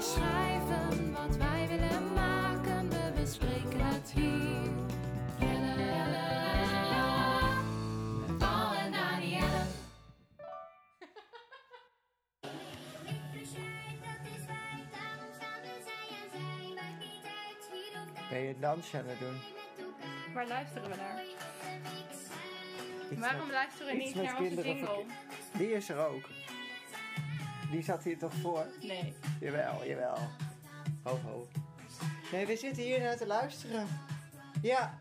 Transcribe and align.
beschrijven 0.00 1.12
wat 1.12 1.36
wij 1.36 1.66
willen 1.68 2.12
maken. 2.12 2.88
We 2.88 3.12
bespreken 3.20 3.80
het 3.80 4.10
hier. 4.10 4.70
Jelle, 5.38 5.74
Jelle, 5.76 6.26
Jelle. 6.90 8.36
Paul 8.38 8.74
en 8.74 8.92
Danielle. 8.92 9.64
Ben 18.30 18.40
je 18.40 18.48
een 18.48 18.60
dansje 18.60 18.98
aan 18.98 19.04
het 19.06 19.18
doen? 19.18 19.38
Waar 20.34 20.46
luisteren 20.46 20.90
we 20.90 20.96
naar? 20.96 21.22
Iets 23.10 23.20
Waarom 23.20 23.40
met- 23.46 23.50
luisteren 23.54 23.86
we 23.96 24.02
iets 24.02 24.04
niet 24.06 24.14
met 24.14 24.24
naar 24.24 24.34
onze 24.36 24.46
kinderen 24.48 24.74
jingle? 24.76 24.94
verke- 24.94 25.58
Die 25.58 25.72
is 25.72 25.88
er 25.88 26.06
ook. 26.06 26.28
Die 27.70 27.82
zat 27.82 28.04
hier 28.04 28.18
toch 28.18 28.32
voor? 28.40 28.66
Nee. 28.82 29.14
Jawel, 29.40 29.86
jawel. 29.86 30.16
Ho, 31.02 31.18
ho. 31.24 31.48
Nee, 32.32 32.46
we 32.46 32.56
zitten 32.56 32.82
hier 32.82 33.00
naar 33.00 33.16
te 33.16 33.26
luisteren. 33.26 33.86
Ja. 34.62 34.98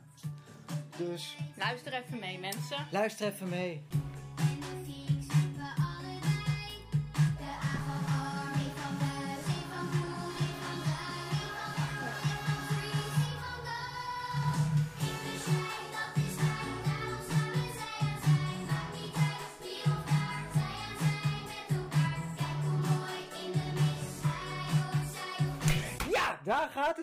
Dus 0.97 1.35
Luister 1.57 1.93
even 1.93 2.19
mee, 2.19 2.39
mensen. 2.39 2.87
luister 2.91 3.27
even 3.27 3.49
mee. 3.49 3.81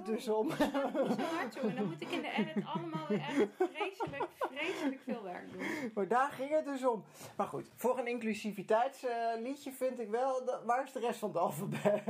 Het 0.06 0.14
dus 0.16 0.28
om. 0.28 0.50
Hard, 0.50 1.54
jongen. 1.54 1.76
Dan 1.76 1.86
moet 1.86 2.00
ik 2.00 2.10
in 2.10 2.22
de 2.22 2.30
edit 2.30 2.64
allemaal 2.64 3.06
weer 3.08 3.18
echt 3.20 3.48
vreselijk, 3.72 4.28
vreselijk 4.38 5.00
veel 5.04 5.22
werk 5.22 5.52
doen. 5.52 5.90
Maar 5.94 6.08
daar 6.08 6.30
ging 6.30 6.50
het 6.50 6.64
dus 6.64 6.84
om. 6.86 7.04
Maar 7.36 7.46
goed, 7.46 7.70
voor 7.76 7.98
een 7.98 8.06
inclusiviteitsliedje 8.06 9.72
vind 9.72 9.98
ik 10.00 10.08
wel... 10.08 10.44
Waar 10.64 10.84
is 10.84 10.92
de 10.92 11.00
rest 11.00 11.18
van 11.18 11.28
het 11.28 11.38
alfabet? 11.38 12.02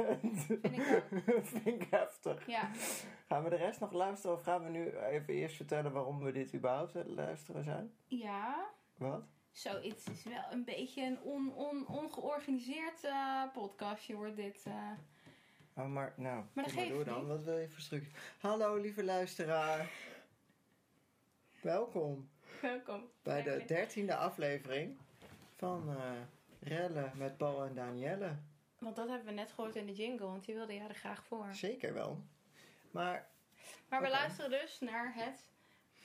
Vind 0.47 0.65
ik 0.65 1.03
ook. 1.13 1.23
vind 1.63 1.67
ik 1.67 1.87
heftig. 1.91 2.47
Ja. 2.47 2.71
Gaan 3.29 3.45
we 3.45 3.51
de 3.51 3.57
rest 3.57 3.81
nog 3.81 3.93
luisteren 3.93 4.37
of 4.37 4.43
gaan 4.43 4.63
we 4.65 4.71
nu 4.71 4.91
even 4.99 5.35
eerst 5.35 5.57
vertellen 5.57 5.93
waarom 5.93 6.19
we 6.25 6.33
dit 6.33 6.55
überhaupt 6.55 6.93
het 6.95 7.09
luisteren 7.09 7.65
zijn? 7.65 7.93
Ja. 8.07 8.67
Wat? 8.97 9.23
Zoiets 9.53 10.05
is 10.11 10.25
wel 10.25 10.45
een 10.51 10.65
beetje 10.65 11.03
een 11.03 11.21
on, 11.21 11.53
on, 11.55 11.87
ongeorganiseerd 11.89 13.05
eh, 13.05 13.43
podcastje, 13.53 14.15
wordt 14.17 14.37
dit. 14.37 14.63
eh. 14.67 14.91
Oh, 15.77 15.87
maar 15.87 16.13
nou, 16.17 16.45
Maar 16.53 16.65
dat 16.75 16.89
door 16.89 17.05
dan. 17.05 17.19
niet. 17.19 17.27
Wat 17.29 17.43
wil 17.43 17.59
je 17.59 17.69
voor 17.69 17.81
structuur? 17.81 18.13
Hallo 18.39 18.77
lieve 18.77 19.05
luisteraar. 19.05 19.91
Welkom 21.61 22.29
Welkom. 22.61 23.11
bij 23.23 23.43
de 23.43 23.65
dertiende 23.67 24.17
aflevering 24.17 24.99
van 25.57 25.89
eh 25.97 26.13
Rellen 26.61 27.13
met 27.17 27.37
Paul 27.37 27.65
en 27.65 27.75
Danielle. 27.75 28.37
Want 28.79 28.97
dat 28.97 29.09
hebben 29.09 29.27
we 29.27 29.33
net 29.33 29.53
gehoord 29.53 29.77
in 29.77 29.87
de 29.87 29.93
jingle, 29.93 30.27
want 30.27 30.45
die 30.45 30.55
wilde 30.55 30.75
jij 30.75 30.89
er 30.89 30.95
graag 30.95 31.25
voor. 31.25 31.47
Zeker 31.55 31.95
wel. 31.95 32.23
Maar 32.91 33.29
Maar 33.89 34.03
we 34.03 34.09
luisteren 34.09 34.51
dus 34.51 34.81
naar 34.81 35.13
het. 35.15 35.45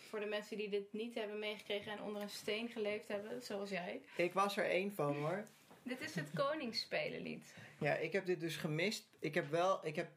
Voor 0.09 0.19
de 0.19 0.25
mensen 0.25 0.57
die 0.57 0.69
dit 0.69 0.93
niet 0.93 1.15
hebben 1.15 1.39
meegekregen 1.39 1.91
en 1.91 2.01
onder 2.01 2.21
een 2.21 2.29
steen 2.29 2.69
geleefd 2.69 3.07
hebben, 3.07 3.41
zoals 3.41 3.69
jij. 3.69 4.01
ik 4.15 4.33
was 4.33 4.57
er 4.57 4.65
één 4.69 4.93
van 4.93 5.15
hoor. 5.15 5.43
Dit 5.83 6.01
is 6.01 6.15
het 6.15 6.29
Koningsspelenlied. 6.33 7.53
Ja, 7.79 7.93
ik 7.93 8.11
heb 8.11 8.25
dit 8.25 8.39
dus 8.39 8.55
gemist. 8.55 9.09
Ik 9.19 9.33
heb 9.33 9.49
wel, 9.49 9.85
ik 9.85 9.95
heb 9.95 10.09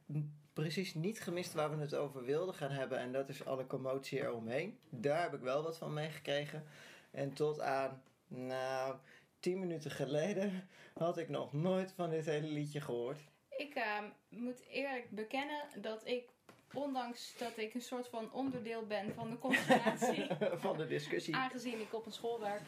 precies 0.53 0.95
niet 0.95 1.21
gemist 1.21 1.53
waar 1.53 1.77
we 1.77 1.83
het 1.83 1.95
over 1.95 2.25
wilden 2.25 2.55
gaan 2.55 2.71
hebben. 2.71 2.99
En 2.99 3.13
dat 3.13 3.29
is 3.29 3.45
alle 3.45 3.67
commotie 3.67 4.21
eromheen. 4.21 4.79
Daar 4.89 5.23
heb 5.23 5.35
ik 5.35 5.41
wel 5.41 5.63
wat 5.63 5.79
van 5.79 5.93
meegekregen. 5.93 6.65
En 7.11 7.33
tot 7.33 7.61
aan, 7.61 8.03
nou, 8.27 8.97
tien 9.41 9.59
minuten 9.59 9.91
geleden 9.91 10.69
had 10.95 11.19
ik 11.19 11.29
nog 11.29 11.53
nooit 11.53 11.93
van 11.93 12.11
dit 12.11 12.25
hele 12.25 12.47
liedje 12.47 12.81
gehoord. 12.81 13.19
Ik 13.57 13.75
ehm, 13.75 14.05
moet 14.29 14.61
eerlijk 14.69 15.11
bekennen 15.11 15.63
dat 15.77 16.07
ik, 16.07 16.29
ondanks 16.73 17.35
dat 17.39 17.57
ik 17.57 17.75
een 17.75 17.83
soort 17.83 18.09
van 18.09 18.33
onderdeel 18.33 18.87
ben 18.87 19.15
van 19.15 19.31
de 19.31 19.39
constellatie, 19.49 20.27
van 20.55 20.77
de 20.77 20.87
discussie. 20.87 21.37
aangezien 21.37 21.81
ik 21.81 21.95
op 21.95 22.07
een 22.07 22.13
school 22.13 22.41
werk, 22.41 22.63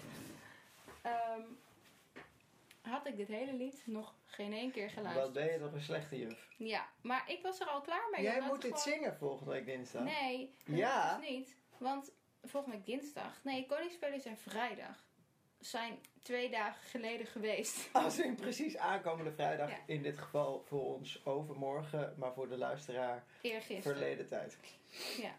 ehm, 1.02 1.40
had 2.86 3.06
ik 3.06 3.16
dit 3.16 3.28
hele 3.28 3.52
lied 3.52 3.82
nog 3.86 4.14
geen 4.24 4.52
één 4.52 4.70
keer 4.70 4.90
geluisterd. 4.90 5.24
Wat 5.24 5.34
ben 5.34 5.52
je 5.52 5.58
toch 5.58 5.72
een 5.72 5.80
slechte 5.82 6.18
juf? 6.18 6.48
Ja, 6.56 6.88
maar 7.02 7.30
ik 7.30 7.42
was 7.42 7.60
er 7.60 7.66
al 7.66 7.80
klaar 7.80 8.08
mee. 8.10 8.22
Jij 8.22 8.40
moet 8.40 8.62
dit 8.62 8.78
gewoon- 8.80 8.94
zingen 8.98 9.16
volgende 9.16 9.50
week 9.52 9.66
dinsdag. 9.66 10.02
Nee, 10.02 10.54
dat 10.66 10.76
Ja. 10.76 11.18
is 11.20 11.28
niet. 11.30 11.56
Want 11.78 12.12
volgende 12.42 12.76
week 12.76 12.86
dinsdag. 12.86 13.40
Nee, 13.42 13.66
Koningsspelen 13.66 14.20
zijn 14.20 14.36
vrijdag. 14.38 15.04
Zijn 15.58 15.98
twee 16.22 16.50
dagen 16.50 16.82
geleden 16.82 17.26
geweest. 17.26 17.88
Als 17.92 18.18
in 18.18 18.34
precies 18.34 18.76
aankomende 18.76 19.32
vrijdag. 19.32 19.70
Ja. 19.70 19.78
In 19.86 20.02
dit 20.02 20.18
geval 20.18 20.62
voor 20.66 20.94
ons 20.94 21.26
overmorgen. 21.26 22.14
Maar 22.18 22.32
voor 22.32 22.48
de 22.48 22.56
luisteraar 22.56 23.24
Eergisteren. 23.40 23.82
verleden 23.98 24.26
tijd. 24.28 24.58
Ja. 25.20 25.36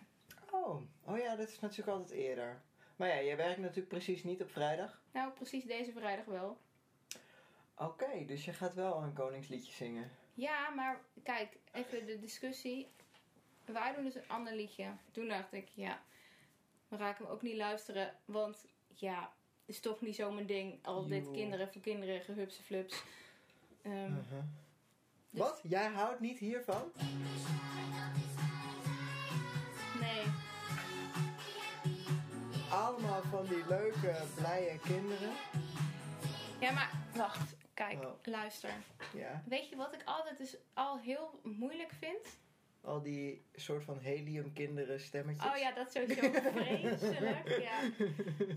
Oh, 0.51 0.81
oh 1.05 1.17
ja, 1.17 1.35
dat 1.35 1.47
is 1.49 1.59
natuurlijk 1.59 1.97
altijd 1.97 2.11
eerder. 2.19 2.61
Maar 2.95 3.07
ja, 3.07 3.21
jij 3.23 3.37
werkt 3.37 3.59
natuurlijk 3.59 3.87
precies 3.87 4.23
niet 4.23 4.41
op 4.41 4.51
vrijdag. 4.51 5.01
Nou, 5.11 5.31
precies 5.31 5.63
deze 5.63 5.91
vrijdag 5.91 6.25
wel. 6.25 6.57
Oké, 7.77 8.25
dus 8.25 8.45
je 8.45 8.53
gaat 8.53 8.73
wel 8.73 9.01
een 9.03 9.13
koningsliedje 9.13 9.73
zingen. 9.73 10.11
Ja, 10.33 10.69
maar 10.69 11.01
kijk, 11.23 11.57
even 11.71 12.05
de 12.05 12.19
discussie. 12.19 12.87
Wij 13.65 13.93
doen 13.95 14.03
dus 14.03 14.15
een 14.15 14.27
ander 14.29 14.53
liedje. 14.55 14.91
Toen 15.11 15.27
dacht 15.27 15.53
ik, 15.53 15.67
ja, 15.73 16.01
we 16.87 16.97
raken 16.97 17.23
hem 17.25 17.33
ook 17.33 17.41
niet 17.41 17.55
luisteren. 17.55 18.15
Want 18.25 18.65
ja, 18.93 19.33
is 19.65 19.79
toch 19.79 20.01
niet 20.01 20.15
zo 20.15 20.31
mijn 20.31 20.45
ding. 20.45 20.85
Al 20.85 21.07
dit 21.07 21.31
kinderen 21.31 21.71
voor 21.71 21.81
kinderen, 21.81 22.21
gehupse 22.21 22.63
flups. 22.63 23.03
Ehm, 23.81 23.93
Uh-huh. 23.93 24.43
dus- 25.29 25.41
Wat? 25.41 25.59
Jij 25.63 25.87
houdt 25.87 26.19
niet 26.19 26.39
hiervan? 26.39 26.91
Nee. 29.99 30.23
Allemaal 32.71 33.21
van 33.21 33.45
die 33.45 33.67
leuke, 33.67 34.21
blije 34.35 34.79
kinderen. 34.79 35.31
Ja, 36.59 36.71
maar 36.71 36.91
wacht. 37.15 37.55
Kijk, 37.77 38.03
Oh. 38.03 38.13
luister. 38.23 38.69
Ja, 39.13 39.43
Weet 39.45 39.69
je 39.69 39.75
wat 39.75 39.93
ik 39.93 40.01
altijd 40.05 40.37
dus 40.37 40.57
al 40.73 40.99
heel 40.99 41.39
moeilijk 41.43 41.91
vind? 41.99 42.39
al 42.81 43.01
die 43.01 43.45
soort 43.55 43.83
van 43.83 43.99
heliumkinderen 43.99 44.99
stemmetjes. 44.99 45.45
Oh 45.51 45.57
ja, 45.57 45.71
dat 45.71 45.87
is 45.87 45.93
sowieso 45.93 46.31
vreselijk. 46.51 47.47
Ja. 47.59 47.79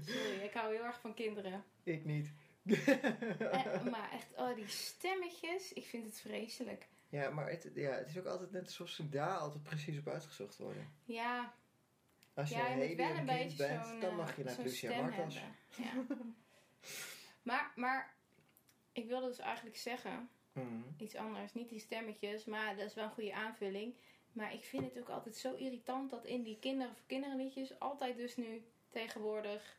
Sorry, 0.01 0.41
ik 0.43 0.53
hou 0.53 0.75
heel 0.75 0.85
erg 0.85 1.01
van 1.01 1.15
kinderen. 1.15 1.65
Ik 1.83 2.05
niet. 2.05 2.33
Eh, 2.65 3.83
maar 3.95 4.11
echt, 4.13 4.27
oh, 4.37 4.55
die 4.55 4.69
stemmetjes, 4.69 5.73
ik 5.73 5.87
vind 5.87 6.05
het 6.05 6.21
vreselijk. 6.21 6.89
Ja, 7.09 7.31
maar 7.31 7.51
het, 7.51 7.71
ja, 7.75 7.91
het 7.91 8.09
is 8.09 8.19
ook 8.19 8.27
altijd 8.27 8.51
net 8.51 8.65
alsof 8.65 8.89
ze 8.89 9.09
daar 9.09 9.37
altijd 9.37 9.63
precies 9.63 9.99
op 9.99 10.09
uitgezocht 10.09 10.57
worden. 10.57 10.93
Ja, 11.05 11.55
Als 12.35 12.49
je 12.49 12.55
ja 12.57 12.67
je 12.69 12.83
een 12.83 12.89
moet 12.89 12.97
wel 12.97 13.07
een 13.07 13.17
heliumkind 13.17 13.57
beetje 13.57 13.67
bent, 13.69 14.01
dan 14.01 14.11
eh, 14.11 14.17
mag 14.17 14.37
je 14.37 14.45
naar 14.45 14.55
zo'n 14.55 14.65
Lucia 14.65 15.01
Martens. 15.03 15.35
Ja. 15.77 15.93
maar, 17.43 17.73
maar, 17.77 18.15
ik 18.93 19.06
wilde 19.09 19.27
dus 19.27 19.39
eigenlijk 19.39 19.77
zeggen, 19.77 20.31
Mhm. 20.53 20.83
iets 20.97 21.15
anders. 21.15 21.53
Niet 21.55 21.69
die 21.69 21.78
stemmetjes, 21.78 22.45
maar 22.45 22.77
dat 22.77 22.87
is 22.87 22.95
wel 22.95 23.05
een 23.05 23.11
goede 23.11 23.34
aanvulling. 23.34 23.95
Maar 24.33 24.55
ik 24.55 24.65
vind 24.65 24.84
het 24.84 24.99
ook 24.99 25.09
altijd 25.09 25.37
zo 25.37 25.55
irritant 25.55 26.11
dat 26.11 26.25
in 26.25 26.43
die 26.43 26.59
kinderen 26.59 26.95
voor 26.95 27.06
kinderen 27.06 27.37
liedjes 27.37 27.78
altijd 27.78 28.17
dus 28.17 28.37
nu 28.37 28.65
tegenwoordig 28.91 29.78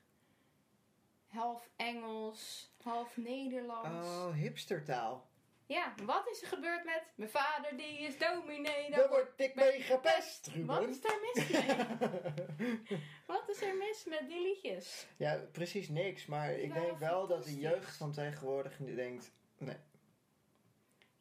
half 1.28 1.70
Engels, 1.76 2.72
half 2.84 3.18
Nederlands. 3.18 4.08
Oh, 4.08 4.34
hipstertaal. 4.34 5.30
Ja, 5.72 5.94
wat 6.06 6.28
is 6.32 6.42
er 6.42 6.48
gebeurd 6.48 6.84
met 6.86 7.04
mijn 7.16 7.30
vader 7.30 7.78
die 7.78 8.00
is 8.00 8.18
dominee? 8.18 8.90
Daar 8.92 9.10
word 9.10 9.28
ik 9.36 9.56
mee 9.56 9.82
gepest, 9.82 10.48
Wat 10.66 10.78
Ruben. 10.80 10.90
is 10.90 11.02
daar 11.02 11.20
mis 11.34 11.50
mee? 11.50 12.76
wat 13.28 13.50
is 13.50 13.62
er 13.62 13.76
mis 13.78 14.06
met 14.06 14.28
die 14.28 14.42
liedjes? 14.42 15.08
Ja, 15.18 15.36
precies 15.52 15.90
niks. 15.90 16.26
Maar 16.26 16.52
ik 16.54 16.74
denk 16.74 16.98
wel 17.00 17.28
dat 17.28 17.44
de 17.44 17.56
jeugd 17.60 17.98
van 17.98 18.12
tegenwoordig 18.12 18.78
denkt... 18.78 19.32
Nee, 19.58 19.76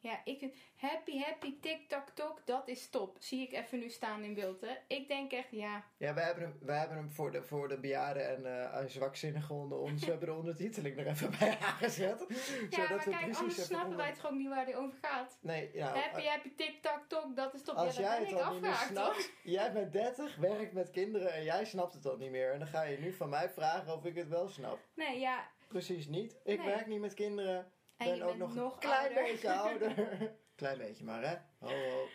Ja, 0.01 0.21
ik 0.23 0.39
vind 0.39 0.55
happy 0.75 1.19
happy 1.19 1.59
tik 1.59 1.87
tak 1.87 2.09
tok, 2.09 2.41
dat 2.45 2.67
is 2.67 2.89
top. 2.89 3.15
Zie 3.19 3.41
ik 3.41 3.53
even 3.53 3.79
nu 3.79 3.89
staan 3.89 4.23
in 4.23 4.33
beeld, 4.33 4.61
hè. 4.61 4.75
Ik 4.87 5.07
denk 5.07 5.31
echt, 5.31 5.47
ja, 5.51 5.83
Ja, 5.97 6.13
wij 6.13 6.23
hebben 6.23 6.43
hem, 6.43 6.57
wij 6.61 6.77
hebben 6.77 6.97
hem 6.97 7.11
voor, 7.11 7.31
de, 7.31 7.43
voor 7.43 7.67
de 7.67 7.79
bejaarden 7.79 8.27
en 8.27 8.71
eh 8.73 8.85
zwakzinnigen 8.87 9.55
onder 9.55 9.77
ons... 9.77 10.05
hebben 10.11 10.27
de 10.27 10.33
ondertiteling 10.33 10.97
er 10.97 11.07
even 11.07 11.31
bij 11.39 11.57
aangezet. 11.59 12.25
Ja, 12.69 12.89
maar 12.89 13.03
kijk, 13.09 13.35
anders 13.37 13.65
snappen 13.65 13.97
wij 13.97 14.13
toch 14.13 14.25
ook 14.25 14.37
niet 14.37 14.49
waar 14.49 14.65
die 14.65 14.75
over 14.75 14.97
gaat. 15.01 15.37
Nee, 15.41 15.69
ja, 15.73 15.95
happy, 15.95 16.23
happy, 16.23 16.55
tik, 16.55 16.81
tak, 16.81 17.03
tok, 17.07 17.35
dat 17.35 17.53
is 17.53 17.63
top. 17.63 17.75
als 17.75 17.95
ja, 17.95 18.01
jij 18.01 18.19
het 18.19 18.31
ik 18.31 18.51
niet 18.51 18.61
meer 18.61 18.75
snapt... 18.75 19.31
Jij 19.43 19.73
bent 19.73 19.93
30, 19.93 20.35
werkt 20.35 20.73
met 20.73 20.89
kinderen 20.89 21.33
en 21.33 21.43
jij 21.43 21.65
snapt 21.65 21.93
het 21.93 22.03
dan 22.03 22.19
niet 22.19 22.31
meer. 22.31 22.51
En 22.53 22.59
dan 22.59 22.67
ga 22.67 22.81
je 22.81 22.99
nu 22.99 23.13
van 23.13 23.29
mij 23.29 23.49
vragen 23.49 23.93
of 23.93 24.05
ik 24.05 24.15
het 24.15 24.27
wel 24.27 24.47
snap. 24.47 24.79
Nee, 24.95 25.19
ja, 25.19 25.49
Precies 25.71 26.07
niet. 26.07 26.39
Ik 26.43 26.57
Nee. 26.57 26.67
werk 26.67 26.87
niet 26.87 26.99
met 26.99 27.13
kinderen. 27.13 27.71
En 28.01 28.07
ben 28.07 28.17
je 28.17 28.23
ook 28.23 28.37
nog, 28.37 28.53
nog 28.55 28.73
een 28.73 28.79
klein 28.79 29.07
ouder. 29.07 29.23
beetje 29.23 29.51
ouder. 29.53 29.95
klein 30.55 30.77
beetje 30.77 31.03
maar, 31.03 31.23
hè? 31.23 31.35
Ho, 31.59 31.67
ho. 31.67 32.07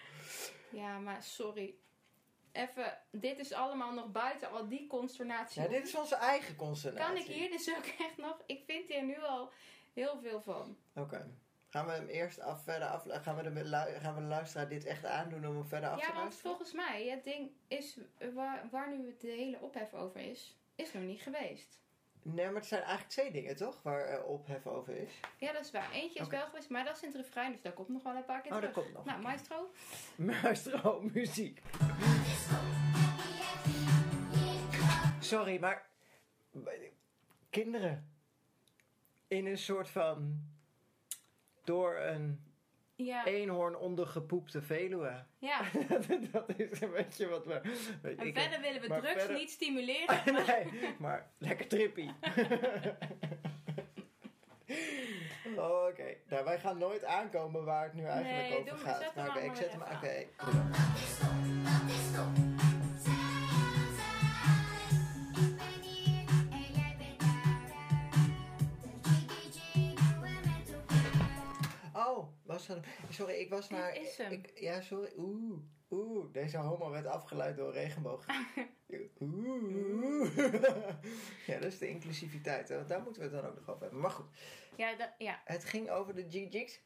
Ja, 0.70 0.98
maar 0.98 1.22
sorry. 1.22 1.74
Even, 2.52 2.98
dit 3.10 3.38
is 3.38 3.52
allemaal 3.52 3.92
nog 3.92 4.12
buiten 4.12 4.50
al 4.50 4.68
die 4.68 4.86
consternatie. 4.86 5.62
Ja, 5.62 5.68
dit 5.68 5.86
is 5.86 5.94
onze 5.94 6.14
eigen 6.14 6.56
constellatie. 6.56 7.06
Kan 7.06 7.16
ik 7.16 7.26
hier 7.26 7.50
dus 7.50 7.76
ook 7.76 7.84
echt 7.98 8.16
nog... 8.16 8.42
Ik 8.46 8.62
vind 8.66 8.88
hier 8.88 9.04
nu 9.04 9.22
al 9.22 9.52
heel 9.94 10.18
veel 10.22 10.40
van. 10.40 10.76
Oké. 10.94 11.30
Gaan 11.68 11.86
we 11.86 11.92
hem 11.92 12.06
eerst 12.08 12.40
af, 12.40 12.62
verder 12.64 12.88
af... 12.88 13.04
Gaan 13.08 13.36
we, 13.36 13.42
de, 13.42 13.64
gaan 14.00 14.14
we 14.14 14.20
de 14.20 14.26
luisteraar 14.26 14.68
dit 14.68 14.84
echt 14.84 15.04
aandoen 15.04 15.46
om 15.46 15.54
hem 15.54 15.66
verder 15.66 15.90
af 15.90 16.00
Ja, 16.00 16.06
te 16.06 16.12
want 16.12 16.22
luisteren? 16.22 16.50
volgens 16.50 16.72
mij, 16.72 17.08
het 17.08 17.24
ding 17.24 17.50
is... 17.68 17.98
Waar, 18.34 18.68
waar 18.70 18.96
nu 18.96 19.16
de 19.18 19.26
hele 19.28 19.60
ophef 19.60 19.94
over 19.94 20.20
is, 20.20 20.56
is 20.74 20.92
nog 20.92 21.02
niet 21.02 21.20
geweest. 21.22 21.80
Nee, 22.34 22.46
maar 22.46 22.54
het 22.54 22.66
zijn 22.66 22.80
eigenlijk 22.80 23.10
twee 23.10 23.30
dingen, 23.30 23.56
toch? 23.56 23.82
Waar 23.82 24.00
er 24.00 24.24
ophef 24.24 24.66
over 24.66 24.96
is. 24.96 25.20
Ja, 25.38 25.52
dat 25.52 25.64
is 25.64 25.70
waar. 25.70 25.90
Eentje 25.92 26.20
is 26.20 26.28
wel 26.28 26.46
geweest, 26.46 26.68
maar 26.70 26.84
dat 26.84 26.96
is 26.96 27.02
in 27.02 27.08
het 27.08 27.16
refrein, 27.16 27.52
dus 27.52 27.62
daar 27.62 27.72
komt 27.72 27.88
nog 27.88 28.02
wel 28.02 28.14
een 28.14 28.24
paar 28.24 28.40
keer 28.40 28.52
Oh, 28.52 28.60
dat 28.60 28.72
komt 28.72 28.92
nog 28.92 29.04
Nou, 29.04 29.22
maestro. 29.22 29.70
Maestro, 30.16 31.00
muziek. 31.12 31.62
Sorry, 35.20 35.60
maar... 35.60 35.88
Kinderen. 37.50 38.10
In 39.26 39.46
een 39.46 39.58
soort 39.58 39.88
van... 39.88 40.40
Door 41.64 41.96
een 41.96 42.45
Ja, 42.96 43.24
eenhoorn 43.26 43.76
ondergepoepte 43.76 44.62
Veluwe. 44.62 45.24
ja. 45.38 45.60
dat 46.32 46.44
is 46.56 46.80
een 46.80 46.90
beetje 46.92 47.28
wat 47.28 47.44
we... 47.46 47.60
weet 48.02 48.18
En 48.18 48.26
ik- 48.26 48.38
verder 48.38 48.60
willen 48.60 48.80
we 48.80 48.86
drugs 48.86 49.08
verder- 49.22 49.36
niet 49.36 49.50
stimuleren. 49.50 50.20
nee, 50.46 50.94
maar 50.98 51.30
lekker 51.38 51.66
trippy. 51.68 52.08
Oh, 55.56 55.86
Oké, 55.90 56.16
nou 56.28 56.44
wij 56.44 56.58
gaan 56.58 56.78
nooit 56.78 57.04
aankomen 57.04 57.64
waar 57.64 57.84
het 57.84 57.94
nu 57.94 58.04
eigenlijk 58.04 58.48
Nee, 58.64 58.72
over 58.72 58.86
gaat. 58.86 58.96
zet 59.02 59.14
hem 59.14 59.24
Maar 59.26 59.36
oké, 59.36 59.44
ik 59.46 59.54
zet 59.56 59.72
hem 59.72 59.82
even 59.82 59.96
aan. 59.96 59.96
Oké. 62.46 62.55
Was. 72.66 72.78
Sorry, 73.10 73.34
ik 73.34 73.50
was 73.50 73.68
Dit 73.68 73.78
naar... 73.78 73.96
is 73.96 74.16
hem. 74.16 74.32
Ik, 74.32 74.52
ja, 74.54 74.80
sorry. 74.80 75.12
Oeh, 75.16 75.58
oeh. 75.90 76.32
Deze 76.32 76.56
homo 76.56 76.90
werd 76.90 77.06
afgeleid 77.06 77.56
door 77.56 77.72
regenboog. 77.72 78.26
Oeh. 79.20 80.36
ja, 81.46 81.58
dat 81.58 81.72
is 81.72 81.78
de 81.78 81.88
inclusiviteit. 81.88 82.68
hè. 82.68 82.84
Daar 82.86 83.02
moeten 83.02 83.22
we 83.22 83.28
het 83.28 83.42
dan 83.42 83.50
ook 83.50 83.56
nog 83.56 83.68
over 83.70 83.82
hebben. 83.82 84.00
Maar 84.00 84.10
goed, 84.10 84.26
Ja, 84.76 84.94
dat, 84.96 85.10
ja. 85.18 85.40
het 85.44 85.64
ging 85.64 85.90
over 85.90 86.14
de 86.14 86.26
G-Jigs. 86.28 86.80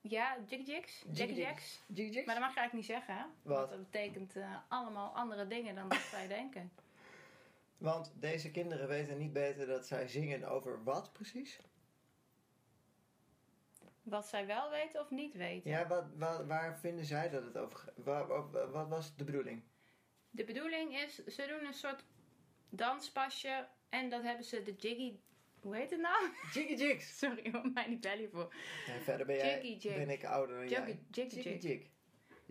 ja 0.00 0.36
Jiggy 0.46 0.70
Jigs. 0.70 1.04
Jiggy 1.12 1.34
Jacks. 1.34 1.80
G-Jigs? 1.94 2.24
Maar 2.26 2.34
dat 2.34 2.44
mag 2.44 2.54
je 2.54 2.60
eigenlijk 2.60 2.72
niet 2.72 2.84
zeggen, 2.84 3.14
hè? 3.16 3.22
Wat? 3.42 3.56
Want 3.58 3.70
dat 3.70 3.90
betekent 3.90 4.36
eh, 4.36 4.54
allemaal 4.68 5.14
andere 5.14 5.46
dingen 5.46 5.74
dan 5.74 5.88
dat 5.88 6.10
wij 6.10 6.26
denken. 6.28 6.72
Want 7.78 8.12
deze 8.14 8.50
kinderen 8.50 8.88
weten 8.88 9.18
niet 9.18 9.32
beter 9.32 9.66
dat 9.66 9.86
zij 9.86 10.08
zingen 10.08 10.44
over 10.44 10.84
wat 10.84 11.12
precies? 11.12 11.60
Wat 14.06 14.26
zij 14.26 14.46
wel 14.46 14.70
weten 14.70 15.00
of 15.00 15.10
niet 15.10 15.34
weten. 15.36 15.70
Ja, 15.70 15.86
wat, 15.86 16.04
wa- 16.16 16.44
waar 16.46 16.78
vinden 16.78 17.04
zij 17.04 17.30
dat 17.30 17.44
het 17.44 17.56
over 17.58 17.78
gaat? 17.78 17.92
Wa- 17.96 18.26
wa- 18.26 18.50
wa- 18.50 18.68
wat 18.68 18.88
was 18.88 19.16
de 19.16 19.24
bedoeling? 19.24 19.62
De 20.30 20.44
bedoeling 20.44 20.96
is, 20.96 21.14
ze 21.24 21.46
doen 21.46 21.66
een 21.66 21.74
soort 21.74 22.04
danspasje. 22.70 23.68
En 23.88 24.08
dat 24.10 24.22
hebben 24.22 24.44
ze 24.44 24.62
de 24.62 24.74
Jiggy... 24.74 25.16
Hoe 25.60 25.76
heet 25.76 25.90
het 25.90 26.00
nou? 26.00 26.30
Jiggy 26.52 26.74
Jigs! 26.74 27.16
Sorry, 27.18 27.50
hoor 27.52 27.70
mij 27.74 27.86
niet 27.88 28.00
belly 28.00 28.28
voor. 28.32 28.54
En 28.86 29.02
verder 29.02 29.26
ben, 29.26 29.36
jij, 29.36 29.62
Jiggy 29.62 29.88
jig. 29.88 29.96
ben 29.96 30.10
ik 30.10 30.24
ouder 30.24 30.56
dan 30.56 30.68
Jiggy, 30.68 30.86
jij. 30.86 30.98
jiggy 31.10 31.40
jig. 31.40 31.62
jig. 31.62 31.88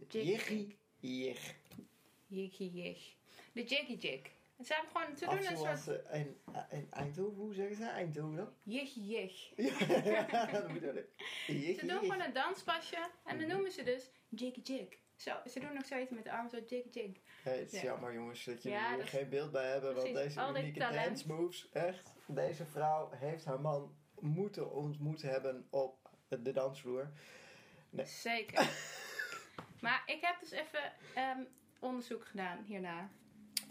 Jiggy 0.08 0.28
Jiggy 0.31 0.75
jig. 1.00 1.56
Jiggy 2.28 2.63
jig. 2.74 3.16
De 3.54 3.63
Jiggy 3.63 3.94
Jig. 3.94 4.22
En 4.57 4.66
ze 4.66 4.74
hebben 4.74 4.92
gewoon, 4.92 5.12
Of 5.12 5.19
doen 5.44 5.52
een 5.52 5.78
soort 5.78 6.02
eh, 6.06 6.19
in, 6.19 6.38
in 6.69 6.88
Eindhoven, 6.92 7.36
hoe 7.42 7.54
zeggen 7.54 7.75
ze? 7.75 7.86
Eindhoven 7.86 8.36
dan? 8.36 8.54
Jiggy 8.63 9.00
Jig. 9.00 9.52
Ja, 9.56 10.48
dat 10.52 10.74
bedoel 10.74 10.96
ik. 10.96 11.07
Ze 11.46 11.75
doen 11.80 11.88
jig. 11.88 12.00
gewoon 12.00 12.22
een 12.22 12.34
danspasje. 12.34 12.96
En 13.25 13.38
dan 13.38 13.38
Mhm. 13.38 13.48
noemen 13.48 13.72
ze 13.72 13.84
dus 13.84 14.10
Jiggy 14.30 14.60
Jig. 14.63 14.88
Zo, 15.16 15.36
ze 15.50 15.60
doen 15.60 15.78
ook 15.78 15.86
zoiets 15.86 16.12
met 16.12 16.24
de 16.24 16.31
armen, 16.31 16.50
zo 16.50 16.57
Jiggy 16.68 16.90
Jig. 17.00 17.18
Hey, 17.44 17.57
het 17.60 17.74
is 17.74 17.81
Ja. 17.81 17.86
jammer 17.86 18.13
jongens 18.13 18.44
dat 18.44 18.63
jullie 18.63 18.78
Ja, 18.78 18.98
dat- 18.98 19.07
geen 19.07 19.30
beeld 19.30 19.52
bij 19.52 19.69
hebben. 19.72 19.96
Want 19.96 20.12
Precies, 20.12 20.28
deze 20.28 20.40
al 20.42 20.58
unieke 20.58 20.80
talent. 20.80 21.06
dance 21.06 21.28
moves, 21.28 21.69
echt. 21.72 22.12
Deze 22.28 22.66
vrouw 22.66 23.10
heeft 23.12 23.46
haar 23.46 23.62
man 23.62 23.96
moeten 24.19 24.72
ontmoet 24.72 25.22
hebben 25.22 25.68
op 25.69 26.10
de 26.28 26.51
dansvloer. 26.51 27.12
Nee. 27.90 28.06
Zeker. 28.06 28.69
maar 29.81 30.04
ik 30.06 30.22
heb 30.22 30.40
dus 30.40 30.51
even 30.51 30.94
ehm, 31.16 31.40
onderzoek 31.80 32.25
gedaan 32.25 32.63
hierna. 32.63 33.10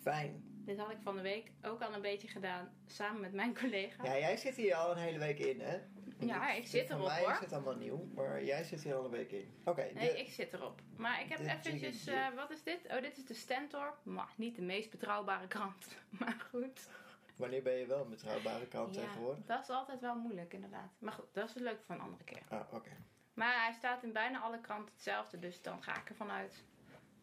Fijn. 0.03 0.53
Dit 0.65 0.79
had 0.79 0.91
ik 0.91 0.99
van 1.03 1.17
de 1.17 1.23
week 1.23 1.51
ook 1.63 1.81
al 1.83 1.93
een 1.95 2.01
beetje 2.03 2.29
gedaan 2.29 2.73
samen 2.87 3.21
met 3.21 3.33
mijn 3.33 3.55
collega. 3.59 4.05
Ja, 4.05 4.19
jij 4.19 4.37
zit 4.37 4.55
hier 4.57 4.75
al 4.75 4.91
een 4.91 4.97
hele 4.99 5.19
week 5.19 5.39
in, 5.39 5.61
hè? 5.61 5.79
Ja, 6.19 6.53
ik 6.53 6.67
zit 6.67 6.91
erop, 6.91 7.07
mij 7.07 7.21
hoor. 7.21 7.31
is 7.31 7.39
het 7.39 7.53
allemaal 7.53 7.77
nieuw, 7.77 8.09
maar 8.15 8.45
jij 8.45 8.65
zit 8.65 8.83
hier 8.83 8.95
al 8.95 9.05
een 9.05 9.11
week 9.11 9.31
in. 9.33 9.55
Oké, 9.65 9.83
Nee, 9.95 10.13
de- 10.13 10.21
ik 10.21 10.29
zit 10.29 10.53
erop. 10.53 10.81
Maar 10.97 11.21
ik 11.21 11.29
heb 11.29 11.39
eventjes... 11.41 12.05
Jig. 12.05 12.35
wat 12.35 12.51
is 12.51 12.63
dit? 12.63 12.81
Oh, 12.91 13.01
dit 13.03 13.17
is 13.17 13.27
de 13.27 13.35
Stentor. 13.35 13.95
Maar 14.03 14.29
niet 14.37 14.57
de 14.57 14.63
meest 14.63 14.91
betrouwbare 14.91 15.47
krant. 15.47 15.87
Maar 16.21 16.47
goed. 16.51 16.89
wanneer 17.37 17.63
ben 17.63 17.73
je 17.75 17.87
wel 17.87 18.01
een 18.01 18.11
betrouwbare 18.11 18.67
kant 18.67 18.95
Ja, 18.95 19.01
tegenwoordig? 19.01 19.45
dat 19.45 19.63
is 19.63 19.69
altijd 19.71 20.01
wel 20.01 20.15
moeilijk 20.17 20.53
inderdaad. 20.53 20.91
Maar 20.99 21.13
goed, 21.13 21.27
dat 21.33 21.49
is 21.49 21.55
leuk 21.55 21.83
voor 21.87 21.95
een 21.95 22.01
andere 22.01 22.25
keer. 22.25 22.43
Ah, 22.49 22.73
oké. 22.73 22.91
Maar 23.35 23.65
hij 23.65 23.73
staat 23.73 24.03
in 24.03 24.13
bijna 24.13 24.41
alle 24.41 24.61
kranten 24.61 24.93
hetzelfde. 24.95 25.39
Dus 25.39 25.63
dan 25.63 25.83
ga 25.83 25.97
ik 26.01 26.09
ervan 26.09 26.31
uit 26.31 26.65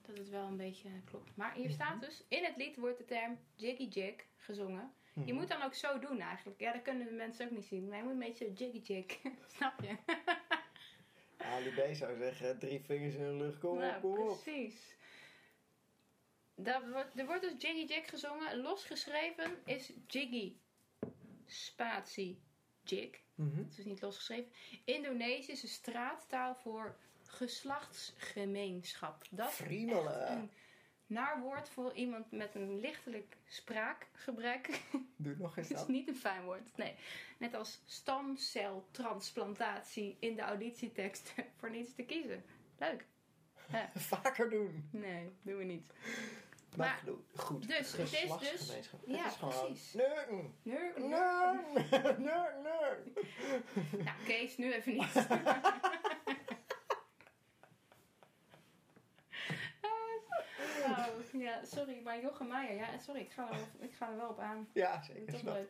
dat 0.07 0.17
het 0.17 0.29
wel 0.29 0.47
een 0.47 0.57
beetje 0.57 0.89
klopt. 1.05 1.35
Maar 1.35 1.53
hier 1.53 1.69
staat 1.69 2.01
dus... 2.01 2.23
In 2.27 2.43
het 2.43 2.55
lied 2.57 2.75
wordt 2.75 2.97
de 2.97 3.05
term 3.05 3.39
Jiggy 3.55 3.87
Jig 3.87 4.15
gezongen. 4.37 4.93
Je 5.13 5.21
Mhm. 5.21 5.33
moet 5.35 5.47
dan 5.47 5.61
ook 5.61 5.73
zo 5.73 5.99
doen 5.99 6.19
eigenlijk. 6.19 6.59
Ja, 6.59 6.71
dat 6.73 6.81
kunnen 6.81 7.05
de 7.07 7.11
mensen 7.13 7.45
ook 7.45 7.51
niet 7.51 7.65
zien. 7.65 7.87
Maar 7.87 7.97
je 7.97 8.03
moet 8.03 8.11
een 8.13 8.19
beetje 8.19 8.53
Jiggy 8.53 8.93
Jig. 8.93 9.05
Snap 9.55 9.81
je? 9.81 9.97
Ali 11.37 11.69
B 11.69 11.95
zou 11.95 12.17
zeggen, 12.17 12.59
drie 12.59 12.79
vingers 12.79 13.15
in 13.15 13.23
de 13.23 13.43
lucht, 13.43 13.59
kom 13.59 13.77
nou, 13.77 13.95
op, 13.95 14.01
kom 14.01 14.27
op. 14.27 14.41
precies. 14.43 14.95
Dat 16.55 16.89
wordt, 16.89 17.19
er 17.19 17.25
wordt 17.25 17.41
dus 17.41 17.53
Jiggy 17.57 17.93
Jig 17.93 18.09
gezongen. 18.09 18.57
Losgeschreven 18.61 19.57
is 19.65 19.91
Jiggy 20.07 20.53
spatie 21.45 22.41
Jig. 22.83 23.09
Mhm. 23.35 23.57
Het 23.57 23.77
is 23.77 23.85
niet 23.85 24.01
losgeschreven. 24.01 24.51
Indonesische 24.85 25.67
straattaal 25.67 26.55
voor 26.55 26.97
geslachtsgemeenschap. 27.31 29.23
Dat 29.29 29.49
is 29.49 29.55
Friemelen. 29.55 30.31
een 30.31 30.51
naarwoord 31.05 31.69
voor 31.69 31.93
iemand 31.93 32.31
met 32.31 32.55
een 32.55 32.79
lichtelijk 32.79 33.37
spraakgebrek. 33.47 34.81
Doe 35.17 35.35
nog 35.37 35.57
eens 35.57 35.67
Het 35.67 35.77
is 35.77 35.83
dat. 35.83 35.87
niet 35.91 36.07
een 36.07 36.15
fijn 36.15 36.43
woord. 36.43 36.77
Nee. 36.77 36.95
Net 37.37 37.53
als 37.53 37.81
stamceltransplantatie 37.85 40.17
in 40.19 40.35
de 40.35 40.41
auditietekst 40.41 41.33
voor 41.57 41.69
niets 41.69 41.95
te 41.95 42.03
kiezen. 42.03 42.43
Leuk. 42.79 43.05
Vaker 43.95 44.49
doen. 44.49 44.87
Nee, 44.91 45.31
doen 45.41 45.57
we 45.57 45.63
niet. 45.63 45.91
Maar, 46.75 47.01
Maar- 47.05 47.13
goed, 47.35 47.67
dus, 47.67 47.91
het 47.91 47.99
is 47.99 48.11
dus- 48.39 48.79
ja, 49.05 49.27
is 49.27 49.33
gewoon... 49.35 49.65
precies. 49.65 49.93
Nee, 49.93 50.07
Nee, 50.63 50.63
nee, 50.63 50.91
nee. 50.95 51.09
nee, 52.17 52.17
nee. 52.17 52.43
Nou, 54.03 54.17
Kees, 54.25 54.57
nu 54.57 54.73
even 54.73 54.93
niet. 54.93 55.27
oh, 59.81 61.07
ja, 61.41 61.63
sorry, 61.63 62.01
maar 62.03 62.21
Jochem 62.21 62.47
Meijer, 62.47 62.75
ja, 62.75 62.97
sorry, 62.97 63.19
ik 63.21 63.31
ga 63.31 63.43
er 63.49 63.55
wel, 63.55 63.67
ik 63.89 63.93
ga 63.93 64.09
er 64.09 64.15
wel 64.17 64.29
op 64.29 64.39
aan. 64.39 64.67
Ja, 64.73 64.95
Dat 64.95 65.05
zeker. 65.05 65.33
is 65.33 65.41
toch 65.41 65.53
leuk. 65.53 65.69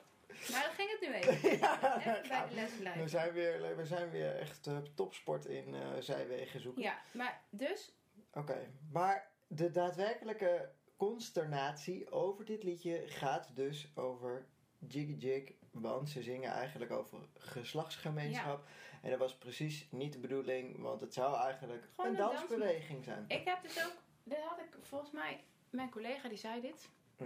Maar 0.52 0.64
dan 0.64 0.74
ging 0.74 0.92
het 0.92 1.02
nu 1.02 1.14
even. 1.32 1.58
Ja, 1.58 1.98
Even 2.00 2.28
bij 2.30 2.42
de 2.44 2.48
we 2.50 2.56
les 2.56 2.72
blijven. 2.80 3.10
zijn 3.10 3.34
weer, 3.34 3.76
we 3.78 3.86
zijn 3.86 4.10
weer 4.10 4.36
echt 4.40 4.68
eh, 4.68 4.78
topsport 4.96 5.46
in 5.46 5.76
eh, 5.76 5.82
zijwegen 6.00 6.60
zoeken. 6.62 6.82
Ja, 6.84 6.98
maar 7.14 7.42
dus, 7.50 7.96
Oké, 8.34 8.68
maar 8.92 9.32
de 9.48 9.72
daadwerkelijke 9.72 10.70
consternatie 10.98 12.12
over 12.12 12.46
dit 12.46 12.64
liedje 12.64 13.04
gaat 13.08 13.56
dus 13.56 13.92
over 13.96 14.46
Jiggy 14.88 15.14
Jig. 15.14 15.52
Want 15.72 16.10
ze 16.10 16.22
zingen 16.22 16.52
eigenlijk 16.52 16.92
over 16.92 17.20
geslachtsgemeenschap. 17.38 18.64
En 19.02 19.10
dat 19.10 19.20
was 19.20 19.38
precies 19.38 19.88
niet 19.92 20.14
de 20.14 20.20
bedoeling, 20.20 20.82
want 20.82 21.02
het 21.02 21.14
zou 21.14 21.38
eigenlijk 21.42 21.84
Gewoon 21.96 22.12
een 22.12 22.18
dansbeweging 22.18 23.04
zijn. 23.04 23.26
ik 23.28 23.46
heb 23.46 23.62
dus 23.64 23.86
ook, 23.86 23.94
dit 24.24 24.40
had 24.40 24.60
ik 24.60 24.78
volgens 24.82 25.12
mij, 25.12 25.44
mijn 25.72 25.90
collega 25.90 26.30
die 26.30 26.38
zei 26.38 26.62
dit. 26.62 26.90
Hm. 27.18 27.24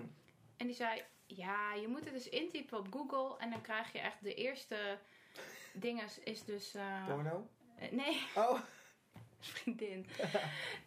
En 0.58 0.66
die 0.68 0.75
zei, 0.75 1.04
ja, 1.25 1.74
je 1.74 1.88
moet 1.88 2.04
het 2.06 2.14
dus 2.14 2.30
intypen 2.30 2.78
op 2.78 2.88
Google 2.94 3.38
en 3.38 3.50
dan 3.50 3.62
krijg 3.62 3.92
je 3.92 4.00
echt 4.00 4.24
de 4.24 4.34
eerste 4.34 5.00
dingen 5.74 6.08
is 6.24 6.44
dus... 6.44 6.74
eh, 6.74 7.06
Porno? 7.08 7.48
eh, 7.78 7.92
nee, 7.92 8.22
Oh, 8.36 8.60
vriendin. 9.40 10.08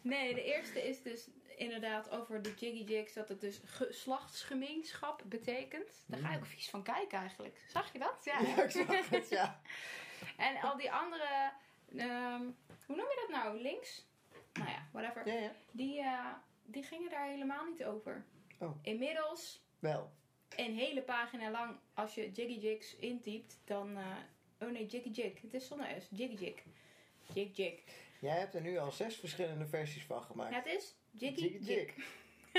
Nee, 0.01 0.35
de 0.35 0.43
eerste 0.43 0.89
is 0.89 1.03
dus 1.03 1.29
inderdaad 1.57 2.11
over 2.11 2.43
de 2.43 2.55
Jiggy 2.55 2.85
Jigs. 2.93 3.13
Dat 3.13 3.29
het 3.29 3.41
dus 3.41 3.61
geslachtsgemeenschap 3.65 5.23
betekent. 5.27 6.05
Daar 6.07 6.21
ga 6.21 6.33
je 6.33 6.39
ook 6.39 6.47
vies 6.47 6.71
van 6.71 6.83
kijken 6.83 7.19
eigenlijk. 7.19 7.65
Zag 7.69 7.93
je 7.93 7.99
dat? 7.99 8.25
Ja, 8.25 8.41
ja, 8.41 8.63
ik 8.63 8.71
zag 8.71 9.09
het, 9.11 9.29
ja. 9.29 9.61
En 10.37 10.61
al 10.61 10.77
die 10.77 10.93
andere, 10.93 11.53
ehm, 11.97 12.43
hoe 12.87 12.97
noem 12.97 13.07
je 13.09 13.27
dat 13.29 13.43
nou? 13.43 13.61
Links? 13.61 14.07
Nou 14.53 14.71
ja, 14.71 14.89
whatever. 14.93 15.27
Ja, 15.27 15.41
ja. 15.41 15.53
Die, 15.71 16.01
eh, 16.01 16.33
die 16.69 16.83
gingen 16.83 17.11
daar 17.11 17.29
helemaal 17.29 17.65
niet 17.65 17.85
over. 17.85 18.25
Oh. 18.59 18.77
Inmiddels, 18.83 19.63
Wel. 19.79 20.11
een 20.57 20.75
hele 20.75 21.03
pagina 21.03 21.51
lang, 21.51 21.77
als 21.95 22.15
je 22.15 22.31
Jiggy 22.33 22.59
Jigs 22.59 22.97
intypt, 22.97 23.61
dan... 23.65 23.97
eh, 23.97 24.07
oh 24.61 24.71
nee, 24.71 24.87
Jiggy 24.87 25.09
Jig. 25.11 25.41
Het 25.41 25.55
is 25.55 25.67
zonder 25.67 26.03
S. 26.03 26.07
Jiggy 26.11 26.45
Jig. 26.45 26.63
Jig 27.35 27.57
Jig. 27.57 27.81
Jij 28.21 28.39
hebt 28.39 28.55
er 28.55 28.61
nu 28.61 28.79
al 28.79 28.93
zes 28.93 29.17
verschillende 29.17 29.67
versies 29.67 30.05
van 30.05 30.23
gemaakt. 30.23 30.51
Ja, 30.51 30.57
het 30.57 30.67
is 30.67 30.95
Jiggy 31.11 31.41
Jig. 31.41 31.67
Jig. 31.67 31.95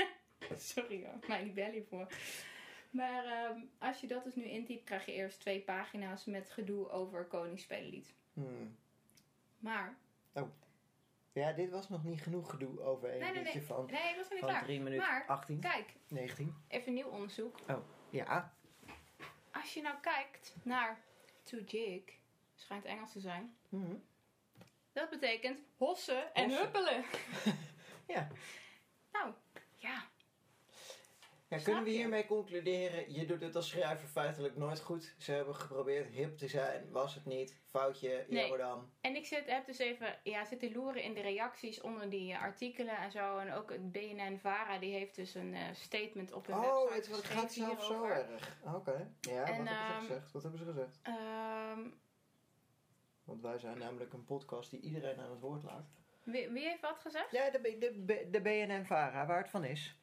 Sorry 0.74 1.04
hoor, 1.04 1.28
maar 1.28 1.42
ik 1.44 1.54
bel 1.54 1.82
voor. 1.88 2.06
Maar 2.90 3.24
ehm, 3.24 3.60
als 3.78 4.00
je 4.00 4.06
dat 4.06 4.24
dus 4.24 4.34
nu 4.34 4.44
intypt, 4.44 4.84
krijg 4.84 5.06
je 5.06 5.12
eerst 5.12 5.40
twee 5.40 5.60
pagina's 5.60 6.24
met 6.24 6.50
gedoe 6.50 6.88
over 6.88 7.24
Koningsspelenlied. 7.24 8.14
Hmm. 8.32 8.76
Maar, 9.58 9.98
Ja, 11.32 11.52
dit 11.52 11.70
was 11.70 11.88
nog 11.88 12.04
niet 12.04 12.22
genoeg 12.22 12.50
gedoe 12.50 12.80
over 12.80 13.12
een 13.12 13.18
nee, 13.18 13.32
nee, 13.32 13.42
nee. 13.42 13.62
van, 13.62 13.86
Nee, 13.86 14.16
was 14.16 14.22
nog 14.22 14.30
niet 14.30 14.38
van 14.40 14.48
klaar. 14.48 14.62
3 14.62 14.80
minuten 14.80 15.06
Maar, 15.06 15.26
18, 15.26 15.60
kijk, 15.60 15.94
19. 16.08 16.54
even 16.68 16.92
nieuw 16.94 17.08
onderzoek. 17.08 17.58
Ja. 18.10 18.54
Als 19.52 19.74
je 19.74 19.82
nou 19.82 19.96
kijkt 20.00 20.54
naar 20.62 21.00
to 21.42 21.58
jig, 21.58 22.02
schijnt 22.54 22.84
Engels 22.84 23.12
te 23.12 23.20
zijn. 23.20 23.56
Mhm. 23.68 23.96
Dat 24.92 25.10
betekent 25.10 25.60
hossen 25.76 26.34
en 26.34 26.50
huppelen. 26.50 27.04
Ja. 28.06 28.28
Nou, 29.12 29.32
ja. 31.50 31.58
Kunnen 31.64 31.84
we 31.84 31.90
hiermee 31.90 32.26
concluderen, 32.26 33.12
je 33.12 33.26
doet 33.26 33.40
het 33.40 33.56
als 33.56 33.68
schrijver 33.68 34.08
feitelijk 34.08 34.56
nooit 34.56 34.80
goed. 34.80 35.14
Ze 35.18 35.32
hebben 35.32 35.54
geprobeerd 35.54 36.08
hip 36.08 36.36
te 36.38 36.48
zijn, 36.48 36.90
was 36.90 37.14
het 37.14 37.24
niet. 37.24 37.58
Foutje, 37.66 38.24
Nee. 38.28 38.56
dan. 38.56 38.90
En 39.00 39.16
ik 39.16 39.26
zit, 39.26 39.46
heb 39.46 39.66
dus 39.66 39.78
even 39.78 40.18
ja, 40.22 40.44
zitten 40.44 40.72
loeren 40.72 41.02
in 41.02 41.14
de 41.14 41.20
reacties 41.20 41.80
onder 41.80 42.10
die 42.10 42.32
eh, 42.32 42.42
artikelen 42.42 42.96
en 42.96 43.10
zo. 43.10 43.38
En 43.38 43.52
ook 43.52 43.70
het 43.70 43.92
BNN-VARA, 43.92 44.78
die 44.78 44.92
heeft 44.92 45.14
dus 45.14 45.34
een 45.34 45.54
eh, 45.54 45.62
statement 45.72 46.32
op 46.32 46.46
hun 46.46 46.56
Oh, 46.56 46.90
website 46.90 47.10
het, 47.14 47.16
het 47.22 47.26
gaat 47.38 47.52
zelfs 47.52 47.86
zo 47.86 48.04
erg. 48.04 48.56
Oké. 48.74 49.10
Ja, 49.20 49.44
En, 49.44 49.56
wat 49.58 49.66
hebben 49.66 49.66
ze 49.66 49.92
ehm, 49.92 50.00
gezegd? 50.00 50.32
Wat 50.32 50.42
hebben 50.42 50.60
ze 50.60 50.66
gezegd? 50.66 50.98
Ehm, 51.02 51.80
Want 53.24 53.42
wij 53.42 53.58
zijn 53.58 53.78
namelijk 53.78 54.12
een 54.12 54.24
podcast 54.24 54.70
die 54.70 54.80
iedereen 54.80 55.20
aan 55.20 55.30
het 55.30 55.40
woord 55.40 55.62
laat. 55.62 55.88
wie, 56.24 56.48
wie 56.48 56.62
heeft 56.68 56.80
wat 56.80 56.98
gezegd? 56.98 57.30
Ja, 57.30 57.50
de, 57.50 57.76
de, 57.78 58.28
de 58.30 58.40
BNN-VARA, 58.40 59.26
waar 59.26 59.38
het 59.40 59.50
van 59.50 59.64
is. 59.64 59.96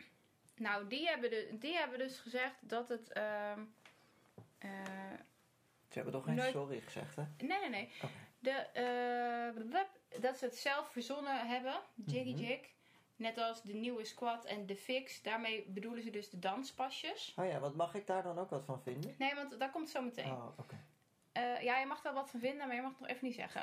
Nou, 0.57 0.87
die 0.87 1.07
hebben, 1.07 1.29
de, 1.29 1.55
die 1.59 1.75
hebben 1.75 1.99
dus 1.99 2.19
gezegd 2.19 2.55
dat 2.59 2.89
het... 2.89 3.11
ehm, 3.13 3.59
eh, 4.57 4.69
Ze 5.89 5.93
hebben 5.93 6.13
toch 6.13 6.23
geen 6.23 6.35
Nooit- 6.35 6.51
sorry 6.51 6.79
gezegd, 6.81 7.15
hè? 7.15 7.23
nee, 7.37 7.59
nee, 7.59 7.69
nee. 7.69 7.91
De, 8.39 8.51
eh, 8.51 9.63
web- 9.71 10.21
dat 10.21 10.37
ze 10.37 10.45
het 10.45 10.55
zelf 10.57 10.91
verzonnen 10.91 11.47
hebben, 11.47 11.75
Jiggy 12.05 12.31
Mhm. 12.33 12.39
Jig. 12.43 12.59
Net 13.15 13.37
als 13.37 13.61
de 13.61 13.73
nieuwe 13.73 14.05
squad 14.05 14.45
en 14.45 14.65
de 14.65 14.75
fix. 14.75 15.21
Daarmee 15.21 15.65
bedoelen 15.67 16.03
ze 16.03 16.09
dus 16.09 16.29
de 16.29 16.39
danspasjes. 16.39 17.33
Oh 17.35 17.45
ja, 17.47 17.59
wat 17.59 17.75
mag 17.75 17.93
ik 17.95 18.07
daar 18.07 18.23
dan 18.23 18.39
ook 18.39 18.49
wat 18.49 18.65
van 18.65 18.81
vinden? 18.81 19.15
Nee, 19.17 19.35
want 19.35 19.59
dat 19.59 19.71
komt 19.71 19.89
zo 19.89 20.01
meteen. 20.01 20.31
Oh, 20.31 20.47
oké. 20.59 20.75
Eh, 21.31 21.61
ja, 21.63 21.77
je 21.79 21.85
mag 21.85 22.01
wel 22.01 22.13
wat 22.13 22.29
van 22.29 22.39
vinden, 22.39 22.67
maar 22.67 22.75
je 22.75 22.81
mag 22.81 22.91
het 22.91 22.99
nog 22.99 23.09
even 23.09 23.25
niet 23.27 23.35
zeggen. 23.35 23.61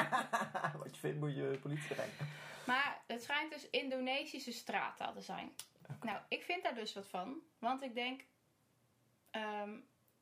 wat 0.82 0.94
je 0.94 1.00
vindt 1.00 1.18
moet 1.20 1.34
je 1.34 1.58
politie 1.62 1.94
rijden. 1.94 2.14
Maar 2.66 3.00
het 3.06 3.22
schijnt 3.22 3.52
dus 3.52 3.70
Indonesische 3.70 4.52
straattaal 4.52 5.12
te 5.12 5.20
zijn. 5.20 5.52
Nou, 6.02 6.18
ik 6.28 6.42
vind 6.42 6.62
daar 6.62 6.74
dus 6.74 6.94
wat 6.94 7.06
van. 7.08 7.40
Want 7.58 7.82
ik 7.82 7.94
denk, 7.94 8.24
ehm, 9.30 9.76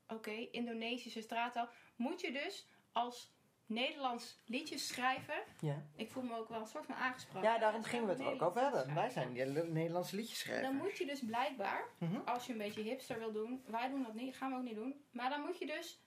oké, 0.09 0.31
Indonesische 0.31 1.21
straattaal. 1.21 1.69
Moet 1.97 2.21
je 2.21 2.33
dus 2.33 2.69
als 2.93 3.33
Nederlands 3.67 4.43
liedjesschrijver... 4.47 5.45
Ja. 5.61 5.87
Ik 5.97 6.11
voel 6.11 6.23
me 6.23 6.37
ook 6.37 6.49
wel 6.49 6.61
een 6.61 6.67
soort 6.67 6.87
van 6.87 6.95
aangesproken. 6.95 7.51
ja, 7.51 7.59
daarom 7.59 7.83
gingen 7.83 8.05
we 8.07 8.11
het 8.13 8.21
er 8.21 8.27
ook 8.27 8.43
over 8.43 8.61
hebben. 8.61 8.95
Wij 8.95 9.11
zijn 9.11 9.33
Nederlandse 9.73 10.17
liedjeschrijvers. 10.17 10.69
Dan 10.69 10.77
moet 10.77 10.97
je 10.99 11.07
dus 11.07 11.25
blijkbaar, 11.25 11.85
Mhm. 11.99 12.21
als 12.25 12.47
je 12.47 12.53
een 12.53 12.59
beetje 12.59 12.83
hipster 12.83 13.19
wil 13.19 13.33
doen... 13.33 13.65
Wij 13.67 13.89
doen 13.89 14.03
dat 14.03 14.15
niet, 14.15 14.37
gaan 14.37 14.51
we 14.51 14.57
ook 14.57 14.63
niet 14.63 14.75
doen. 14.75 15.05
Maar 15.11 15.31
dan 15.31 15.41
moet 15.41 15.59
je 15.59 15.67
dus 15.67 16.03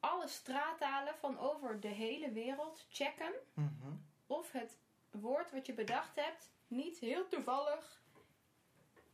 alle 0.00 0.28
straattalen 0.28 1.14
van 1.14 1.38
over 1.38 1.80
de 1.80 1.88
hele 1.88 2.32
wereld 2.32 2.86
checken... 2.88 3.32
Mhm. 3.54 3.92
of 4.26 4.52
het 4.52 4.78
woord 5.10 5.50
wat 5.52 5.66
je 5.66 5.74
bedacht 5.74 6.16
hebt 6.16 6.52
niet 6.66 6.98
heel 6.98 7.28
toevallig 7.28 8.02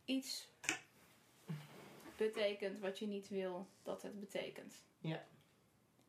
iets 0.05 0.47
betekent 2.17 2.79
wat 2.79 2.99
je 2.99 3.07
niet 3.07 3.29
wil 3.29 3.67
dat 3.83 4.01
het 4.01 4.19
betekent. 4.19 4.73
Ja. 4.99 5.25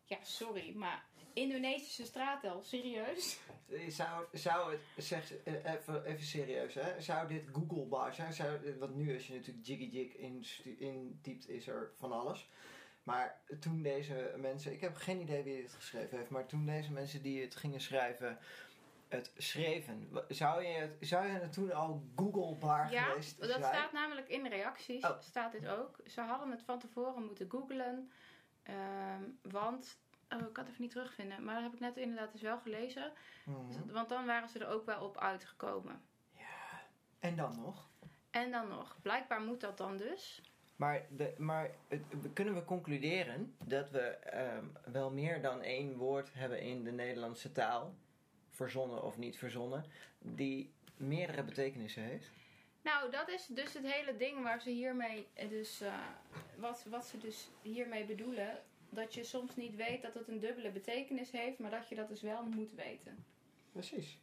Ja, 0.04 0.18
sorry, 0.22 0.74
maar 0.76 1.04
Indonesische 1.32 2.04
straattaal, 2.04 2.62
serieus? 2.62 3.38
Eh, 3.68 3.88
Zou, 3.90 4.26
zou 4.32 4.72
het, 4.72 5.04
zeg 5.04 5.36
eh, 5.42 5.72
even, 5.74 6.04
even 6.04 6.24
serieus 6.26 6.74
hè, 6.74 7.00
zou 7.00 7.28
dit 7.28 7.44
Googlebaar 7.52 8.14
zijn? 8.14 8.32
Zou, 8.32 8.60
dit- 8.60 8.78
want 8.78 8.94
nu 8.94 9.14
als 9.14 9.26
je 9.26 9.34
natuurlijk 9.34 9.66
Jiggy 9.66 9.84
Jig 9.84 10.16
intypt 10.78 11.48
is 11.48 11.66
er 11.66 11.90
van 11.94 12.12
alles. 12.12 12.48
Maar 13.02 13.40
toen 13.60 13.82
deze 13.82 14.34
mensen, 14.36 14.72
ik 14.72 14.80
heb 14.80 14.96
geen 14.96 15.20
idee 15.20 15.42
wie 15.42 15.62
dit 15.62 15.72
geschreven 15.72 16.18
heeft, 16.18 16.30
maar 16.30 16.46
toen 16.46 16.66
deze 16.66 16.92
mensen 16.92 17.22
die 17.22 17.40
het 17.42 17.56
gingen 17.56 17.80
schrijven, 17.80 18.38
het 19.14 19.32
schreven, 19.36 20.08
zou 20.28 20.62
je 20.62 20.72
het, 20.74 20.96
zou 21.00 21.26
je 21.26 21.32
het 21.32 21.52
toen 21.52 21.72
al 21.72 22.04
Googlebaar 22.16 22.92
Ja, 22.92 23.02
geweest 23.02 23.40
dat 23.40 23.48
zijn? 23.50 23.62
staat 23.62 23.92
namelijk 23.92 24.28
in 24.28 24.42
de 24.42 24.48
reacties, 24.48 25.04
Oh. 25.04 25.20
staat 25.20 25.52
dit 25.52 25.68
ook. 25.68 25.96
Ze 26.06 26.20
hadden 26.20 26.50
het 26.50 26.62
van 26.62 26.78
tevoren 26.78 27.24
moeten 27.24 27.50
googlen, 27.50 28.10
ehm, 28.62 29.22
want... 29.42 29.98
Oh, 30.28 30.40
ik 30.40 30.52
kan 30.52 30.62
het 30.64 30.72
even 30.72 30.82
niet 30.82 30.90
terugvinden, 30.90 31.44
maar 31.44 31.54
dat 31.54 31.62
heb 31.62 31.72
ik 31.72 31.80
net 31.80 31.96
inderdaad 31.96 32.32
dus 32.32 32.42
wel 32.42 32.58
gelezen. 32.58 33.12
Mhm. 33.44 33.92
Want 33.92 34.08
dan 34.08 34.26
waren 34.26 34.48
ze 34.48 34.58
er 34.58 34.68
ook 34.68 34.86
wel 34.86 35.04
op 35.04 35.18
uitgekomen. 35.18 36.00
En 37.18 37.36
dan 37.36 37.56
nog? 37.60 37.88
En 38.30 38.50
dan 38.50 38.68
nog, 38.68 38.96
blijkbaar 39.02 39.40
moet 39.40 39.60
dat 39.60 39.78
dan 39.78 39.96
dus. 39.96 40.42
Maar, 40.76 41.02
de, 41.10 41.34
maar 41.38 41.70
het- 41.88 42.02
kunnen 42.32 42.54
we 42.54 42.64
concluderen 42.64 43.56
dat 43.64 43.90
we 43.90 44.00
ehm, 44.00 44.64
wel 44.92 45.10
meer 45.10 45.42
dan 45.42 45.62
één 45.62 45.96
woord 45.96 46.34
hebben 46.34 46.60
in 46.60 46.84
de 46.84 46.92
Nederlandse 46.92 47.52
taal, 47.52 47.94
verzonnen 48.54 49.02
of 49.02 49.18
niet 49.18 49.36
verzonnen, 49.36 49.84
die 50.18 50.72
meerdere 50.96 51.42
betekenissen 51.42 52.02
heeft? 52.02 52.30
Nou, 52.82 53.10
dat 53.10 53.28
is 53.28 53.46
dus 53.46 53.72
het 53.72 53.86
hele 53.86 54.16
ding 54.16 54.42
waar 54.42 54.60
ze 54.60 54.70
hiermee, 54.70 55.26
eh, 55.32 55.48
dus, 55.48 55.80
eh, 55.80 55.98
wat, 56.56 56.84
wat 56.88 57.06
ze 57.06 57.18
dus 57.18 57.48
hiermee 57.62 58.04
bedoelen. 58.04 58.62
Dat 58.90 59.14
je 59.14 59.24
soms 59.24 59.56
niet 59.56 59.76
weet 59.76 60.02
dat 60.02 60.14
het 60.14 60.28
een 60.28 60.40
dubbele 60.40 60.70
betekenis 60.70 61.30
heeft, 61.30 61.58
maar 61.58 61.70
dat 61.70 61.88
je 61.88 61.94
dat 61.94 62.08
dus 62.08 62.22
wel 62.22 62.42
moet 62.42 62.72
weten. 62.72 63.24
Precies. 63.72 64.18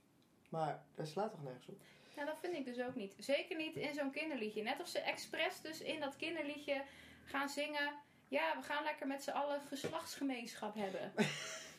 Maar 0.49 0.83
dat 0.95 1.07
slaat 1.07 1.31
toch 1.31 1.43
nergens 1.43 1.67
op? 1.67 1.81
Nou, 2.15 2.27
dat 2.27 2.39
vind 2.39 2.55
ik 2.55 2.65
dus 2.65 2.85
ook 2.85 2.95
niet. 2.95 3.15
Zeker 3.17 3.57
niet 3.57 3.75
in 3.75 3.93
zo'n 3.93 4.11
kinderliedje. 4.11 4.63
Net 4.63 4.81
of 4.81 4.87
ze 4.87 4.99
expres 4.99 5.61
dus 5.61 5.81
in 5.81 5.99
dat 5.99 6.15
kinderliedje 6.15 6.83
gaan 7.25 7.49
zingen. 7.49 7.93
Ja, 8.27 8.57
we 8.57 8.63
gaan 8.63 8.83
lekker 8.83 9.07
met 9.07 9.23
z'n 9.23 9.29
allen 9.29 9.61
geslachtsgemeenschap 9.61 10.75
hebben. 10.75 11.11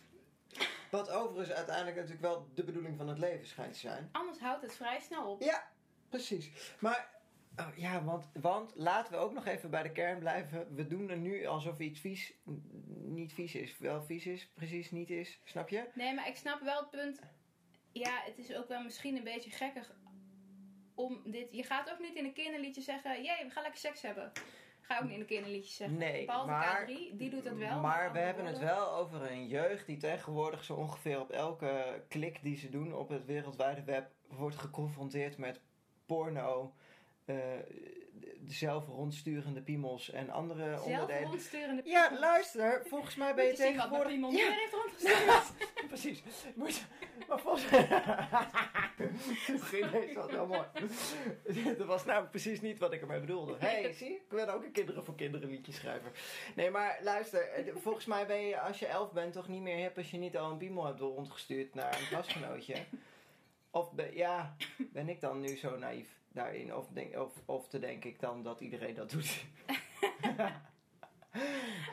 Wat 0.93 1.11
overigens 1.11 1.57
uiteindelijk 1.57 1.97
natuurlijk 1.97 2.23
wel 2.23 2.49
de 2.55 2.65
bedoeling 2.65 2.97
van 2.97 3.09
het 3.09 3.19
leven 3.19 3.47
schijnt 3.47 3.73
te 3.73 3.79
zijn. 3.79 4.09
Anders 4.13 4.39
houdt 4.39 4.63
het 4.63 4.75
vrij 4.75 5.01
snel 5.01 5.31
op. 5.31 5.43
Ja, 5.43 5.69
precies. 6.09 6.75
Maar 6.81 7.09
oh, 7.57 7.77
ja, 7.77 8.05
want, 8.05 8.31
want 8.41 8.73
laten 8.75 9.13
we 9.13 9.19
ook 9.19 9.33
nog 9.33 9.47
even 9.47 9.71
bij 9.71 9.83
de 9.83 9.93
kern 9.93 10.19
blijven. 10.19 10.75
We 10.75 10.87
doen 10.87 11.11
er 11.11 11.17
nu 11.17 11.47
alsof 11.47 11.79
iets 11.79 12.01
vies 12.01 12.33
niet 13.13 13.33
vies 13.33 13.55
is. 13.55 13.79
Wel 13.79 14.03
vies 14.03 14.27
is, 14.27 14.49
precies 14.55 14.91
niet 14.91 15.11
is. 15.11 15.41
Snap 15.45 15.69
je? 15.69 15.89
Nee, 15.95 16.15
maar 16.15 16.29
ik 16.29 16.37
snap 16.37 16.61
wel 16.61 16.81
het 16.81 16.91
punt. 16.91 17.21
Ja, 17.93 18.21
het 18.25 18.39
is 18.39 18.55
ook 18.55 18.69
wel 18.69 18.83
misschien 18.83 19.17
een 19.17 19.25
beetje 19.25 19.51
gekkig 19.51 19.93
om 20.95 21.23
dit. 21.25 21.49
Je 21.51 21.63
gaat 21.63 21.91
ook 21.91 22.01
niet 22.01 22.15
in 22.15 22.25
een 22.25 22.35
kinderliedje 22.35 22.83
zeggen: 22.83 23.23
Jee, 23.23 23.45
we 23.45 23.51
gaan 23.51 23.63
lekker 23.63 23.81
seks 23.81 24.03
hebben. 24.03 24.33
Ga 24.93 24.99
ook 24.99 25.05
niet 25.05 25.15
in 25.15 25.21
een 25.21 25.27
kinderliedje 25.27 25.73
zeggen. 25.73 25.99
Nee, 25.99 26.25
Behalve 26.27 26.51
maar- 26.51 26.85
K3, 26.87 27.17
die 27.17 27.31
doet 27.31 27.45
dat 27.45 27.57
wel. 27.57 27.81
Maar 27.81 28.13
we 28.13 28.19
hebben 28.19 28.47
het 28.47 28.59
wel 28.59 28.93
over 28.93 29.31
een 29.31 29.47
jeugd 29.47 29.87
die 29.87 29.97
tegenwoordig 29.97 30.65
zo 30.65 30.75
ongeveer 30.75 31.21
op 31.21 31.31
elke 31.31 32.03
klik 32.09 32.43
die 32.43 32.57
ze 32.57 32.69
doen 32.71 32.95
op 32.95 33.09
het 33.09 33.25
wereldwijde 33.25 33.85
web 33.85 34.11
wordt 34.29 34.57
geconfronteerd 34.57 35.39
met 35.39 35.61
porno, 36.07 36.75
de 37.25 37.65
zelf 38.47 38.87
rondsturende 38.87 39.63
piemels 39.63 40.11
en 40.11 40.31
andere 40.31 40.65
Zelf 40.65 40.85
onderdelen. 40.85 41.29
rondsturende 41.29 41.83
Ja, 41.85 42.03
piemels. 42.03 42.21
luister, 42.21 42.83
volgens 42.87 43.15
mij 43.15 43.35
ben 43.35 43.45
je 43.45 43.51
je 43.51 43.57
tegenwoordig... 43.57 44.09
piemel 44.09 44.31
Ja, 44.31 44.51
heeft 44.51 44.73
rondgestuurd. 44.73 45.53
precies. 45.89 46.23
Moet, 46.55 46.87
maar 47.29 47.41
volgens 47.41 47.71
mij... 47.71 47.87
Geen 49.61 49.89
idee, 49.89 50.15
dat 50.15 50.31
wel 50.31 50.47
mooi. 50.47 50.67
dat 51.79 51.87
was 51.87 52.05
nou 52.05 52.27
precies 52.27 52.61
niet 52.61 52.79
wat 52.79 52.93
ik 52.93 53.01
ermee 53.01 53.21
bedoelde. 53.21 53.57
hey, 53.59 53.93
zie, 53.93 54.15
ik 54.15 54.29
ben 54.29 54.55
ook 54.55 54.65
een 54.65 54.73
kinderen 54.73 55.05
voor 55.05 55.15
kinderen 55.15 55.49
liedje 55.49 55.73
schrijver. 55.73 56.11
Nee, 56.55 56.71
maar 56.71 56.99
luister, 57.03 57.49
eh, 57.49 57.75
volgens 57.77 58.05
mij 58.07 58.27
ben 58.27 58.47
je 58.47 58.61
als 58.61 58.79
je 58.79 58.87
elf 58.87 59.13
bent 59.13 59.33
toch 59.33 59.49
niet 59.49 59.63
meer 59.63 59.77
hip 59.77 59.97
als 59.97 60.11
je 60.11 60.19
niet 60.19 60.37
al 60.37 60.51
een 60.51 60.59
piemel 60.59 60.87
hebt 60.87 61.01
rondgestuurd 61.01 61.75
naar 61.75 62.01
een 62.01 62.09
klasgenootje. 62.09 62.75
Of 63.71 63.93
ben, 63.93 64.17
ja, 64.17 64.57
ben 64.93 65.09
ik 65.09 65.21
dan 65.21 65.41
nu 65.41 65.57
zo 65.57 65.79
naïef 65.79 66.21
daarin? 66.33 66.75
Of, 66.75 66.89
denk, 66.89 67.17
of, 67.17 67.33
of 67.45 67.69
te 67.69 67.79
denk 67.79 68.05
ik 68.05 68.21
dan 68.21 68.43
dat 68.43 68.61
iedereen 68.61 68.95
dat 68.95 69.11
doet? 69.11 69.45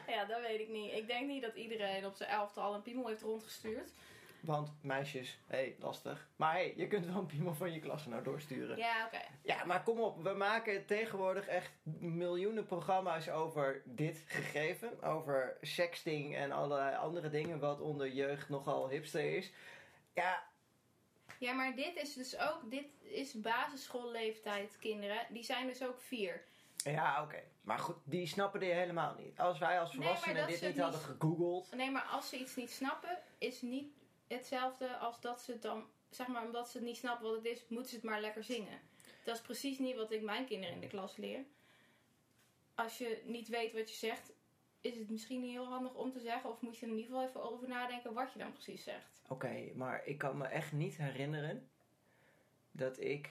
Ja, 0.08 0.26
dat 0.26 0.42
weet 0.42 0.60
ik 0.60 0.70
niet. 0.70 0.94
Ik 0.94 1.08
denk 1.08 1.28
niet 1.28 1.42
dat 1.42 1.56
iedereen 1.56 2.06
op 2.06 2.16
zijn 2.16 2.30
elfde 2.30 2.60
al 2.60 2.74
een 2.74 2.82
piemel 2.82 3.08
heeft 3.08 3.22
rondgestuurd. 3.22 3.92
Want 4.40 4.72
meisjes, 4.82 5.40
hé, 5.48 5.58
hey, 5.58 5.76
lastig. 5.80 6.28
Maar 6.36 6.54
hé, 6.54 6.60
hey, 6.60 6.74
je 6.76 6.88
kunt 6.88 7.06
wel 7.06 7.16
een 7.16 7.26
piemel 7.26 7.54
van 7.54 7.74
je 7.74 7.80
klas 7.80 8.06
nou 8.06 8.24
doorsturen. 8.24 8.78
Ja, 8.78 9.06
oké. 9.06 9.22
Ja, 9.42 9.66
maar 9.66 9.84
kom 9.84 10.00
op. 10.00 10.24
We 10.24 10.34
maken 10.34 10.86
tegenwoordig 10.86 11.48
echt 11.48 11.72
miljoenen 12.00 12.66
programma's 12.66 13.30
over 13.30 13.82
dit 13.86 14.24
gegeven. 14.26 15.04
Over 15.04 15.58
sexting 15.62 16.36
en 16.36 16.52
allerlei 16.52 16.96
andere 16.96 17.30
dingen 17.30 17.60
wat 17.60 17.80
onder 17.80 18.12
jeugd 18.12 18.50
nogal 18.50 18.90
hipster 18.90 19.36
is. 19.36 19.52
Ja, 20.14 20.44
Ja, 21.40 21.54
maar 21.54 21.76
dit 21.76 21.96
is 21.96 22.14
dus 22.14 22.38
ook, 22.38 22.72
dit 22.72 22.88
is 23.02 23.34
basisschoolleeftijd 23.34 24.78
kinderen. 24.80 25.28
Die 25.30 25.44
zijn 25.44 25.68
dus 25.68 25.84
ook 25.84 26.02
vier. 26.02 26.44
ja 26.84 27.24
oké. 27.24 27.44
Maar 27.62 27.80
goed, 27.80 27.96
die 28.04 28.28
snappen 28.28 28.60
dit 28.60 28.72
helemaal 28.72 29.16
niet. 29.18 29.40
Als 29.40 29.60
wij 29.60 29.80
als 29.80 29.94
volwassenen 29.94 30.48
dit 30.48 30.62
niet 30.62 30.80
hadden 30.80 31.00
gegoogeld. 31.00 31.76
Nee, 31.76 31.92
maar 31.92 32.04
als 32.12 32.30
ze 32.30 32.38
iets 32.40 32.56
niet 32.56 32.72
snappen, 32.72 33.18
is 33.38 33.62
niet 33.62 33.94
hetzelfde 34.28 34.98
als 34.98 35.22
dat 35.22 35.42
ze 35.42 35.52
het 35.52 35.62
dan, 35.62 35.88
zeg 36.10 36.28
maar, 36.28 36.44
omdat 36.44 36.70
ze 36.70 36.78
het 36.78 36.88
niet 36.88 36.98
snappen 36.98 37.28
wat 37.28 37.36
het 37.36 37.46
is, 37.46 37.66
moeten 37.68 37.90
ze 37.90 37.96
het 37.96 38.06
maar 38.06 38.22
lekker 38.22 38.44
zingen. 38.44 38.80
Dat 39.24 39.36
is 39.36 39.42
precies 39.42 39.80
niet 39.80 39.96
wat 39.96 40.12
ik 40.12 40.22
mijn 40.22 40.46
kinderen 40.46 40.76
in 40.76 40.82
de 40.82 40.88
klas 40.88 41.18
leer. 41.18 41.46
Als 42.76 42.98
je 42.98 43.22
niet 43.26 43.48
weet 43.48 43.74
wat 43.74 43.90
je 43.90 43.96
zegt, 43.96 44.32
is 44.82 44.98
het 44.98 45.10
misschien 45.10 45.42
niet 45.42 45.52
heel 45.52 45.68
handig 45.68 45.94
om 45.94 46.12
te 46.12 46.20
zeggen, 46.20 46.50
of 46.50 46.62
moet 46.62 46.78
je 46.78 46.86
er 46.86 46.92
in 46.92 46.98
ieder 46.98 47.12
geval 47.12 47.28
even 47.28 47.44
over 47.52 47.68
nadenken 47.68 48.14
wat 48.14 48.34
je 48.34 48.40
dan 48.40 48.52
precies 48.54 48.84
zegt. 48.84 49.22
Oké, 49.28 49.72
maar 49.76 50.06
ik 50.06 50.18
kan 50.18 50.38
me 50.38 50.46
echt 50.46 50.72
niet 50.72 50.98
herinneren 50.98 51.70
dat 52.72 53.00
ik 53.00 53.30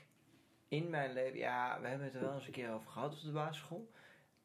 in 0.68 0.90
mijn 0.90 1.12
leven, 1.12 1.38
ja, 1.38 1.80
we 1.80 1.88
hebben 1.88 2.06
het 2.06 2.14
er 2.14 2.20
wel 2.20 2.34
eens 2.34 2.46
een 2.46 2.52
keer 2.52 2.72
over 2.72 2.90
gehad 2.90 3.12
op 3.14 3.20
de 3.20 3.32
basisschool, 3.32 3.90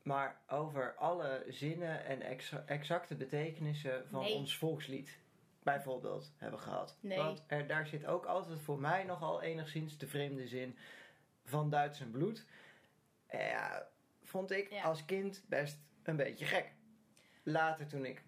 maar 0.01 0.41
over 0.47 0.95
alle 0.95 1.45
zinnen 1.47 2.05
en 2.05 2.21
exa- 2.21 2.63
exacte 2.65 3.15
betekenissen 3.15 4.07
van 4.09 4.21
Nee. 4.21 4.33
ons 4.33 4.57
volkslied 4.57 5.19
bijvoorbeeld 5.63 6.31
hebben 6.37 6.59
gehad. 6.59 6.97
Nee. 6.99 7.17
Want 7.17 7.43
er, 7.47 7.67
daar 7.67 7.87
zit 7.87 8.05
ook 8.05 8.25
altijd 8.25 8.59
voor 8.59 8.79
mij 8.79 9.03
nogal 9.03 9.41
enigszins 9.41 9.97
de 9.97 10.07
vreemde 10.07 10.47
zin 10.47 10.77
van 11.45 11.69
Duits 11.69 11.99
en 11.99 12.11
bloed. 12.11 12.45
Ja, 13.31 13.87
vond 14.23 14.51
ik 14.51 14.69
Ja. 14.71 14.83
als 14.83 15.05
kind 15.05 15.43
best 15.47 15.77
een 16.03 16.15
beetje 16.15 16.45
gek. 16.45 16.71
Later 17.43 17.87
toen 17.87 18.05
ik 18.05 18.23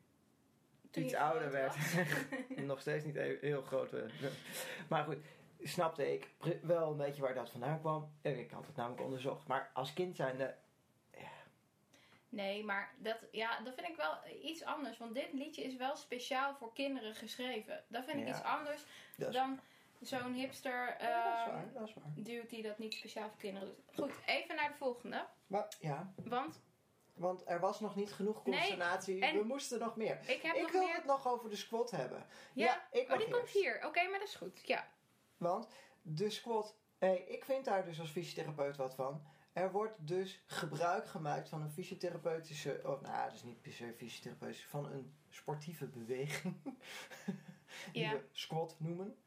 Toen 0.92 1.04
iets 1.04 1.14
ouder 1.14 1.52
werd. 1.52 1.76
nog 2.66 2.80
steeds 2.82 3.06
niet 3.06 3.16
heel, 3.16 3.38
heel 3.42 3.62
groot. 3.62 3.94
eh, 3.94 4.02
Maar 4.90 5.04
goed, 5.04 5.18
snapte 5.62 6.14
ik 6.14 6.30
wel 6.62 6.92
een 6.92 6.98
beetje 6.98 7.22
waar 7.22 7.34
dat 7.34 7.50
vandaan 7.50 7.80
kwam. 7.80 8.12
En 8.22 8.40
Ik 8.40 8.52
had 8.52 8.66
het 8.68 8.76
namelijk 8.76 9.02
onderzocht. 9.02 9.48
Maar 9.48 9.70
als 9.74 9.94
kind 9.94 10.16
zijnde... 10.16 10.56
Nee, 12.30 12.64
maar 12.64 12.94
dat, 12.98 13.18
ja, 13.32 13.60
dat 13.62 13.74
vind 13.76 13.88
ik 13.88 13.96
wel 13.96 14.14
iets 14.44 14.64
anders. 14.64 14.98
Want 14.98 15.14
dit 15.16 15.34
liedje 15.34 15.64
is 15.64 15.76
wel 15.76 15.96
speciaal 15.96 16.56
voor 16.56 16.74
kinderen 16.74 17.16
geschreven. 17.16 17.84
Dat 17.88 18.06
vind 18.06 18.18
ik 18.18 18.24
Ja. 18.28 18.30
iets 18.30 18.44
anders 18.44 18.86
dan 19.32 19.60
zo'n 20.02 20.34
hipster 20.34 20.96
ja, 21.00 21.24
dat 21.24 21.34
is 21.34 21.42
ehm, 21.42 21.52
waar, 21.52 21.74
dat 21.74 21.88
is 21.88 21.94
waar. 21.94 22.04
dude 22.16 22.48
die 22.48 22.64
dat 22.64 22.78
niet 22.78 22.94
speciaal 22.94 23.30
voor 23.30 23.38
kinderen 23.38 23.68
doet. 23.68 23.96
Goed, 23.96 24.14
even 24.26 24.56
naar 24.56 24.68
de 24.70 24.78
volgende. 24.78 25.26
Maar 25.48 25.68
ja, 25.80 26.14
Want 26.16 26.62
want 27.16 27.44
er 27.46 27.60
was 27.60 27.80
nog 27.80 27.96
niet 27.96 28.14
genoeg 28.14 28.44
consternatie. 28.44 29.20
We 29.20 29.44
moesten 29.44 29.80
nog 29.80 29.96
meer. 29.96 30.20
ik 30.30 30.42
heb 30.42 30.56
ik 30.56 30.62
nog 30.62 30.72
wil 30.72 30.86
meer... 30.86 30.96
het 30.96 31.06
nog 31.06 31.28
over 31.28 31.50
de 31.50 31.56
squat 31.56 31.92
hebben. 31.92 32.26
Ja, 32.54 32.88
ik 32.92 33.12
oh, 33.12 33.18
die 33.18 33.30
komt 33.30 33.50
hier. 33.50 33.86
Oké, 33.86 34.08
maar 34.10 34.20
dat 34.20 34.28
is 34.28 34.36
goed. 34.36 34.62
Ja. 34.68 34.88
Want 35.38 35.68
de 36.02 36.30
squat, 36.30 36.76
hey, 36.98 37.18
ik 37.18 37.46
vind 37.46 37.66
daar 37.66 37.86
dus 37.86 38.00
als 38.00 38.12
fysiotherapeut 38.12 38.78
wat 38.78 38.96
van. 38.96 39.24
Er 39.54 39.72
wordt 39.72 40.08
dus 40.08 40.44
gebruik 40.46 41.08
gemaakt 41.08 41.50
van 41.50 41.62
een 41.62 41.72
fysiotherapeutische, 41.72 42.82
of 42.84 43.02
nou, 43.02 43.24
dat 43.24 43.34
is 43.34 43.44
niet 43.44 43.62
per 43.62 43.72
se 43.72 43.94
fysiotherapeutisch, 43.98 44.66
van 44.66 44.86
een 44.86 45.16
sportieve 45.30 45.88
beweging. 45.88 46.56
die 47.92 48.02
Ja. 48.04 48.12
we 48.12 48.24
squat 48.32 48.76
noemen. 48.80 49.18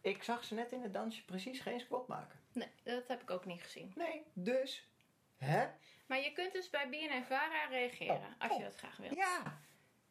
Ik 0.00 0.22
zag 0.22 0.44
ze 0.44 0.54
net 0.54 0.72
in 0.72 0.82
het 0.82 0.92
dansje 0.92 1.24
precies 1.24 1.60
geen 1.60 1.80
squat 1.80 2.08
maken. 2.08 2.38
Nee, 2.52 2.68
dat 2.82 3.08
heb 3.08 3.22
ik 3.22 3.30
ook 3.30 3.44
niet 3.44 3.62
gezien. 3.62 3.92
Nee, 3.96 4.24
dus, 4.32 4.88
hè? 5.36 5.68
Maar 6.08 6.20
je 6.20 6.32
kunt 6.32 6.52
dus 6.52 6.70
bij 6.70 6.88
BNN 6.88 7.24
Vara 7.24 7.64
reageren. 7.70 8.16
Oh, 8.16 8.24
Als 8.38 8.50
je 8.52 8.56
oh. 8.58 8.62
dat 8.64 8.74
graag 8.76 8.96
wilt. 8.96 9.14
Ja! 9.16 9.60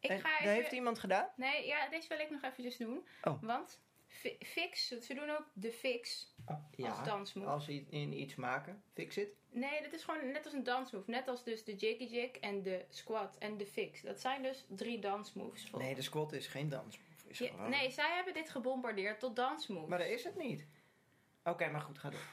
Ik 0.00 0.10
En 0.10 0.20
ga 0.20 0.28
dat 0.30 0.40
even... 0.40 0.52
heeft 0.52 0.72
iemand 0.72 0.98
gedaan? 0.98 1.28
Nee, 1.36 1.66
ja, 1.66 1.88
deze 1.88 2.08
wil 2.08 2.18
ik 2.18 2.30
nog 2.30 2.42
eventjes 2.42 2.76
doen. 2.76 3.06
Oh. 3.22 3.42
Want 3.42 3.80
fi- 4.06 4.38
Fix, 4.44 4.88
ze 4.88 5.14
doen 5.14 5.30
ook 5.30 5.46
de 5.52 5.72
Fix 5.72 6.34
als 6.78 7.04
dansmove. 7.04 7.48
als 7.50 7.64
ze 7.64 7.84
in 7.90 8.20
iets 8.20 8.34
maken, 8.34 8.82
fix 8.94 9.16
it. 9.16 9.28
Nee, 9.50 9.82
dat 9.82 9.92
is 9.92 10.02
gewoon 10.04 10.30
net 10.30 10.44
als 10.44 10.54
een 10.54 10.62
dansmove. 10.64 11.10
Net 11.10 11.28
als 11.28 11.44
dus 11.44 11.64
de 11.64 11.74
jiggy 11.74 12.04
jig 12.04 12.30
en 12.30 12.62
de 12.62 12.84
squat 12.88 13.36
en 13.38 13.56
de 13.56 13.66
fix. 13.66 14.00
Dat 14.02 14.20
zijn 14.20 14.42
dus 14.42 14.64
drie 14.68 14.98
dansmoves. 14.98 15.68
voor- 15.70 15.78
Nee, 15.78 15.94
de 15.94 16.02
squat 16.02 16.32
is 16.32 16.46
geen 16.46 16.68
dans. 16.68 16.98
Is 17.26 17.38
Ja, 17.38 17.48
gewoon- 17.50 17.70
nee, 17.70 17.90
zij 17.90 18.14
hebben 18.14 18.34
dit 18.34 18.50
gebombardeerd 18.50 19.20
tot 19.20 19.36
dansmoves. 19.36 19.88
Maar 19.88 19.98
dat 19.98 20.08
is 20.08 20.24
het 20.24 20.36
niet. 20.36 20.66
Oké, 21.44 21.68
maar 21.70 21.80
goed, 21.80 21.98
ga 21.98 22.10
door. 22.10 22.26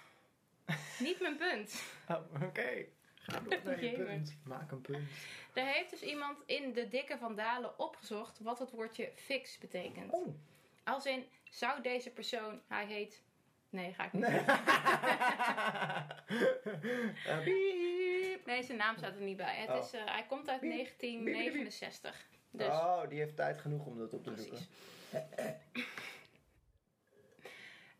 Niet 0.99 1.19
mijn 1.19 1.37
punt. 1.37 1.83
Oh, 2.09 2.41
oké. 2.43 2.85
Punt. 3.25 4.37
Maak 4.43 4.71
een 4.71 4.81
punt. 4.81 5.09
Er 5.53 5.65
heeft 5.65 5.89
dus 5.89 6.01
iemand 6.01 6.37
in 6.45 6.73
de 6.73 6.87
dikke 6.87 7.17
vandalen 7.17 7.79
opgezocht 7.79 8.39
wat 8.39 8.59
het 8.59 8.71
woordje 8.71 9.11
fix 9.15 9.57
betekent. 9.57 10.13
Oh. 10.13 10.27
Als 10.83 11.05
in, 11.05 11.25
zou 11.49 11.81
deze 11.81 12.09
persoon, 12.09 12.61
hij 12.67 12.85
heet... 12.85 13.23
Nee, 13.69 13.93
ga 13.93 14.05
ik 14.05 14.13
niet 14.13 14.27
Nee. 14.27 14.41
Nee, 18.45 18.63
zijn 18.63 18.77
naam 18.77 18.97
staat 18.97 19.15
er 19.15 19.21
niet 19.21 19.37
bij. 19.37 19.55
Het 19.55 19.69
Oh. 19.69 19.77
is, 19.85 19.93
eh, 19.93 20.01
hij 20.05 20.25
komt 20.25 20.49
uit 20.49 20.59
Piep. 20.59 20.69
1969. 20.71 22.27
Dus, 22.51 22.67
Oh, 22.67 23.07
die 23.09 23.19
heeft 23.19 23.35
tijd 23.35 23.61
genoeg 23.61 23.85
om 23.85 23.97
dat 23.97 24.13
op 24.13 24.23
te 24.23 24.31
precies. 24.31 24.47
zoeken. 24.49 24.67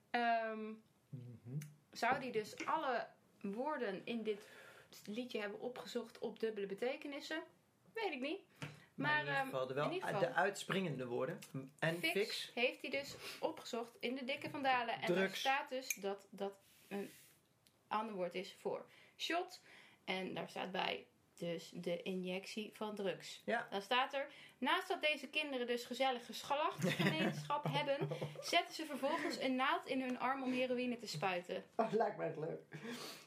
Ehm, 0.09 0.63
Mhm. 1.09 1.57
zou 1.91 2.19
die 2.19 2.31
dus 2.31 2.65
alle 2.65 3.07
woorden 3.41 4.01
in 4.05 4.23
dit 4.23 4.47
liedje 5.03 5.39
hebben 5.39 5.60
opgezocht 5.60 6.17
op 6.19 6.39
dubbele 6.39 6.65
betekenissen? 6.65 7.43
Weet 7.93 8.12
ik 8.13 8.21
niet. 8.21 8.39
Maar, 8.60 8.69
Maar, 8.95 9.19
in 9.19 9.25
ieder 9.25 9.36
ehm, 9.36 9.45
geval 9.45 9.67
de, 9.67 9.73
wel, 9.73 9.86
in 9.86 9.93
ieder 9.93 10.08
geval. 10.08 10.27
de 10.27 10.34
uitspringende 10.34 11.05
woorden. 11.05 11.39
En 11.79 11.97
Fix, 11.97 12.12
fix. 12.12 12.51
heeft 12.53 12.81
hij 12.81 12.89
dus 12.89 13.15
opgezocht 13.39 13.97
in 13.99 14.15
de 14.15 14.23
dikke 14.23 14.49
vandalen. 14.49 15.01
En 15.01 15.15
daar 15.15 15.36
staat 15.36 15.69
dus 15.69 15.93
dat 15.93 16.27
dat 16.29 16.53
een 16.88 17.12
ander 17.88 18.15
woord 18.15 18.36
is 18.36 18.55
voor 18.60 18.86
shot. 19.17 19.62
En 20.05 20.34
daar 20.34 20.49
staat 20.49 20.71
bij 20.71 21.05
dus 21.38 21.71
de 21.73 22.01
injectie 22.01 22.71
van 22.73 22.95
drugs. 22.95 23.41
Ja. 23.45 23.67
Dan 23.69 23.81
staat 23.81 24.13
er, 24.13 24.27
naast 24.58 24.88
dat 24.88 25.01
deze 25.01 25.27
kinderen 25.27 25.67
dus 25.67 25.86
gezellig 25.86 26.25
geslachtsgemeenschap 26.25 27.63
hebben, 27.77 28.08
zetten 28.41 28.73
ze 28.73 28.86
vervolgens 28.86 29.39
een 29.39 29.55
naald 29.55 29.88
in 29.88 30.01
hun 30.01 30.19
arm 30.19 30.43
om 30.43 30.51
heroïne 30.51 30.97
te 30.97 31.08
spuiten. 31.08 31.63
Oh, 31.75 31.91
lijkt 31.91 32.17
mij 32.17 32.27
het 32.27 32.38
leuk. 32.38 32.62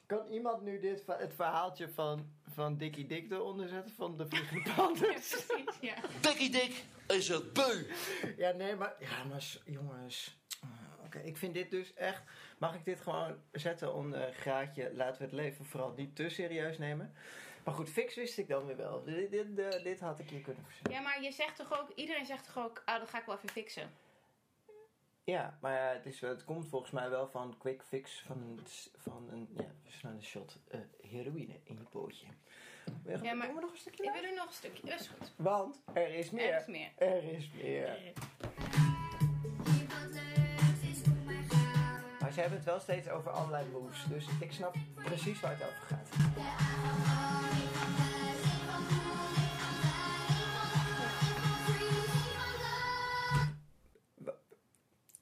Kan 0.09 0.27
iemand 0.27 0.63
nu 0.63 0.81
dit, 0.81 1.03
het 1.07 1.35
verhaaltje 1.35 1.89
van, 1.89 2.33
van 2.47 2.77
Dikkie 2.77 3.07
Dik 3.07 3.31
eronder 3.31 3.69
zetten? 3.69 3.95
Van 3.95 4.17
de 4.17 4.29
Vliegende 4.29 4.75
Panders? 4.77 5.45
Precies, 5.47 5.79
ja. 5.81 5.95
Dikkie 6.21 6.51
Dik 6.51 6.85
is 7.07 7.29
het 7.29 7.53
beu. 7.53 7.87
Ja, 8.37 8.51
nee, 8.51 8.77
maar... 8.77 8.95
Ja, 8.99 9.25
maar 9.25 9.57
jongens... 9.65 10.39
Ah, 10.61 11.05
Oké, 11.05 11.19
ik 11.19 11.37
vind 11.37 11.55
dit 11.55 11.71
dus 11.71 11.95
echt... 11.95 12.23
Mag 12.59 12.75
ik 12.75 12.85
dit 12.85 13.01
gewoon 13.01 13.37
zetten 13.53 13.95
onder 13.95 14.33
graadje... 14.33 14.95
Laten 14.95 15.19
we 15.19 15.25
het 15.25 15.33
leven 15.33 15.65
vooral 15.65 15.93
niet 15.97 16.17
te 16.17 16.29
serieus 16.29 16.79
nemen. 16.79 17.15
Maar 17.65 17.75
goed, 17.75 17.91
fix 17.91 18.15
wist 18.15 18.39
ik 18.39 18.49
dan 18.49 18.67
weer 18.67 18.77
wel. 18.77 19.05
Dit, 19.05 19.31
dit, 19.31 19.59
eh, 19.59 19.83
dit 19.83 20.01
had 20.01 20.19
ik 20.19 20.31
je 20.31 20.41
kunnen 20.41 20.65
verzinnen. 20.65 20.93
Ja, 20.93 21.01
maar 21.01 21.23
je 21.23 21.33
zegt 21.33 21.57
toch 21.57 21.81
ook, 21.81 21.91
iedereen 21.95 22.27
zegt 22.27 22.45
toch 22.45 22.65
ook, 22.65 22.83
ah, 22.85 22.99
dat 22.99 23.11
ga 23.11 23.19
ik 23.19 23.27
wel 23.27 23.37
even 23.37 23.49
fixen. 23.49 23.91
Ja, 25.33 25.59
maar 25.61 25.73
ja, 25.73 25.93
het, 25.93 26.07
is, 26.07 26.21
het 26.21 26.45
komt 26.45 26.69
volgens 26.69 26.91
mij 26.91 27.11
wel 27.11 27.29
van 27.29 27.55
quick 27.59 27.83
fix 27.83 28.23
van 28.27 28.37
een, 28.43 28.61
van 28.97 29.29
een 29.31 29.49
ja, 29.57 29.65
snelle 29.87 30.21
shot 30.23 30.59
eh, 30.69 30.81
heroïne 31.01 31.61
in 31.65 31.77
je 31.77 31.85
pootje. 31.91 32.27
Wil 33.03 33.17
je- 33.19 33.25
Ja, 33.25 33.35
maar- 33.35 33.55
we 33.55 33.61
nog 33.61 33.71
een 33.71 33.77
stukje? 33.77 34.05
Ik 34.05 34.13
wil 34.13 34.23
nu 34.23 34.35
nog 34.37 34.47
een 34.47 34.53
stukje, 34.53 34.87
dat 34.87 35.01
is 35.01 35.09
goed. 35.09 35.33
Want 35.37 35.81
er 35.93 36.15
is 36.15 36.31
meer. 36.31 36.53
Er 36.53 36.61
is 36.61 36.67
meer. 36.67 36.91
Er 36.99 37.25
is 37.25 37.51
meer. 37.63 38.13
Maar 42.21 42.33
ze 42.33 42.41
hebben 42.41 42.59
het 42.59 42.67
wel 42.67 42.81
steeds 42.81 43.09
over 43.09 43.31
allerlei 43.31 43.69
moves. 43.73 44.05
Dus 44.09 44.27
ik 44.41 44.53
snap 44.53 44.75
precies 44.95 45.41
waar 45.41 45.59
het 45.59 45.63
over 45.63 45.83
gaat. 45.87 46.09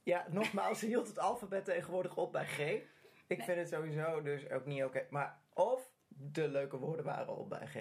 Ja, 0.07 0.27
nogmaals, 0.31 0.79
ze 0.79 0.87
hield 0.87 1.09
het 1.09 1.19
alfabet 1.19 1.65
tegenwoordig 1.65 2.17
op 2.17 2.33
bij 2.33 2.47
G. 2.47 2.59
Ik 2.59 2.89
Nee. 3.37 3.43
vind 3.47 3.59
het 3.59 3.69
sowieso 3.69 4.23
dus 4.23 4.51
ook 4.51 4.65
niet 4.65 4.85
oké. 4.85 5.07
Maar 5.11 5.41
of 5.53 5.91
de 6.09 6.49
leuke 6.49 6.77
woorden 6.77 7.05
waren 7.05 7.27
al 7.27 7.47
bij 7.47 7.67
G. 7.67 7.77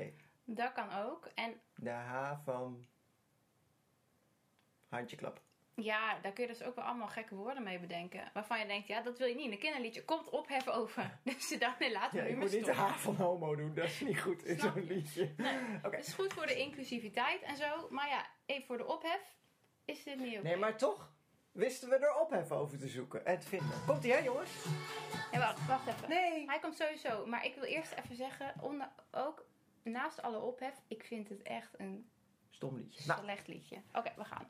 Dat 0.45 0.71
kan 0.73 0.93
ook. 0.93 1.25
En 1.35 1.61
De 1.75 1.89
H 1.89 2.33
van 2.43 2.87
handjeklap. 4.89 5.41
Ja, 5.75 6.19
daar 6.19 6.31
kun 6.31 6.43
je 6.43 6.49
dus 6.49 6.63
ook 6.63 6.75
wel 6.75 6.85
allemaal 6.85 7.07
gekke 7.07 7.35
woorden 7.35 7.63
mee 7.63 7.79
bedenken. 7.79 8.29
Waarvan 8.33 8.59
je 8.59 8.65
denkt, 8.67 8.87
ja, 8.87 9.01
dat 9.01 9.17
wil 9.17 9.27
je 9.27 9.35
niet 9.35 9.45
in 9.45 9.51
een 9.51 9.59
kinderliedje. 9.59 10.05
Komt 10.05 10.29
opheffen 10.29 10.73
over. 10.73 11.19
Dus 11.23 11.47
ze 11.47 11.57
dachten, 11.57 11.85
nee, 11.85 11.91
laten 11.95 12.11
we 12.11 12.17
Ja, 12.17 12.23
nu 12.23 12.29
ik 12.29 12.35
maar 12.35 12.45
moet 12.45 12.55
niet 12.55 12.65
de 12.65 12.71
stoppen. 12.73 12.91
haar 12.91 12.99
van 13.01 13.15
homo 13.15 13.55
doen, 13.55 13.73
dat 13.73 13.85
is 13.85 14.01
niet 14.01 14.19
goed 14.21 14.43
in 14.43 14.59
zo'n 14.59 14.71
je? 14.75 14.81
liedje. 14.83 15.33
Nee. 15.37 15.57
Oké. 15.83 15.95
Het 15.95 16.07
is 16.07 16.13
goed 16.13 16.33
voor 16.33 16.45
de 16.45 16.55
inclusiviteit 16.59 17.41
en 17.41 17.55
zo. 17.55 17.87
Maar 17.89 18.07
ja, 18.09 18.25
even 18.45 18.65
voor 18.65 18.77
de 18.77 18.85
ophef 18.85 19.35
is 19.85 20.03
dit 20.03 20.19
niet 20.19 20.33
oké. 20.37 20.43
Nee, 20.47 20.57
maar 20.57 20.77
toch 20.77 21.13
wisten 21.55 21.89
we 21.89 21.95
er 21.95 22.15
ophef 22.15 22.51
over 22.51 22.77
te 22.77 22.87
zoeken 22.87 23.25
en 23.25 23.39
te 23.39 23.47
vinden. 23.47 23.85
Komt 23.85 24.03
ie, 24.03 24.11
hè, 24.11 24.17
jongens? 24.17 24.49
Nee, 25.31 25.41
wacht, 25.41 25.67
wacht 25.67 25.87
even. 25.87 26.09
Nee. 26.09 26.45
Hij 26.45 26.59
komt 26.59 26.75
sowieso. 26.75 27.25
Maar 27.25 27.45
ik 27.45 27.55
wil 27.55 27.63
eerst 27.63 27.91
even 27.91 28.15
zeggen, 28.15 28.53
onder, 28.61 28.89
ook 29.11 29.45
naast 29.83 30.21
alle 30.21 30.39
ophef, 30.39 30.81
ik 30.87 31.03
vind 31.03 31.29
het 31.29 31.41
echt 31.41 31.79
een 31.79 32.09
Stom 32.49 32.75
liedje. 32.75 33.03
Nou, 33.07 33.21
slecht 33.21 33.47
liedje. 33.47 33.81
Oké, 33.93 34.13
we 34.15 34.23
gaan. 34.23 34.47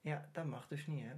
Ja, 0.00 0.28
dat 0.32 0.44
mag 0.44 0.68
dus 0.68 0.86
niet, 0.86 1.04
hè? 1.04 1.12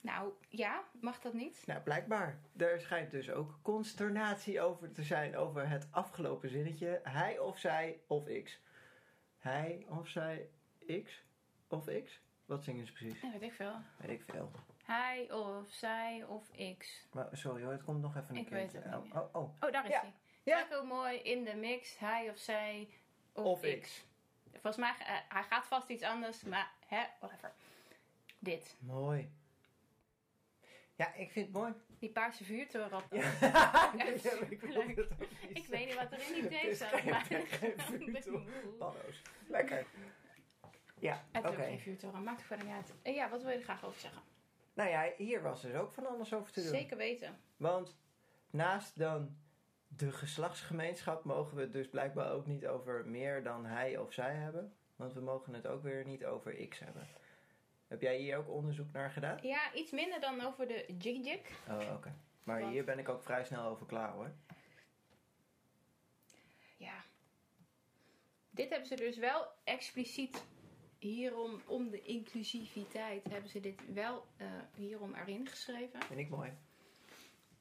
Nou, 0.00 0.32
ja, 0.48 0.84
mag 1.00 1.20
dat 1.20 1.32
niet? 1.32 1.62
Nou, 1.66 1.80
blijkbaar. 1.80 2.38
Er 2.56 2.80
schijnt 2.80 3.10
dus 3.10 3.30
ook 3.30 3.58
consternatie 3.62 4.60
over 4.60 4.92
te 4.92 5.02
zijn 5.02 5.36
over 5.36 5.68
het 5.68 5.88
afgelopen 5.90 6.48
zinnetje. 6.48 7.00
Hij 7.02 7.38
of 7.38 7.58
zij 7.58 8.00
of 8.06 8.24
x. 8.44 8.60
Hij 9.38 9.86
of 9.88 10.08
zij 10.08 10.48
x 11.04 11.22
of 11.68 11.84
x? 12.04 12.20
Wat 12.46 12.64
zingen 12.64 12.86
ze 12.86 12.92
precies? 12.92 13.20
Ja, 13.20 13.30
weet 13.30 13.42
ik 13.42 13.52
veel. 13.52 13.74
Weet 13.96 14.10
ik 14.20 14.22
veel. 14.26 14.50
Hij 14.84 15.32
of 15.32 15.70
zij 15.70 16.24
of 16.28 16.50
x. 16.78 17.06
Maar 17.12 17.28
sorry 17.32 17.62
hoor, 17.62 17.72
het 17.72 17.82
komt 17.82 18.00
nog 18.00 18.16
even 18.16 18.30
een 18.36 18.40
Ik 18.42 18.48
weet 18.48 18.70
keertje. 18.70 18.88
het 18.90 19.04
niet 19.04 19.12
Oh, 19.14 19.22
oh, 19.22 19.42
oh. 19.42 19.54
Oh, 19.60 19.72
daar 19.72 19.84
is 19.84 19.90
Ja. 19.90 20.00
hij. 20.00 20.12
Ja. 20.42 20.66
Hoe 20.70 20.86
mooi 20.86 21.18
in 21.18 21.44
de 21.44 21.54
mix, 21.56 21.98
hij 21.98 22.30
of 22.30 22.38
zij 22.38 22.88
of, 23.32 23.44
Of 23.44 23.60
x. 23.60 23.80
x. 23.80 24.04
Volgens 24.52 24.76
mij, 24.76 24.94
eh, 25.06 25.16
hij 25.28 25.42
gaat 25.42 25.66
vast 25.66 25.88
iets 25.88 26.02
anders, 26.02 26.42
maar 26.42 26.70
hè, 26.86 27.04
whatever. 27.20 27.52
Dit. 28.38 28.76
Mooi. 28.78 29.30
Ja, 30.98 31.14
ik 31.14 31.30
vind 31.30 31.46
het 31.46 31.54
mooi. 31.56 31.72
Die 31.98 32.10
paarse 32.10 32.44
vuurtoren 32.44 32.92
op. 32.96 33.06
Ja, 33.10 33.92
ik 34.48 34.62
leuk. 34.62 35.08
Ik 35.48 35.66
weet 35.66 35.86
niet 35.86 35.94
wat 35.94 36.12
er 36.12 36.20
in 36.26 36.32
die 36.34 36.48
thee 36.60 36.74
staat, 36.74 36.88
geen- 36.88 37.10
maar... 37.10 37.24
geen-. 37.24 38.46
Lekker. 39.48 39.86
Ja, 40.98 41.24
Het 41.32 41.44
oké. 41.44 41.52
is 41.52 41.58
ook 41.58 41.64
geen 41.64 41.78
vuurtoren, 41.80 42.22
maakt 42.22 42.42
verder 42.42 42.66
niet 42.66 42.74
uit. 42.74 42.92
Eh, 43.02 43.14
Ja, 43.14 43.28
wat 43.30 43.42
wil 43.42 43.50
je 43.50 43.56
er 43.56 43.62
graag 43.62 43.84
over 43.84 44.00
zeggen? 44.00 44.22
Nou 44.74 44.90
ja, 44.90 45.12
hier 45.16 45.42
was 45.42 45.62
dus 45.62 45.74
ook 45.74 45.92
van 45.92 46.06
alles 46.06 46.34
over 46.34 46.52
te 46.52 46.60
doen. 46.60 46.68
Zeker 46.70 46.96
weten. 46.96 47.38
Want 47.56 47.96
naast 48.50 48.98
dan 48.98 49.36
de 49.88 50.12
geslachtsgemeenschap 50.12 51.24
mogen 51.24 51.56
we 51.56 51.62
het 51.62 51.72
dus 51.72 51.88
blijkbaar 51.88 52.32
ook 52.32 52.46
niet 52.46 52.66
over 52.66 53.06
meer 53.06 53.42
dan 53.42 53.64
hij 53.66 53.96
of 53.98 54.12
zij 54.12 54.34
hebben. 54.34 54.72
Want 54.96 55.12
we 55.12 55.20
mogen 55.20 55.54
het 55.54 55.66
ook 55.66 55.82
weer 55.82 56.04
niet 56.04 56.24
over 56.24 56.68
x 56.68 56.78
hebben. 56.78 57.06
Heb 57.88 58.00
jij 58.00 58.18
hier 58.18 58.36
ook 58.36 58.48
onderzoek 58.48 58.92
naar 58.92 59.10
gedaan? 59.10 59.38
Ja, 59.42 59.74
iets 59.74 59.90
minder 59.90 60.20
dan 60.20 60.40
over 60.40 60.68
de 60.68 60.94
jig 60.98 61.24
jig. 61.24 61.68
Oh, 61.68 61.94
oké. 61.94 62.14
Maar 62.42 62.60
Want- 62.60 62.72
hier 62.72 62.84
ben 62.84 62.98
ik 62.98 63.08
ook 63.08 63.22
vrij 63.22 63.44
snel 63.44 63.64
over 63.64 63.86
klaar 63.86 64.12
hoor. 64.12 64.32
Ja. 66.76 67.04
Dit 68.50 68.68
hebben 68.70 68.88
ze 68.88 68.94
dus 68.94 69.16
wel 69.16 69.46
expliciet 69.64 70.44
hierom, 70.98 71.62
om 71.66 71.90
de 71.90 72.02
inclusiviteit, 72.02 73.24
hebben 73.30 73.50
ze 73.50 73.60
dit 73.60 73.92
wel 73.92 74.26
eh, 74.36 74.46
hierom 74.74 75.14
erin 75.14 75.46
geschreven. 75.46 76.02
Vind 76.02 76.20
ik 76.20 76.28
mooi. 76.28 76.52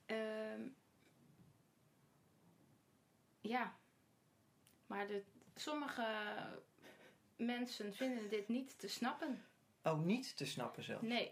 Ehm, 0.05 0.61
ja. 3.41 3.77
Maar 4.87 5.07
de, 5.07 5.23
sommige 5.55 6.05
mensen 7.35 7.93
vinden 7.93 8.29
dit 8.29 8.47
niet 8.47 8.79
te 8.79 8.87
snappen. 8.87 9.45
Oh, 9.87 9.99
niet 9.99 10.37
te 10.37 10.45
snappen 10.45 10.83
zelf. 10.83 11.01
Nee. 11.01 11.31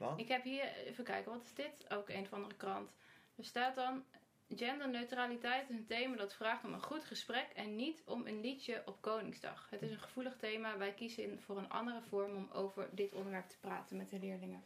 Want? 0.00 0.20
Ik 0.20 0.28
heb 0.28 0.42
hier, 0.42 0.76
even 0.76 1.04
kijken, 1.04 1.32
wat 1.32 1.42
is 1.42 1.54
dit? 1.54 1.92
Ook 1.92 2.08
een 2.08 2.22
of 2.22 2.32
andere 2.32 2.54
krant. 2.54 2.90
Er 3.36 3.44
staat 3.44 3.74
dan, 3.74 4.04
genderneutraliteit 4.48 5.68
is 5.70 5.76
een 5.76 5.86
thema 5.86 6.16
dat 6.16 6.34
vraagt 6.34 6.64
om 6.64 6.72
een 6.72 6.82
goed 6.82 7.04
gesprek 7.04 7.50
en 7.54 7.76
niet 7.76 8.02
om 8.04 8.26
een 8.26 8.40
liedje 8.40 8.82
op 8.86 9.00
Koningsdag. 9.00 9.66
Het 9.70 9.82
is 9.82 9.90
een 9.90 10.00
gevoelig 10.00 10.36
thema, 10.36 10.78
wij 10.78 10.94
kiezen 10.94 11.40
voor 11.40 11.58
een 11.58 11.68
andere 11.68 12.02
vorm 12.02 12.36
om 12.36 12.50
over 12.52 12.88
dit 12.92 13.12
onderwerp 13.12 13.48
te 13.48 13.58
praten 13.58 13.96
met 13.96 14.10
de 14.10 14.18
leerlingen. 14.18 14.64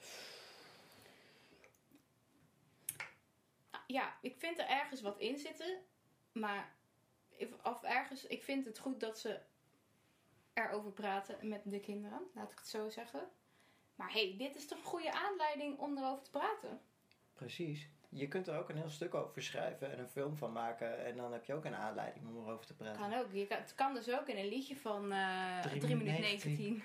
Nou, 3.71 3.85
Ja, 3.87 4.17
ik 4.21 4.37
vind 4.37 4.59
er 4.59 4.67
ergens 4.67 5.01
wat 5.01 5.19
in 5.19 5.39
zitten, 5.39 5.79
maar 6.33 6.75
of 7.63 7.83
ergens, 7.83 8.27
ik 8.27 8.43
vind 8.43 8.65
het 8.65 8.79
goed 8.79 9.01
dat 9.01 9.19
ze 9.19 9.41
erover 10.55 10.91
praten 10.93 11.49
met 11.49 11.61
de 11.65 11.81
kinderen, 11.81 12.21
laat 12.35 12.53
ik 12.53 12.59
het 12.59 12.69
zo 12.69 12.89
zeggen. 12.89 13.21
Maar 13.95 14.13
hey, 14.13 14.35
dit 14.39 14.57
is 14.57 14.67
toch 14.67 14.79
een 14.79 14.85
goede 14.85 15.13
aanleiding 15.13 15.79
om 15.79 15.99
erover 15.99 16.25
te 16.25 16.31
praten? 16.31 16.81
Precies. 17.35 17.89
Je 18.09 18.29
kunt 18.29 18.49
er 18.49 18.59
ook 18.59 18.69
een 18.69 18.77
heel 18.77 18.91
stuk 18.91 19.15
over 19.15 19.43
schrijven 19.43 19.93
en 19.93 19.99
een 19.99 20.09
film 20.09 20.37
van 20.37 20.53
maken. 20.53 21.05
En 21.05 21.17
dan 21.17 21.33
heb 21.33 21.45
je 21.45 21.55
ook 21.55 21.65
een 21.65 21.75
aanleiding 21.75 22.27
om 22.27 22.37
erover 22.37 22.67
te 22.67 22.75
praten. 22.75 23.01
Kan 23.01 23.15
ook. 23.15 23.33
Je 23.33 23.47
kan, 23.47 23.59
het 23.59 23.75
kan 23.75 23.95
dus 23.95 24.11
ook 24.11 24.29
in 24.29 24.37
een 24.37 24.49
liedje 24.49 24.77
van 24.77 25.13
eh 25.13 25.61
Drie 25.61 25.81
3 25.81 25.97
minuten 25.97 26.21
minuten 26.21 26.49
19. 26.49 26.83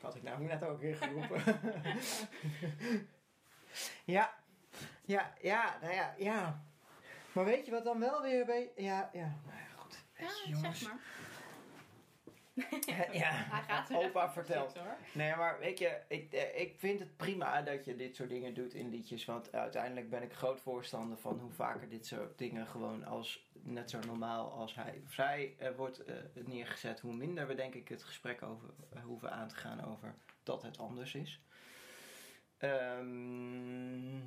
Had 0.00 0.14
ik 0.14 0.22
nou 0.22 0.42
net 0.42 0.62
ook 0.64 0.80
weer 0.80 0.96
geroepen. 1.02 1.42
ja. 4.04 4.34
Ja, 5.04 5.34
ja, 5.40 5.78
nou 5.80 5.94
ja, 5.94 6.14
ja. 6.18 6.64
Maar 7.32 7.44
weet 7.44 7.64
je 7.64 7.70
wat 7.70 7.84
dan 7.84 7.98
wel 7.98 8.22
weer 8.22 8.44
bij... 8.44 8.70
Ja, 8.76 9.10
ja, 9.12 9.38
nou 9.46 9.58
ja, 9.58 9.66
goed. 9.76 10.04
Ja, 10.18 10.30
jongens. 10.46 10.78
zeg 10.78 10.88
maar. 10.88 11.00
ja, 13.12 13.30
Hij 13.30 13.62
gaat 13.62 13.90
er 13.90 13.96
opa 13.96 14.32
vertelt. 14.32 14.74
hoor. 14.76 14.96
Nee, 15.12 15.36
maar 15.36 15.58
weet 15.58 15.78
je, 15.78 16.00
ik, 16.08 16.32
eh, 16.32 16.60
ik 16.60 16.74
vind 16.78 17.00
het 17.00 17.16
prima 17.16 17.62
dat 17.62 17.84
je 17.84 17.96
dit 17.96 18.16
soort 18.16 18.28
dingen 18.28 18.54
doet 18.54 18.74
in 18.74 18.88
liedjes. 18.88 19.24
Want 19.24 19.52
uiteindelijk 19.52 20.10
ben 20.10 20.22
ik 20.22 20.32
groot 20.32 20.60
voorstander 20.60 21.18
van 21.18 21.38
hoe 21.38 21.52
vaker 21.52 21.88
dit 21.88 22.06
soort 22.06 22.38
dingen 22.38 22.66
gewoon 22.66 23.04
als 23.04 23.48
net 23.52 23.90
zo 23.90 23.98
normaal 24.06 24.52
als 24.52 24.74
hij 24.74 25.00
of 25.04 25.12
zij 25.12 25.54
eh, 25.58 25.76
wordt 25.76 26.04
eh, 26.04 26.14
neergezet. 26.44 27.00
Hoe 27.00 27.14
minder 27.14 27.46
we 27.46 27.54
denk 27.54 27.74
ik 27.74 27.88
het 27.88 28.02
gesprek 28.02 28.42
over 28.42 28.68
hoeven 29.04 29.32
aan 29.32 29.48
te 29.48 29.56
gaan 29.56 29.84
over 29.84 30.14
dat 30.42 30.62
het 30.62 30.78
anders 30.78 31.14
is. 31.14 31.40
Ehm, 32.58 34.18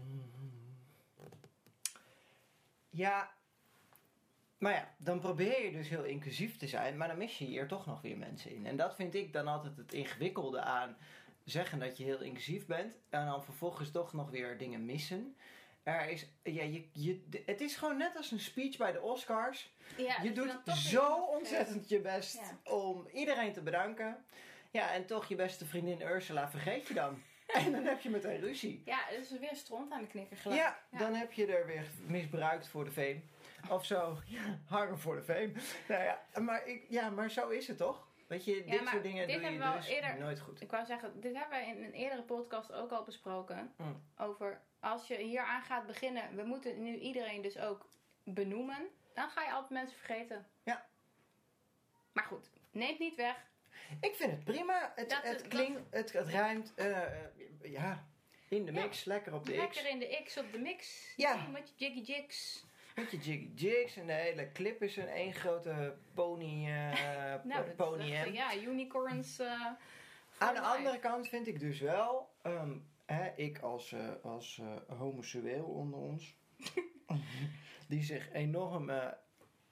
ja, 2.90 3.37
maar 4.58 4.74
ja, 4.74 4.94
dan 4.98 5.20
probeer 5.20 5.64
je 5.64 5.72
dus 5.72 5.90
heel 5.90 6.04
inclusief 6.04 6.58
te 6.58 6.68
zijn, 6.68 6.98
maar 6.98 7.08
dan 7.08 7.18
mis 7.18 7.38
je 7.38 7.46
hier 7.46 7.68
toch 7.68 7.86
nog 7.86 8.02
weer 8.02 8.18
mensen 8.18 8.52
in. 8.52 8.66
En 8.66 8.78
dat 8.78 8.96
vind 8.96 9.16
ik 9.16 9.34
dan 9.34 9.48
altijd 9.48 9.78
het 9.78 9.94
ingewikkelde 9.94 10.60
aan 10.62 10.98
zeggen 11.44 11.80
dat 11.80 11.98
je 11.98 12.04
heel 12.04 12.22
inclusief 12.22 12.66
bent 12.66 12.98
en 13.10 13.26
dan 13.26 13.44
vervolgens 13.44 13.92
toch 13.92 14.14
nog 14.14 14.30
weer 14.30 14.58
dingen 14.58 14.86
missen. 14.86 15.36
Er 15.84 16.10
is, 16.10 16.30
ja, 16.44 16.64
je, 16.64 16.88
je, 16.92 17.24
het 17.46 17.62
is 17.62 17.76
gewoon 17.76 17.98
net 17.98 18.18
als 18.18 18.32
een 18.32 18.40
speech 18.40 18.78
bij 18.78 18.92
de 18.92 19.02
Oscars. 19.02 19.72
Ja, 19.98 20.22
je 20.24 20.32
doet 20.32 20.58
zo 20.66 21.14
ontzettend 21.14 21.90
je 21.90 22.00
best 22.00 22.36
Ja. 22.36 22.72
om 22.74 23.08
iedereen 23.14 23.54
te 23.54 23.62
bedanken. 23.62 24.26
Ja, 24.72 24.94
en 24.94 25.06
toch 25.06 25.26
je 25.26 25.36
beste 25.36 25.66
vriendin 25.66 26.02
Ursula 26.02 26.50
vergeet 26.50 26.88
je 26.88 26.94
dan. 26.94 27.22
en 27.54 27.72
dan 27.72 27.84
heb 27.86 28.02
je 28.02 28.10
meteen 28.10 28.40
ruzie. 28.40 28.82
Ja, 28.86 29.10
is 29.10 29.30
weer 29.40 29.56
stront 29.56 29.92
aan 29.92 30.02
de 30.02 30.08
knikker 30.08 30.38
gelijk. 30.38 30.60
Ja, 30.62 30.80
Ja. 30.92 30.98
dan 30.98 31.14
heb 31.14 31.34
je 31.34 31.46
er 31.46 31.66
weer 31.66 31.86
misbruikt 32.08 32.68
voor 32.68 32.84
de 32.86 32.92
fame. 32.92 33.20
Of 33.70 33.86
zo, 33.86 34.18
ja, 34.26 34.60
hangen 34.66 35.00
voor 35.00 35.16
de 35.16 35.24
fame. 35.24 35.52
Nou 35.88 36.04
ja, 36.04 36.22
maar, 36.42 36.66
ik, 36.68 36.86
ja, 36.90 37.10
maar 37.10 37.32
zo 37.32 37.50
is 37.50 37.68
het 37.68 37.78
toch? 37.78 38.08
Weet 38.28 38.46
je, 38.46 38.64
dit 38.66 38.88
soort 38.88 39.04
dingen 39.04 39.28
dit 39.28 39.36
doe 39.36 39.46
je 39.46 39.50
hebben 39.52 39.68
we 39.68 39.74
al 39.74 39.80
dus 39.82 39.88
eerder- 39.88 40.18
nooit 40.20 40.40
goed. 40.40 40.62
Ik 40.62 40.72
wou 40.72 40.86
zeggen, 40.86 41.20
dit 41.22 41.36
hebben 41.36 41.60
we 41.60 41.66
in 41.66 41.84
een 41.84 41.92
eerdere 41.94 42.22
podcast 42.24 42.74
ook 42.74 42.92
al 42.92 43.04
besproken. 43.04 43.74
Mm. 43.78 44.04
Over 44.18 44.62
als 44.80 45.08
je 45.08 45.18
hier 45.18 45.42
aan 45.42 45.62
gaat 45.62 45.86
beginnen, 45.88 46.36
we 46.36 46.44
moeten 46.44 46.84
nu 46.84 46.96
iedereen 46.98 47.42
dus 47.42 47.58
ook 47.60 47.90
benoemen. 48.24 48.88
Dan 49.14 49.30
ga 49.30 49.44
je 49.44 49.52
altijd 49.52 49.72
mensen 49.72 49.98
vergeten. 49.98 50.48
Ja. 50.64 50.86
Maar 52.14 52.24
goed, 52.26 52.50
neemt 52.72 53.00
niet 53.00 53.16
weg. 53.16 53.36
Ik 54.02 54.16
vind 54.16 54.32
het 54.32 54.44
prima. 54.44 54.92
Het, 54.96 55.10
Dat- 55.10 55.24
het 55.24 55.48
klinkt, 55.48 55.82
het, 55.90 56.14
het 56.14 56.28
ruimt. 56.30 56.74
eh, 56.76 57.02
ja, 57.62 58.08
in 58.50 58.66
de 58.66 58.72
mix, 58.72 59.04
lekker 59.04 59.34
op 59.34 59.46
de 59.46 59.52
X. 59.52 59.58
Lekker 59.58 59.88
in 59.90 60.00
de 60.00 60.22
X 60.24 60.38
op 60.38 60.52
de 60.52 60.60
mix. 60.60 61.14
Ja. 61.16 61.48
Met 61.48 61.74
je 61.76 61.86
jiggy 61.86 62.12
jigs. 62.12 62.66
Met 62.98 63.12
je 63.12 63.18
jiggy 63.18 63.52
jigs 63.56 63.96
en 63.98 64.08
de 64.08 64.14
hele 64.14 64.52
clip 64.52 64.82
is 64.84 64.98
een 64.98 65.08
één 65.08 65.34
grote 65.34 65.96
pony, 66.14 66.66
eh 66.68 67.34
Nou, 67.44 67.70
pony 67.76 68.06
ja, 68.06 68.56
unicorns. 68.56 69.40
eh, 69.40 69.66
Aan 70.38 70.54
de 70.54 70.60
life. 70.60 70.76
andere 70.78 71.00
kant 71.00 71.28
vind 71.28 71.48
ik 71.48 71.60
dus 71.60 71.80
wel, 71.80 72.30
ehm, 72.42 72.78
hè, 73.06 73.30
ik 73.36 73.60
als, 73.60 73.92
eh, 73.92 74.10
als 74.22 74.62
homoseksueel 74.88 75.66
onder 75.66 76.00
ons, 76.00 76.36
die 77.90 78.04
zich 78.04 78.32
enorm 78.32 78.92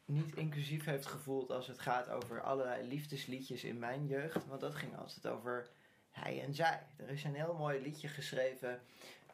niet 0.05 0.35
inclusief 0.35 0.85
heeft 0.85 1.05
gevoeld 1.05 1.51
als 1.51 1.67
het 1.67 1.79
gaat 1.79 2.09
over 2.09 2.41
allerlei 2.41 2.87
liefdesliedjes 2.87 3.63
in 3.63 3.79
mijn 3.79 4.07
jeugd. 4.07 4.45
Want 4.47 4.61
dat 4.61 4.75
ging 4.75 4.97
altijd 4.97 5.27
over 5.27 5.69
hij 6.11 6.41
en 6.43 6.53
zij. 6.53 6.81
Er 6.95 7.09
is 7.09 7.23
een 7.23 7.35
heel 7.35 7.53
mooi 7.53 7.81
liedje 7.81 8.07
geschreven 8.07 8.81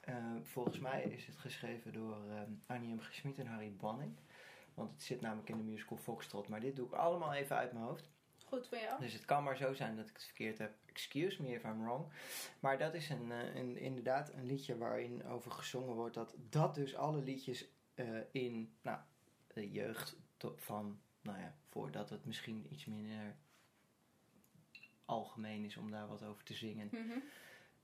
Eh, 0.02 0.36
volgens 0.42 0.80
mij 0.80 1.04
is 1.04 1.26
het 1.26 1.38
geschreven 1.38 1.94
door 1.94 2.30
ehm 2.30 2.52
Annie 2.66 2.96
M. 2.96 3.00
En 3.38 3.46
Harry 3.46 3.76
Banning. 3.76 4.16
Want 4.74 4.92
het 4.92 5.04
zit 5.04 5.22
namelijk 5.22 5.50
in 5.50 5.58
de 5.58 5.64
musical 5.64 5.98
Foxtrot. 5.98 6.48
Maar 6.48 6.60
dit 6.60 6.76
doe 6.76 6.88
ik 6.88 6.94
allemaal 6.94 7.34
even 7.34 7.56
uit 7.56 7.72
mijn 7.72 7.86
hoofd. 7.86 8.10
Goed 8.46 8.68
voor 8.68 8.78
jou. 8.78 9.00
Dus 9.00 9.14
het 9.14 9.26
kan 9.26 9.44
maar 9.44 9.58
zo 9.58 9.74
zijn 9.74 9.96
dat 9.96 10.08
ik 10.08 10.14
het 10.14 10.24
verkeerd 10.24 10.58
heb. 10.58 10.74
Excuse 10.86 11.42
me 11.42 11.54
if 11.54 11.64
I'm 11.64 11.84
wrong. 11.84 12.06
Maar 12.60 12.78
dat 12.78 12.94
is 12.94 13.10
een, 13.10 13.32
eh, 13.32 13.56
een, 13.56 13.78
inderdaad 13.78 14.34
een 14.34 14.46
liedje 14.46 14.78
waarin 14.78 15.26
over 15.26 15.52
gezongen 15.52 15.96
wordt 15.96 16.16
dat 16.16 16.36
dat 16.50 16.76
dus 16.76 16.96
alle 16.96 17.22
liedjes 17.22 17.68
eh, 17.94 18.06
in 18.32 18.76
nou, 18.82 19.00
de 19.48 19.72
jeugd 19.72 20.16
van, 20.56 21.02
nou 21.22 21.40
ja, 21.40 21.56
voordat 21.70 22.10
het 22.10 22.26
misschien 22.26 22.66
iets 22.70 22.86
minder 22.86 23.36
algemeen 25.06 25.66
is 25.66 25.78
om 25.78 25.92
daar 25.92 26.08
wat 26.08 26.24
over 26.24 26.44
te 26.44 26.54
zingen. 26.54 26.88
Mhm. 26.92 27.20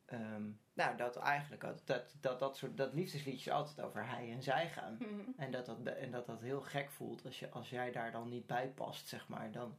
Ehm, 0.07 0.43
nou, 0.73 0.97
dat 0.97 1.15
eigenlijk 1.15 1.61
dat, 1.61 1.81
dat, 1.85 2.15
dat, 2.21 2.39
dat, 2.39 2.57
soort, 2.57 2.77
dat 2.77 2.93
liefdesliedjes 2.93 3.53
altijd 3.53 3.81
over 3.81 4.07
hij 4.07 4.31
en 4.31 4.43
zij 4.43 4.69
gaan. 4.69 4.97
Mhm. 4.99 5.21
En 5.37 5.51
dat 5.51 5.65
dat, 5.65 5.85
en 5.85 6.11
dat 6.11 6.25
dat 6.25 6.41
heel 6.41 6.61
gek 6.61 6.91
voelt 6.91 7.25
als, 7.25 7.39
je, 7.39 7.49
als 7.49 7.69
jij 7.69 7.91
daar 7.91 8.11
dan 8.11 8.29
niet 8.29 8.47
bij 8.47 8.69
past, 8.69 9.07
zeg 9.07 9.27
maar. 9.27 9.51
Dan 9.51 9.77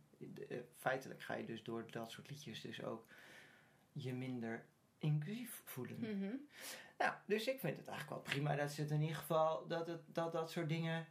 eh, 0.49 0.59
feitelijk 0.77 1.23
ga 1.23 1.35
je 1.35 1.45
dus 1.45 1.63
door 1.63 1.91
dat 1.91 2.11
soort 2.11 2.31
liedjes 2.31 2.61
dus 2.61 2.83
ook 2.83 3.07
je 3.93 4.15
minder 4.15 4.65
inclusief 4.99 5.63
voelen. 5.65 5.99
Mhm. 6.01 6.35
Nou, 6.99 7.15
dus 7.27 7.47
ik 7.47 7.61
vind 7.61 7.77
het 7.77 7.89
eigenlijk 7.89 8.23
wel 8.23 8.33
prima 8.33 8.57
dat 8.57 8.71
ze 8.71 8.81
het 8.81 8.91
in 8.91 9.01
ieder 9.01 9.17
geval, 9.17 9.67
dat 9.67 9.87
het, 9.87 10.03
dat, 10.07 10.33
dat 10.33 10.51
soort 10.51 10.69
dingen 10.69 11.07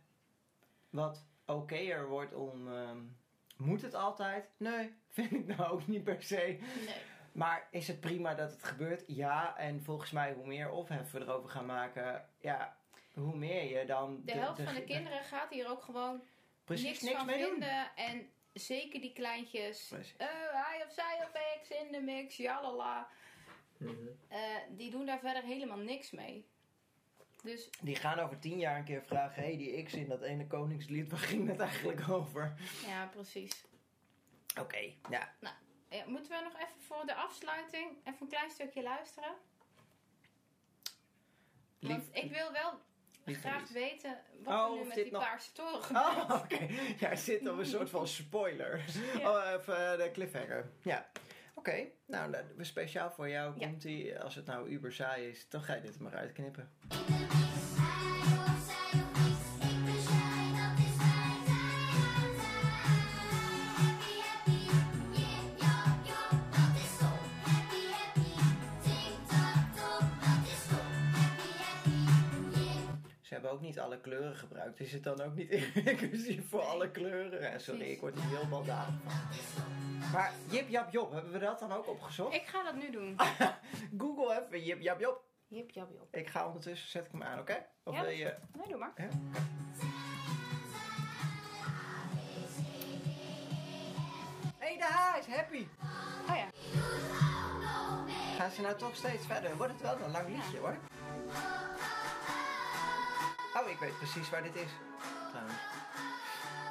wat 0.90 1.26
okéer 1.46 2.08
wordt 2.08 2.34
om... 2.34 2.68
ehm, 2.68 3.00
moet 3.58 3.82
het 3.82 3.94
altijd? 3.94 4.50
Nee, 4.58 4.94
vind 5.10 5.32
ik 5.32 5.46
nou 5.46 5.72
ook 5.72 5.88
niet 5.88 6.04
per 6.04 6.24
se. 6.24 6.60
Nee. 6.86 7.16
Maar 7.38 7.68
is 7.72 7.88
het 7.88 8.00
prima 8.00 8.34
dat 8.34 8.52
het 8.52 8.64
gebeurt? 8.64 9.04
Ja, 9.08 9.58
en 9.58 9.84
volgens 9.84 10.12
mij 10.12 10.34
hoe 10.34 10.48
meer 10.48 10.70
ophef 10.70 11.12
we 11.12 11.20
erover 11.20 11.50
gaan 11.50 11.66
maken, 11.66 12.30
ja, 12.40 12.78
hoe 13.14 13.36
meer 13.36 13.80
je 13.80 13.86
dan... 13.86 14.22
De 14.26 14.32
helft 14.32 14.62
van 14.62 14.74
de 14.74 14.84
kinderen 14.84 15.24
gaat 15.24 15.50
hier 15.50 15.70
ook 15.70 15.82
gewoon 15.82 16.22
precies 16.64 16.86
niks, 16.86 17.02
niks, 17.02 17.16
van 17.18 17.26
mee 17.26 17.40
doen. 17.40 17.50
vinden. 17.50 17.96
En 17.96 18.30
zeker 18.54 19.02
die 19.02 19.14
kleintjes. 19.14 19.92
Eh, 19.92 20.28
hij 20.52 20.84
of 20.88 20.94
zij 20.94 21.20
of 21.24 21.32
X 21.62 21.70
in 21.70 21.92
de 21.92 22.02
mix, 22.02 22.38
jalala. 22.38 23.08
Mhm. 23.78 23.92
Eh, 24.28 24.40
die 24.70 24.92
doen 24.92 25.06
daar 25.06 25.20
verder 25.20 25.44
helemaal 25.44 25.78
niks 25.78 26.12
mee. 26.12 26.46
Dus 27.44 27.70
Die 27.82 27.96
gaan 27.96 28.20
over 28.20 28.40
tien 28.40 28.60
jaar 28.60 28.78
een 28.78 28.84
keer 28.84 29.04
vragen: 29.04 29.42
hé, 29.42 29.48
hey, 29.48 29.58
die 29.58 29.84
X 29.84 29.94
in 29.94 30.08
dat 30.08 30.22
ene 30.22 30.48
koningslied, 30.48 31.12
waar 31.12 31.20
ging 31.20 31.48
het 31.48 31.60
eigenlijk 31.60 32.10
over? 32.10 32.54
ja, 32.88 33.06
precies. 33.06 33.66
Oké, 34.60 34.94
ja. 35.10 35.34
Ja, 35.90 36.04
moeten 36.08 36.32
we 36.32 36.44
nog 36.44 36.54
even 36.56 36.82
voor 36.88 37.06
de 37.06 37.16
afsluiting 37.16 37.92
even 38.04 38.18
een 38.22 38.28
klein 38.28 38.50
stukje 38.50 38.84
luisteren? 38.84 39.32
Want 41.80 42.04
ik 42.12 42.32
wil 42.32 42.52
wel 42.52 42.80
graag 43.26 43.70
weten 43.70 44.22
wat 44.44 44.54
Oh, 44.70 44.72
er 44.78 44.82
nu 44.82 44.88
met 44.88 44.96
die 44.96 45.12
nog- 45.12 45.24
paarse 45.24 45.52
toren 45.52 45.84
gebeurt. 45.84 46.06
Oh, 46.06 46.32
oké. 46.44 46.68
Ja, 47.00 47.10
er 47.10 47.18
zit 47.18 47.50
op 47.50 47.58
een 47.58 47.66
soort 47.66 47.90
van 47.90 48.08
spoiler. 48.08 48.86
Ja. 49.20 49.30
Oh, 49.32 49.60
even 49.60 49.92
eh, 49.92 49.98
de 49.98 50.12
cliffhanger. 50.12 50.72
Ja. 50.82 51.10
Oké, 51.54 51.86
nou, 52.06 52.32
dan- 52.32 52.56
we 52.56 52.64
speciaal 52.64 53.12
voor 53.12 53.30
jou 53.30 53.60
Ja. 53.60 53.68
komt 53.68 53.82
die. 53.82 54.20
Als 54.20 54.36
het 54.36 54.46
nou 54.46 54.70
uber 54.70 54.94
saai 54.94 55.28
is, 55.30 55.50
dan 55.50 55.62
ga 55.64 55.74
je 55.74 55.82
dit 55.82 55.96
er 55.96 56.02
maar 56.02 56.16
uitknippen. 56.16 56.72
Ook 73.58 73.64
niet 73.64 73.80
alle 73.80 74.00
kleuren 74.00 74.36
gebruikt. 74.36 74.80
Is 74.80 74.92
het 74.92 75.04
dan 75.04 75.22
ook 75.22 75.36
niet 75.36 75.50
inclusief 75.92 76.50
voor 76.50 76.62
alle 76.62 76.92
kleuren? 76.92 77.42
Ja, 77.42 77.58
sorry, 77.58 77.82
ik 77.82 78.00
word 78.00 78.20
hier 78.20 78.38
heel 78.38 78.48
baldadig 78.50 78.94
van. 79.54 80.12
Maar 80.14 80.32
Jip 80.50 80.70
Jap 80.70 80.92
Job, 80.92 81.12
hebben 81.12 81.32
we 81.32 81.40
dat 81.40 81.60
dan 81.60 81.72
ook 81.72 81.88
opgezocht? 81.88 82.36
Ik 82.36 82.46
ga 82.46 82.64
dat 82.64 82.76
nu 82.76 82.92
doen. 82.92 83.16
Google 84.02 84.42
even 84.46 84.64
Jip 84.64 84.82
Jap 84.82 85.00
Job. 85.00 85.26
Jip, 85.50 85.70
jap, 85.72 85.90
jop. 85.92 86.08
Ik 86.16 86.30
ga 86.30 86.46
ondertussen, 86.48 86.90
zet 86.90 87.06
ik 87.06 87.12
hem 87.12 87.24
aan, 87.24 87.40
oké? 87.40 87.66
Of 87.84 87.94
Ja, 87.94 88.02
wil 88.02 88.10
je... 88.10 88.36
Nee, 88.54 88.68
doe 88.68 88.78
maar. 88.78 88.92
Ja? 88.96 89.08
Hé, 94.58 94.68
hey, 94.68 94.78
de 94.78 94.84
H 94.84 95.18
is 95.20 95.36
happy. 95.36 95.68
Oh 96.30 96.36
ja. 96.36 96.48
Gaan 98.38 98.52
ze 98.52 98.62
nou 98.62 98.76
toch 98.78 98.96
steeds 98.96 99.26
verder? 99.26 99.58
Wordt 99.58 99.72
het 99.74 99.82
wel 99.82 100.00
een 100.06 100.12
lang 100.12 100.28
liedje 100.28 100.58
hoor. 100.58 100.78
Oh, 103.60 103.70
ik 103.70 103.80
weet 103.80 103.98
precies 103.98 104.30
waar 104.30 104.44
dit 104.44 104.56
is. 104.56 104.72
Trouwens. 105.30 105.60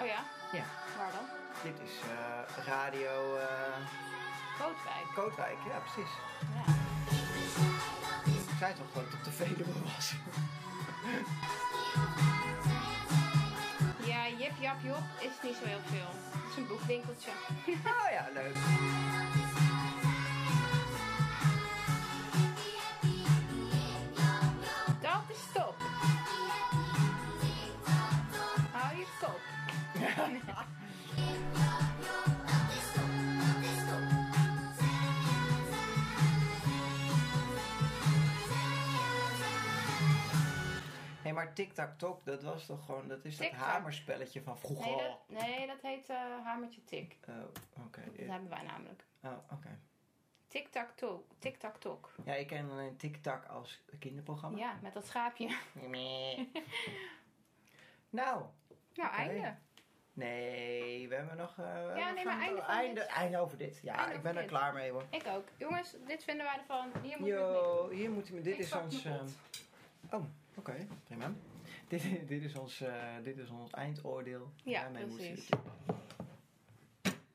Oh 0.00 0.06
ja? 0.06 0.20
Ja, 0.52 0.64
Waar 0.98 1.12
dan? 1.12 1.26
dit 1.62 1.80
is 1.88 1.94
eh, 2.00 2.64
radio 2.66 3.36
eh, 3.36 3.76
Kootwijk. 4.58 5.06
Kootwijk. 5.14 5.56
Ja, 5.68 5.78
precies. 5.78 6.12
Ja. 6.54 6.72
Ik 8.32 8.58
zei 8.58 8.74
toch 8.74 8.86
dat 8.94 9.04
het 9.04 9.14
op 9.14 9.24
de 9.24 9.30
Veluwe 9.30 9.82
was. 9.94 10.12
Ja, 14.06 14.28
Jip, 14.28 14.52
Jap, 14.60 14.76
Jop 14.82 15.02
is 15.20 15.32
niet 15.42 15.56
zo 15.56 15.64
heel 15.64 15.80
veel. 15.84 16.10
Het 16.32 16.50
is 16.50 16.56
een 16.56 16.66
boekwinkeltje. 16.66 17.30
oh 18.02 18.10
ja, 18.10 18.28
leuk. 18.34 18.56
Hé, 41.22 41.32
maar 41.32 41.52
tic-tac-toc, 41.54 42.24
dat 42.24 42.42
was 42.42 42.66
toch 42.66 42.84
gewoon... 42.84 43.08
Dat 43.08 43.24
is 43.24 43.36
dat 43.36 43.46
Tic-tac. 43.46 43.66
hamerspelletje 43.66 44.42
van 44.42 44.58
vroeger. 44.58 44.86
Nee, 44.86 44.96
dat, 44.96 45.18
nee, 45.28 45.66
dat 45.66 45.80
heet 45.82 46.08
eh, 46.08 46.16
hamertje 46.44 46.84
tik. 46.84 47.16
Oh, 47.28 47.34
oké. 47.86 48.02
Dat 48.16 48.26
hebben 48.26 48.48
wij 48.48 48.62
namelijk. 48.62 49.04
Oh, 49.22 49.38
oké. 49.52 49.78
Tik-tak-tok. 50.48 51.24
Tik-tak-tok. 51.38 52.14
Ja, 52.24 52.34
ik 52.34 52.46
ken 52.46 52.70
alleen 52.70 52.96
Tic-tac 52.96 53.46
als 53.46 53.82
kinderprogramma. 53.98 54.58
Ja, 54.58 54.78
met 54.82 54.92
dat 54.94 55.06
schaapje. 55.06 55.56
Nou, 58.10 58.44
Nou, 58.94 59.10
einde. 59.14 59.56
Nee, 60.16 61.08
we 61.08 61.14
hebben 61.14 61.36
nog... 61.36 61.56
we 61.56 61.62
hebben 61.62 62.14
nee, 62.14 62.24
maar 62.24 62.40
einde 62.40 62.60
einde, 62.60 63.00
einde 63.00 63.38
over 63.38 63.58
dit. 63.58 63.78
Ja, 63.82 63.94
Einde 63.98 64.14
ik 64.14 64.22
ben 64.22 64.34
er 64.36 64.40
dit. 64.42 64.50
klaar 64.50 64.72
mee 64.72 64.90
hoor. 64.90 65.04
Ik 65.10 65.26
ook. 65.26 65.44
Jongens, 65.56 65.96
dit 66.06 66.24
vinden 66.24 66.44
wij 66.46 66.58
ervan. 66.58 66.90
Hier 67.02 67.16
moet 67.18 67.28
je 67.28 67.34
het 67.34 67.42
mee. 67.42 67.52
Yo, 67.52 67.88
hier 67.90 68.10
moeten 68.10 68.34
we... 68.34 68.40
Dit 68.40 68.52
Ik 68.54 68.58
is 68.58 68.72
ons... 68.72 69.04
ehm, 69.04 69.26
oh, 70.10 70.24
oké, 70.54 70.86
prima. 71.04 71.32
Dit, 71.88 72.28
dit, 72.28 72.42
is 72.42 72.54
ons, 72.56 72.80
eh, 72.80 72.92
dit 73.22 73.38
is 73.38 73.50
ons 73.50 73.70
eindoordeel. 73.70 74.50
Ja, 74.62 74.82
Daarmee 74.82 75.06
precies. 75.06 75.48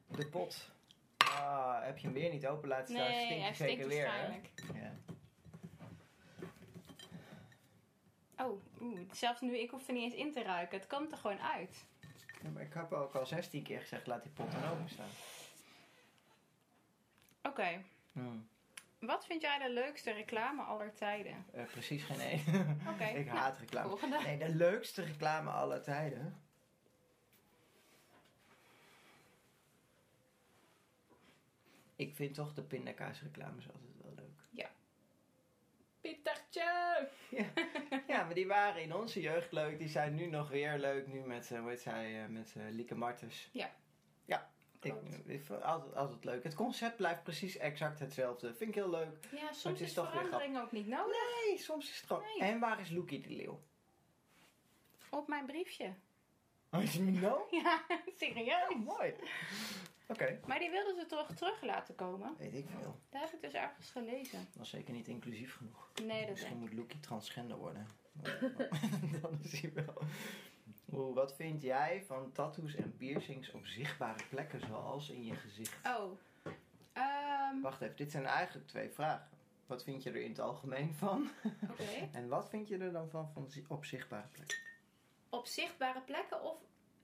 De 0.07 0.27
pot. 0.27 0.69
Ah, 1.17 1.83
heb 1.83 1.97
je 1.97 2.03
hem 2.07 2.13
weer 2.15 2.29
niet 2.31 2.47
open 2.47 2.67
laten 2.69 2.95
staan? 2.95 3.07
Nee, 3.09 3.25
Stinkt 3.25 3.43
hij 3.43 3.53
zeker 3.69 3.87
weer, 3.87 4.03
waarschijnlijk. 4.05 4.49
Ja. 4.73 4.93
Oh, 8.45 8.61
oeh, 8.81 8.99
zelfs 9.11 9.41
nu, 9.41 9.57
ik 9.57 9.69
hoef 9.69 9.87
er 9.87 9.93
niet 9.93 10.03
eens 10.03 10.13
in 10.13 10.31
te 10.31 10.43
ruiken. 10.43 10.77
Het 10.77 10.87
komt 10.87 11.11
er 11.11 11.17
gewoon 11.17 11.39
uit. 11.41 11.85
Ja, 12.43 12.49
maar 12.49 12.61
ik 12.63 12.73
heb 12.73 12.91
ook 12.91 13.15
al 13.15 13.25
16 13.25 13.63
keer 13.63 13.79
gezegd, 13.81 14.07
laat 14.07 14.23
die 14.23 14.31
pot 14.31 14.51
dan 14.51 14.63
open 14.69 14.89
staan. 14.89 15.09
Oké, 17.43 17.83
Hmm. 18.11 18.47
wat 18.99 19.25
vind 19.25 19.41
jij 19.41 19.57
de 19.59 19.69
leukste 19.73 20.11
reclame 20.11 20.61
aller 20.61 20.93
tijden? 20.93 21.45
Eh, 21.53 21.63
precies 21.65 22.03
geen 22.03 22.19
één. 22.19 22.79
Oké, 22.87 23.03
ik 23.19 23.25
nou, 23.25 23.37
haat 23.37 23.57
reclame. 23.57 23.87
volgende. 23.87 24.19
Nee, 24.23 24.37
de 24.37 24.55
leukste 24.55 25.03
reclame 25.03 25.49
aller 25.49 25.81
tijden. 25.83 26.41
Ik 31.95 32.15
vind 32.15 32.33
toch 32.33 32.53
de 32.53 32.61
pindakaasreclames 32.63 33.65
altijd 33.67 33.91
wel 34.01 34.13
leuk. 34.15 34.30
Pietertje! 36.51 37.49
Ja, 38.07 38.23
maar 38.23 38.33
die 38.33 38.47
waren 38.47 38.81
in 38.81 38.95
onze 38.95 39.21
jeugd 39.21 39.51
leuk. 39.51 39.79
Die 39.79 39.87
zijn 39.87 40.15
nu 40.15 40.25
nog 40.25 40.49
weer 40.49 40.77
leuk. 40.77 41.07
Nu 41.07 41.19
met, 41.19 41.51
eh, 41.51 41.59
hoe 41.59 41.69
heet 41.69 41.81
zij, 41.81 42.23
eh, 42.23 42.29
met 42.29 42.53
eh, 42.57 42.63
Lieke 42.69 42.95
Martens. 42.95 43.49
Ja. 43.51 43.75
Ja, 44.25 44.49
ik, 44.81 44.93
ik 45.25 45.43
vind 45.43 45.47
het 45.47 45.63
altijd, 45.63 45.95
altijd 45.95 46.23
leuk. 46.23 46.43
Het 46.43 46.55
concept 46.55 46.95
blijft 46.95 47.23
precies 47.23 47.57
exact 47.57 47.99
hetzelfde. 47.99 48.53
Vind 48.53 48.69
ik 48.69 48.75
heel 48.75 48.89
leuk. 48.89 49.17
Ja, 49.31 49.47
het 49.47 49.55
soms 49.55 49.81
is 49.81 49.87
is, 49.87 49.93
toch 49.93 50.11
verandering 50.11 50.59
ook 50.59 50.71
niet 50.71 50.87
nodig. 50.87 51.17
Nee, 51.45 51.57
soms 51.57 51.89
is 51.89 51.97
het 51.97 52.05
gewoon... 52.07 52.23
Nee. 52.23 52.49
En 52.49 52.59
waar 52.59 52.79
is 52.79 52.89
Loekie 52.89 53.21
de 53.21 53.29
Leeuw? 53.29 53.59
Op 55.09 55.27
mijn 55.27 55.45
briefje. 55.45 55.93
Oh, 56.71 56.81
is 56.81 56.93
hij 56.93 57.03
nou? 57.03 57.41
Ja, 57.63 57.81
serieus. 58.17 58.69
Oh, 58.69 58.85
mooi. 58.85 59.13
Oké, 60.11 60.39
Maar 60.47 60.59
die 60.59 60.69
wilden 60.69 60.95
ze 60.95 61.05
toch 61.05 61.33
terug 61.35 61.61
laten 61.61 61.95
komen? 61.95 62.35
weet 62.37 62.53
ik 62.53 62.65
veel. 62.79 62.99
Daar 63.09 63.21
heb 63.21 63.33
ik 63.33 63.41
dus 63.41 63.53
ergens 63.53 63.89
gelezen. 63.89 64.39
Dat 64.45 64.55
was 64.57 64.69
zeker 64.69 64.93
niet 64.93 65.07
inclusief 65.07 65.55
genoeg. 65.55 65.91
Nee, 66.03 66.21
dat 66.21 66.29
Misschien 66.29 66.57
moet 66.57 66.73
Loekie 66.73 66.99
transgender 66.99 67.57
worden. 67.57 67.87
Dan 69.21 69.39
is 69.43 69.61
hij 69.61 69.73
wel. 69.73 70.01
Oeh, 70.93 71.15
wat 71.15 71.35
vind 71.35 71.61
jij 71.61 72.03
van 72.07 72.31
tattoos 72.31 72.75
en 72.75 72.95
piercings 72.97 73.51
op 73.51 73.65
zichtbare 73.65 74.23
plekken, 74.29 74.59
zoals 74.67 75.09
in 75.09 75.25
je 75.25 75.35
gezicht? 75.35 75.87
Oh. 75.87 76.17
Ehm, 76.93 77.61
Wacht 77.61 77.81
even, 77.81 77.95
dit 77.95 78.11
zijn 78.11 78.25
eigenlijk 78.25 78.67
twee 78.67 78.89
vragen. 78.89 79.29
Wat 79.65 79.83
vind 79.83 80.03
je 80.03 80.09
er 80.09 80.21
in 80.21 80.29
het 80.29 80.39
algemeen 80.39 80.93
van? 80.93 81.29
Oké. 81.69 81.83
En 82.17 82.27
wat 82.27 82.49
vind 82.49 82.67
je 82.67 82.77
er 82.77 82.91
dan 82.91 83.09
van, 83.09 83.29
van 83.33 83.47
op 83.67 83.85
zichtbare 83.85 84.27
plekken? 84.27 84.57
Op 85.29 85.45
zichtbare 85.45 86.01
plekken 86.01 86.41
of 86.43 86.57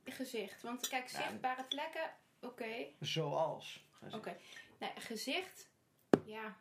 gezicht? 0.04 0.62
Want 0.62 0.88
kijk, 0.88 1.08
Ja. 1.10 1.22
zichtbare 1.22 1.64
plekken, 1.64 2.10
oké. 2.42 2.88
Zoals. 3.00 3.86
Oké. 4.12 4.38
Nee, 4.80 4.92
gezicht, 4.96 5.70
ja. 6.26 6.58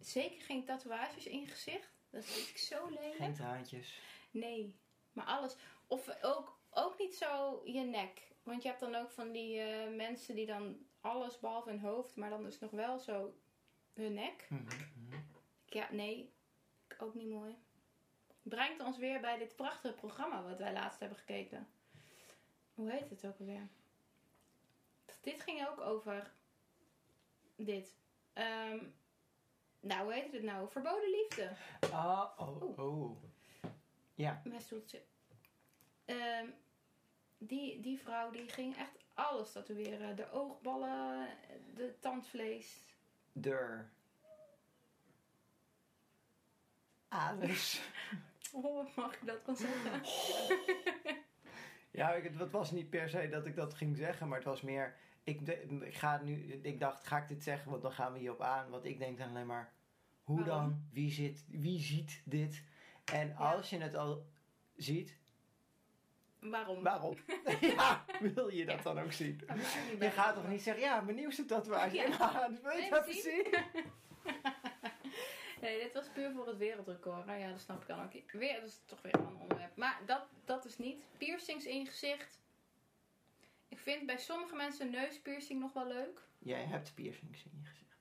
Zeker 0.00 0.40
geen 0.40 0.64
tatoeages 0.64 1.26
in 1.26 1.40
je 1.40 1.46
gezicht. 1.46 1.92
Dat 2.10 2.24
vind 2.24 2.48
ik 2.48 2.56
zo 2.56 2.88
lelijk. 2.88 3.14
Geen 3.14 3.34
traantjes. 3.34 4.00
Nee, 4.30 4.74
maar 5.12 5.24
alles. 5.24 5.56
Of 5.86 6.22
ook, 6.22 6.58
ook 6.70 6.98
niet 6.98 7.14
zo 7.14 7.60
je 7.64 7.80
nek. 7.80 8.28
Want 8.42 8.62
je 8.62 8.68
hebt 8.68 8.80
dan 8.80 8.94
ook 8.94 9.10
van 9.10 9.32
die 9.32 9.60
eh, 9.60 9.96
mensen 9.96 10.34
die 10.34 10.46
dan 10.46 10.86
alles 11.00 11.38
behalve 11.38 11.70
hun 11.70 11.80
hoofd, 11.80 12.16
maar 12.16 12.30
dan 12.30 12.42
dus 12.42 12.58
nog 12.58 12.70
wel 12.70 12.98
zo 12.98 13.34
hun 13.94 14.14
nek. 14.14 14.46
Mhm, 14.48 14.62
mhm. 14.62 15.20
Ja, 15.66 15.88
nee, 15.90 16.32
ook 16.98 17.14
niet 17.14 17.28
mooi. 17.28 17.56
Brengt 18.42 18.82
ons 18.82 18.98
weer 18.98 19.20
bij 19.20 19.38
dit 19.38 19.56
prachtige 19.56 19.94
programma 19.94 20.42
wat 20.42 20.58
wij 20.58 20.72
laatst 20.72 21.00
hebben 21.00 21.18
gekeken. 21.18 21.68
Hoe 22.74 22.90
heet 22.90 23.10
het 23.10 23.26
ook 23.26 23.38
alweer? 23.38 23.68
Dit 25.20 25.42
ging 25.42 25.68
ook 25.68 25.80
over 25.80 26.30
dit. 27.56 27.94
Ehm, 28.32 28.78
nou, 29.80 30.02
hoe 30.02 30.12
heet 30.12 30.32
het 30.32 30.42
nou? 30.42 30.70
Verboden 30.70 31.10
liefde. 31.10 31.52
Ah, 31.92 32.38
oh, 32.38 32.78
oh. 32.78 33.22
Ja, 34.14 34.40
Mijn 34.44 34.60
stoeltje. 34.60 35.02
Ehm, 36.04 36.46
die, 37.38 37.80
die 37.80 37.98
vrouw 37.98 38.30
die 38.30 38.48
ging 38.48 38.76
echt 38.76 38.98
alles 39.14 39.52
tatoeëren. 39.52 40.16
De 40.16 40.30
oogballen, 40.30 41.28
de 41.74 41.94
tandvlees. 42.00 42.82
deur. 43.32 43.90
Anus. 47.08 47.80
Oh, 48.52 48.96
mag 48.96 49.14
ik 49.14 49.26
dat 49.26 49.44
wel 49.46 49.54
zeggen? 49.54 50.02
Ja, 51.90 52.12
het 52.12 52.50
was 52.50 52.70
niet 52.70 52.90
per 52.90 53.08
se 53.08 53.28
dat 53.28 53.46
ik 53.46 53.56
dat 53.56 53.74
ging 53.74 53.96
zeggen, 53.96 54.28
maar 54.28 54.38
het 54.38 54.46
was 54.46 54.60
meer. 54.60 54.96
Ik, 55.24 55.40
ik, 55.80 55.94
ga 55.94 56.20
nu, 56.22 56.52
ik 56.62 56.80
dacht, 56.80 57.06
ga 57.06 57.18
ik 57.18 57.28
dit 57.28 57.42
zeggen, 57.42 57.70
want 57.70 57.82
dan 57.82 57.92
gaan 57.92 58.12
we 58.12 58.18
hierop 58.18 58.40
aan. 58.40 58.70
Want 58.70 58.84
ik 58.84 58.98
denk 58.98 59.18
dan 59.18 59.28
alleen 59.28 59.46
maar, 59.46 59.72
hoe 60.22 60.44
Waarom? 60.44 60.68
dan? 60.68 60.88
Wie, 60.92 61.10
zit, 61.10 61.44
wie 61.48 61.80
ziet 61.80 62.22
dit? 62.24 62.62
En 63.12 63.36
als 63.36 63.70
je 63.70 63.78
het 63.78 63.94
al 63.94 64.26
ziet, 64.76 65.18
Waarom? 66.40 66.82
waarom? 66.82 67.16
ja, 67.76 68.04
wil 68.20 68.48
je 68.48 68.64
dat 68.64 68.76
Ja. 68.76 68.82
dan 68.82 68.98
ook 69.00 69.12
zien? 69.12 69.40
Ja, 69.46 69.54
Je 70.00 70.10
gaat 70.10 70.34
toch 70.34 70.48
niet 70.48 70.62
zeggen, 70.62 70.82
ja, 70.82 71.00
mijn 71.00 71.16
nieuwste 71.16 71.44
tatoeage. 71.44 71.94
Ja. 71.96 72.04
Ja, 72.18 72.50
wil 72.62 72.76
je 72.76 72.90
dat 72.90 73.04
zie. 73.08 73.22
zien? 73.22 73.46
Nee, 75.60 75.78
dit 75.82 75.94
was 75.94 76.08
puur 76.08 76.32
voor 76.32 76.46
het 76.46 76.56
wereldrecord. 76.56 77.26
hè. 77.26 77.34
Ja, 77.36 77.50
dat 77.50 77.60
snap 77.60 77.80
ik 77.80 77.86
dan 77.88 78.02
ook. 78.02 78.12
Weer, 78.32 78.60
dat 78.60 78.68
is 78.68 78.80
toch 78.86 79.02
weer 79.02 79.14
een 79.14 79.26
ander 79.26 79.40
onderwerp. 79.42 79.76
Maar 79.76 80.00
dat, 80.06 80.22
dat 80.44 80.64
is 80.64 80.78
niet. 80.78 81.04
Piercings 81.18 81.64
in 81.66 81.78
je 81.78 81.86
gezicht. 81.86 82.38
Ik 83.70 83.78
vind 83.78 84.06
bij 84.06 84.18
sommige 84.18 84.54
mensen 84.54 84.90
neuspiercing 84.90 85.60
nog 85.60 85.72
wel 85.72 85.86
leuk. 85.86 86.22
Jij 86.38 86.64
hebt 86.64 86.94
piercings 86.94 87.44
in 87.44 87.50
je 87.54 87.68
gezicht. 87.68 87.98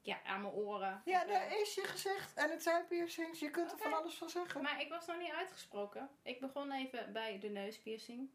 Ja, 0.00 0.22
aan 0.22 0.40
mijn 0.40 0.52
oren. 0.52 1.02
Ja, 1.04 1.24
dat 1.24 1.58
is 1.60 1.74
je 1.74 1.84
gezicht. 1.84 2.34
En 2.34 2.50
het 2.50 2.62
zijn 2.62 2.86
piercings. 2.86 3.38
Je 3.38 3.50
kunt 3.50 3.72
er 3.72 3.78
van 3.78 3.92
alles 3.92 4.14
van 4.14 4.30
zeggen. 4.30 4.62
Maar 4.62 4.80
ik 4.80 4.88
was 4.88 5.06
nog 5.06 5.18
niet 5.18 5.32
uitgesproken. 5.32 6.10
Ik 6.22 6.40
begon 6.40 6.72
even 6.72 7.12
bij 7.12 7.38
de 7.38 7.48
neuspiercing. 7.48 8.30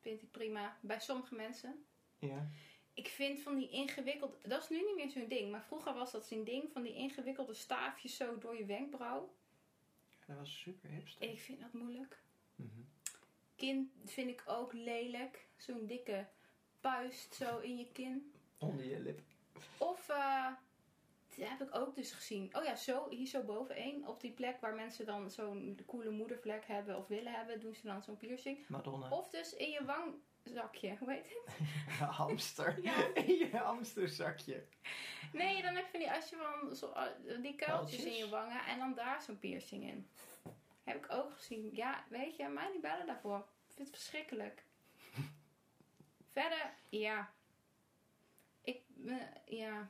Vind 0.00 0.22
ik 0.22 0.30
prima. 0.30 0.78
Bij 0.80 1.00
sommige 1.00 1.34
mensen. 1.34 1.84
Ja. 2.18 2.50
Ik 2.94 3.08
vind 3.08 3.40
van 3.40 3.56
die 3.56 3.70
ingewikkelde... 3.70 4.36
Dat 4.48 4.62
is 4.62 4.68
nu 4.68 4.76
niet 4.76 4.96
meer 4.96 5.10
zo'n 5.10 5.28
ding. 5.28 5.50
Maar 5.50 5.64
vroeger 5.64 5.94
was 5.94 6.12
dat 6.12 6.26
zo'n 6.26 6.44
ding. 6.44 6.72
Van 6.72 6.82
die 6.82 6.94
ingewikkelde 6.94 7.54
staafjes 7.54 8.16
zo 8.16 8.38
door 8.38 8.56
je 8.56 8.64
wenkbrauw. 8.64 9.34
Dat 10.26 10.36
was 10.36 10.60
super 10.60 10.90
hipster. 10.90 11.30
Ik 11.30 11.40
vind 11.40 11.60
dat 11.60 11.72
moeilijk. 11.72 12.22
Kin 13.60 13.92
vind 14.04 14.28
ik 14.28 14.42
ook 14.46 14.72
lelijk. 14.72 15.48
Zo'n 15.56 15.86
dikke 15.86 16.26
puist 16.80 17.34
zo 17.34 17.58
in 17.58 17.76
je 17.76 17.92
kin. 17.92 18.32
Onder 18.58 18.84
je 18.84 19.00
lip. 19.00 19.20
Of, 19.78 20.08
eh 20.08 20.46
dat 21.36 21.48
heb 21.48 21.68
ik 21.68 21.74
ook 21.74 21.94
dus 21.94 22.12
gezien. 22.12 22.56
Oh 22.56 22.64
ja, 22.64 22.76
zo, 22.76 23.08
hier 23.08 23.26
zo 23.26 23.42
boveneen. 23.42 24.08
Op 24.08 24.20
die 24.20 24.32
plek 24.32 24.60
waar 24.60 24.74
mensen 24.74 25.06
dan 25.06 25.30
zo'n 25.30 25.80
coole 25.86 26.10
moedervlek 26.10 26.66
hebben 26.66 26.96
of 26.96 27.06
willen 27.06 27.32
hebben, 27.32 27.60
doen 27.60 27.74
ze 27.74 27.86
dan 27.86 28.02
zo'n 28.02 28.16
piercing. 28.16 28.68
Madonna. 28.68 29.08
Of 29.08 29.28
dus 29.28 29.54
in 29.54 29.70
je 29.70 29.84
wangzakje. 29.84 30.96
Hoe 30.98 31.12
heet 31.12 31.28
het? 31.28 31.68
hamster. 32.18 32.82
Ja. 32.82 33.14
In 33.14 33.36
je 33.36 33.56
hamsterzakje. 33.56 34.64
Nee, 35.32 35.62
dan 35.62 35.74
heb 35.74 35.84
je 35.84 35.90
van 35.90 36.00
die, 36.00 36.10
als 36.10 36.28
je 36.30 36.36
van 36.36 36.76
zo, 36.76 36.92
eh, 36.92 37.42
die 37.42 37.56
kuiltjes 37.56 38.04
in 38.04 38.16
je 38.16 38.28
wangen 38.28 38.66
en 38.66 38.78
dan 38.78 38.94
daar 38.94 39.22
zo'n 39.22 39.38
piercing 39.38 39.82
in. 39.84 40.08
Heb 40.84 40.96
ik 41.04 41.12
ook 41.12 41.32
gezien. 41.32 41.70
Ja, 41.74 42.04
weet 42.08 42.36
je, 42.36 42.48
mij 42.48 42.70
niet 42.72 42.80
bellen 42.80 43.06
daarvoor. 43.06 43.38
Ik 43.38 43.74
vind 43.74 43.88
het 43.88 43.96
verschrikkelijk. 43.96 44.64
Verder, 46.32 46.74
ja. 46.88 47.32
Ik, 48.62 48.82
ja. 49.46 49.88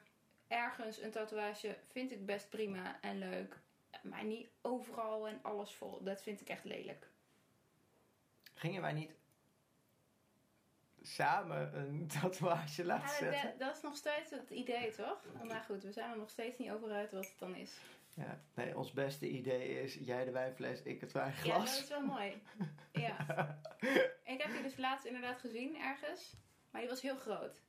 Ergens 0.49 0.99
een 0.99 1.11
tatoeage 1.11 1.77
vind 1.89 2.13
ik 2.13 2.27
best 2.27 2.49
prima 2.49 3.01
en 3.01 3.19
leuk. 3.19 3.61
Maar 4.03 4.25
niet 4.25 4.49
overal 4.61 5.29
en 5.29 5.39
alles 5.43 5.75
vol. 5.75 6.03
Dat 6.03 6.23
vind 6.23 6.41
ik 6.41 6.49
echt 6.49 6.65
lelijk. 6.65 7.09
Gingen 8.55 8.83
wij 8.83 8.93
niet 8.93 9.11
samen 11.03 11.77
een 11.79 12.07
tatoeage 12.21 12.85
laten 12.85 13.27
Ja, 13.27 13.33
zetten? 13.33 13.51
dat, 13.51 13.59
dat 13.59 13.77
is 13.77 13.83
nog 13.83 13.97
steeds 13.97 14.31
het 14.31 14.51
idee, 14.51 14.91
toch? 14.91 15.25
Maar 15.45 15.63
goed, 15.63 15.83
we 15.83 15.93
zijn 15.93 16.11
er 16.11 16.19
nog 16.19 16.31
steeds 16.31 16.59
niet 16.59 16.71
over 16.71 16.91
uit 16.91 17.13
wat 17.13 17.27
het 17.27 17.39
dan 17.39 17.55
is. 17.57 17.73
Ja, 18.15 18.41
nee, 18.55 18.77
ons 18.79 18.93
beste 18.93 19.29
idee 19.29 19.83
is 19.83 19.95
jij 19.95 20.25
de 20.25 20.31
wijnfles, 20.31 20.83
ik 20.83 21.01
het 21.01 21.13
Ja, 21.13 21.25
dat 21.25 21.43
wijnglas. 21.43 21.83
is 21.83 21.89
wel 21.89 22.01
mooi. 22.07 22.43
Ja. 22.93 23.17
Ik 24.25 24.43
heb 24.43 24.53
die 24.53 24.63
dus 24.63 24.77
laatst 24.77 25.05
inderdaad 25.07 25.39
gezien 25.39 25.77
ergens. 25.81 26.37
Maar 26.71 26.81
die 26.81 26.91
was 26.91 27.01
heel 27.03 27.17
groot. 27.17 27.61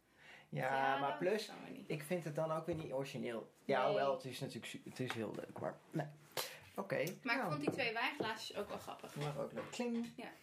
Ja, 0.50 1.00
maar 1.00 1.18
plus, 1.18 1.52
ik 1.88 2.04
vind 2.04 2.24
het 2.24 2.36
dan 2.36 2.52
ook 2.52 2.66
weer 2.66 2.76
niet 2.76 2.92
origineel. 2.92 3.52
Ja, 3.66 3.86
Nee. 3.86 3.96
wel, 3.96 4.14
het 4.14 4.26
is 4.26 4.40
natuurlijk 4.40 4.74
het 4.84 5.00
is 5.00 5.14
heel 5.14 5.34
leuk, 5.36 5.60
maar 5.60 5.78
nee. 5.92 6.06
Oké. 6.76 6.96
Maar 6.96 7.06
ik 7.06 7.24
nou, 7.42 7.50
vond 7.52 7.60
die 7.62 7.72
twee 7.72 7.94
wijnglaasjes 7.94 8.56
ook 8.58 8.70
wel 8.70 8.78
grappig. 8.78 9.16
Maar 9.16 9.38
ook 9.40 9.52
leuk. 9.54 9.72
Kling. 9.72 10.14
Ja. 10.16 10.30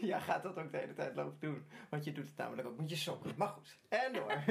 Ja, 0.00 0.18
gaat 0.18 0.42
dat 0.42 0.58
ook 0.58 0.72
de 0.72 0.78
hele 0.78 0.92
tijd 0.94 1.14
lopen 1.14 1.36
doen. 1.40 1.66
Want 1.88 2.04
je 2.04 2.12
doet 2.12 2.28
het 2.28 2.36
namelijk 2.36 2.68
ook 2.68 2.76
met 2.76 2.90
je 2.90 2.96
sokken. 2.96 3.34
Maar 3.36 3.48
goed, 3.48 3.76
en 3.88 4.12
door. 4.12 4.32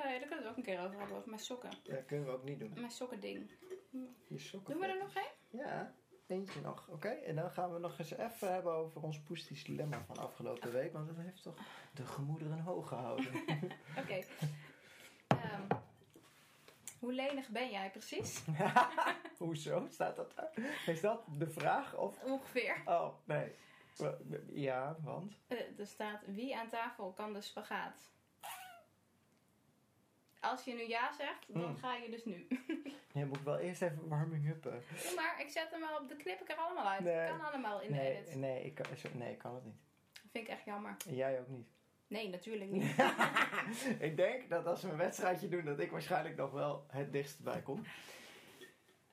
Eh, 0.00 0.10
daar 0.10 0.18
kunnen 0.18 0.38
we 0.38 0.42
het 0.42 0.50
ook 0.50 0.56
een 0.56 0.62
keer 0.62 0.80
over 0.80 0.98
hebben, 0.98 1.16
over 1.16 1.28
mijn 1.28 1.40
sokken. 1.40 1.70
dat 1.84 2.04
kunnen 2.04 2.26
we 2.26 2.32
ook 2.32 2.44
niet 2.44 2.58
doen. 2.58 2.72
Mijn 2.74 2.90
sokkending. 2.90 3.50
Je 4.28 4.38
sokken. 4.38 4.72
Doen 4.72 4.82
we 4.82 4.88
er 4.88 4.98
nog 4.98 5.14
een? 5.14 5.58
Ja, 5.58 5.94
eentje 6.26 6.60
nog. 6.60 6.88
Oké, 6.88 7.08
en 7.08 7.36
dan 7.36 7.50
gaan 7.50 7.72
we 7.72 7.78
nog 7.78 7.98
eens 7.98 8.10
even 8.10 8.52
hebben 8.52 8.72
over 8.72 9.02
ons 9.02 9.20
poestisch 9.20 9.64
dilemma 9.64 10.04
van 10.04 10.16
afgelopen 10.16 10.72
week. 10.72 10.92
Want 10.92 11.06
dat 11.06 11.16
heeft 11.16 11.42
toch 11.42 11.58
de 11.94 12.06
gemoederen 12.06 12.60
hoog 12.60 12.88
gehouden. 12.88 13.34
Oké. 14.00 14.24
Ehm, 15.26 15.66
hoe 16.98 17.12
lenig 17.12 17.48
ben 17.48 17.70
jij 17.70 17.90
precies? 17.90 18.44
Hoezo? 19.38 19.86
Staat 19.90 20.16
dat 20.16 20.32
daar? 20.36 20.52
Is 20.86 21.00
dat 21.00 21.24
de 21.38 21.50
vraag? 21.50 21.96
Of... 21.96 22.22
Ongeveer. 22.22 22.82
Oh, 22.84 23.14
nee. 23.24 23.52
Ja, 24.52 24.96
want? 25.00 25.38
Eh, 25.46 25.78
er 25.78 25.86
staat 25.86 26.22
wie 26.26 26.56
aan 26.56 26.68
tafel 26.68 27.12
kan 27.12 27.32
de 27.32 27.40
spagaat? 27.40 28.10
Als 30.50 30.64
je 30.64 30.74
nu 30.74 30.88
ja 30.88 31.12
zegt, 31.12 31.44
dan 31.48 31.62
Hmm. 31.62 31.76
ga 31.76 31.94
je 31.94 32.10
dus 32.10 32.24
nu. 32.24 32.46
Nee, 33.12 33.24
moet 33.24 33.36
ik 33.36 33.42
wel 33.42 33.58
eerst 33.58 33.82
even 33.82 34.08
warming 34.08 34.48
uppen. 34.48 34.82
Maar, 35.16 35.40
ik 35.40 35.48
zet 35.48 35.70
hem 35.70 35.80
wel 35.80 35.98
op. 35.98 36.08
De 36.08 36.16
knip 36.16 36.40
ik 36.40 36.48
er 36.50 36.56
allemaal 36.56 36.88
uit. 36.88 37.00
Nee. 37.00 37.28
Kan 37.28 37.40
allemaal 37.40 37.80
in 37.80 37.92
de 37.92 38.00
edit. 38.00 38.34
nee, 38.34 38.64
ik 38.64 38.74
kan, 38.74 38.86
nee, 39.12 39.32
ik 39.32 39.38
kan 39.38 39.54
het 39.54 39.64
niet. 39.64 39.74
Vind 40.30 40.44
ik 40.46 40.48
echt 40.48 40.64
jammer. 40.64 40.96
En 41.08 41.14
jij 41.14 41.40
ook 41.40 41.48
niet. 41.48 41.66
Nee, 42.06 42.28
natuurlijk 42.28 42.70
niet. 42.70 42.94
ik 44.08 44.16
denk 44.16 44.50
dat 44.50 44.66
als 44.66 44.82
we 44.82 44.88
een 44.90 44.96
wedstrijdje 44.96 45.48
doen, 45.48 45.64
dat 45.64 45.80
ik 45.80 45.90
waarschijnlijk 45.90 46.36
nog 46.36 46.50
wel 46.50 46.84
het 46.88 47.12
dichtst 47.12 47.42
bij 47.42 47.62
kom. 47.62 47.84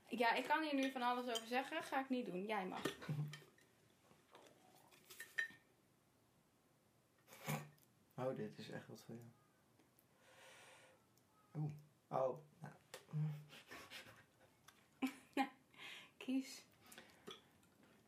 Ja, 0.07 0.33
ik 0.33 0.43
kan 0.47 0.63
hier 0.63 0.75
nu 0.75 0.91
van 0.91 1.01
alles 1.01 1.27
over 1.27 1.47
zeggen. 1.47 1.83
Ga 1.83 1.99
ik 1.99 2.09
niet 2.09 2.25
doen. 2.25 2.45
Jij 2.45 2.65
mag. 2.65 2.81
Oh, 8.19 8.37
dit 8.37 8.57
is 8.57 8.69
echt 8.69 8.87
wat 8.87 9.01
voor 9.05 9.15
jou. 9.15 9.27
Oeh. 11.57 11.71
Oh, 12.07 12.37
nou. 15.35 15.47
Kies. 16.17 16.65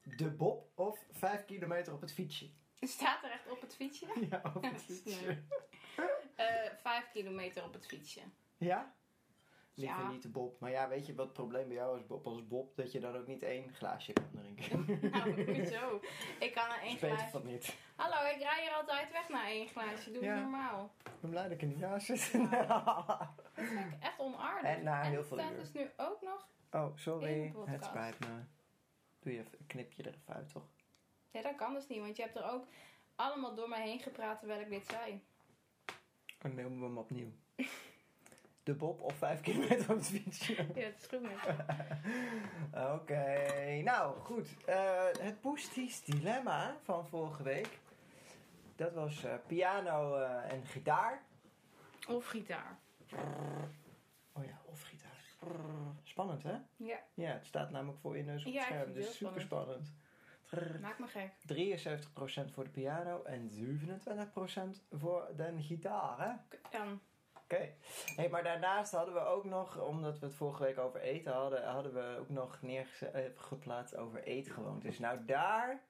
De 0.04 0.30
bob 0.32 0.68
of 0.76 1.06
vijf 1.12 1.46
kilometer 1.46 1.94
op 1.94 2.02
het 2.02 2.14
fietsje? 2.14 2.50
Staat 2.80 3.24
er 3.24 3.32
echt 3.32 3.50
op 3.50 3.62
het 3.62 3.76
fietsje? 3.76 4.06
Ja, 4.30 4.42
op 4.56 4.64
het 4.64 4.82
fietsje. 4.82 5.44
Eh, 6.36 6.72
vijf 6.82 7.12
kilometer 7.12 7.64
op 7.64 7.74
het 7.74 7.86
fietsje. 7.86 8.22
Ja? 8.58 8.96
Liever 9.80 10.00
Ja. 10.04 10.10
niet 10.12 10.22
de 10.22 10.30
Bob. 10.30 10.60
Maar 10.60 10.72
ja, 10.72 10.88
weet 10.88 11.06
je 11.06 11.16
wat 11.16 11.26
het 11.26 11.34
probleem 11.34 11.68
bij 11.68 11.78
jou 11.78 11.98
is, 12.00 12.06
Bob, 12.06 12.28
als 12.28 12.48
Bob? 12.48 12.76
Dat 12.76 12.92
je 12.92 13.00
dan 13.00 13.16
ook 13.16 13.28
niet 13.28 13.44
één 13.44 13.74
glaasje 13.74 14.14
kan 14.14 14.30
drinken. 14.32 14.86
Nou, 15.12 15.56
hoezo? 15.58 16.00
Ik 16.40 16.54
kan 16.54 16.70
er 16.70 16.82
één 16.82 16.98
glaasje... 16.98 17.40
niet. 17.44 17.76
Hallo, 17.96 18.30
ik 18.36 18.42
rij 18.42 18.62
hier 18.62 18.72
altijd 18.74 19.12
weg 19.12 19.30
na 19.30 19.48
één 19.48 19.68
glaasje. 19.68 20.12
Doe 20.12 20.24
Ja. 20.24 20.32
eens 20.34 20.42
normaal. 20.42 20.92
Ik 21.04 21.12
ben 21.22 21.30
blij 21.30 21.44
dat 21.44 21.52
ik 21.52 21.62
er 21.62 21.68
niet 21.68 21.80
naast 21.80 22.06
zit. 22.06 22.32
Dat 23.56 23.68
vind 23.68 23.80
ik 23.80 23.94
echt 24.00 24.20
onaardig. 24.20 24.72
En 24.76 24.84
na 24.84 25.02
heel 25.02 25.24
veel 25.24 25.38
het 25.38 25.46
staat 25.46 25.58
uur. 25.58 25.64
dus 25.64 25.72
nu 25.74 25.90
ook 25.98 26.22
nog... 26.22 26.48
oh, 26.72 26.98
sorry. 26.98 27.54
Het 27.66 27.86
spijt 27.86 28.20
me. 28.20 28.28
Doe 29.20 29.34
je 29.34 29.40
even, 29.40 29.58
knip 29.68 29.92
je 29.92 30.04
er 30.04 30.14
even 30.14 30.34
uit, 30.34 30.50
toch? 30.50 30.68
Ja, 31.32 31.42
dat 31.42 31.56
kan 31.56 31.74
dus 31.74 31.88
niet, 31.88 32.00
want 32.00 32.16
je 32.16 32.22
hebt 32.24 32.36
er 32.36 32.52
ook 32.52 32.66
allemaal 33.16 33.56
door 33.56 33.70
mij 33.70 33.88
heen 33.88 34.00
gepraat 34.00 34.40
terwijl 34.40 34.62
ik 34.62 34.70
dit 34.70 34.86
zei. 34.90 35.24
Dan 36.38 36.56
nemen 36.56 36.80
we 36.80 36.86
hem 36.86 36.98
opnieuw. 36.98 37.32
De 38.70 38.76
Bob 38.76 39.02
of 39.02 39.14
vijf 39.14 39.42
kilometer 39.42 39.90
op 39.92 39.98
het 39.98 40.08
fietsje. 40.08 40.54
Ja, 40.54 40.84
het 40.86 40.96
is 41.00 41.08
goed. 41.08 41.28
Oké, 42.94 43.82
nou 43.84 44.20
goed. 44.20 44.48
Eh, 44.66 45.06
het 45.20 45.42
Poesties 45.42 46.04
dilemma 46.04 46.78
van 46.84 47.08
vorige 47.08 47.44
week. 47.44 47.80
Dat 48.76 48.94
was 48.94 49.24
eh, 49.24 49.34
piano 49.48 50.16
eh, 50.16 50.52
en 50.52 50.66
gitaar. 50.66 51.22
Of 52.08 52.26
gitaar. 52.26 52.80
Oh 54.34 54.46
ja, 54.46 54.62
of 54.66 54.82
gitaar. 54.82 55.24
Spannend 56.04 56.44
hè? 56.44 56.58
Ja, 56.76 57.00
Ja, 57.14 57.32
het 57.32 57.46
staat 57.46 57.72
namelijk 57.72 58.00
voor 58.00 58.18
je 58.18 58.24
neus 58.24 58.46
op 58.46 58.54
Ja, 58.54 58.60
het 58.60 58.70
ik 58.70 58.76
scherm. 58.76 58.94
Dus 58.94 59.16
super 59.18 59.42
spannend. 59.42 59.94
maak 60.82 61.00
me 61.00 61.08
gek. 61.08 61.32
73% 62.48 62.52
voor 62.54 62.64
de 62.64 62.70
piano 62.70 63.24
en 63.24 63.50
27% 63.50 64.84
voor 64.92 65.32
de 65.36 65.54
gitaar 65.60 66.20
hè? 66.20 66.58
Dan. 66.78 67.00
Oké. 67.52 67.74
Hey, 68.16 68.30
maar 68.30 68.44
daarnaast 68.44 68.92
hadden 68.92 69.14
we 69.14 69.20
ook 69.20 69.44
nog, 69.44 69.82
omdat 69.82 70.20
we 70.20 70.26
het 70.26 70.36
vorige 70.36 70.64
week 70.64 70.78
over 70.78 71.02
eten 71.02 71.34
hadden, 71.34 71.64
hadden 71.64 71.94
we 71.94 72.18
ook 72.20 72.30
nog 72.30 72.62
neergeplaatst 72.62 73.96
over 73.96 74.24
eetgewoontes. 74.24 75.00
Nou, 75.00 75.26
daar 75.26 75.82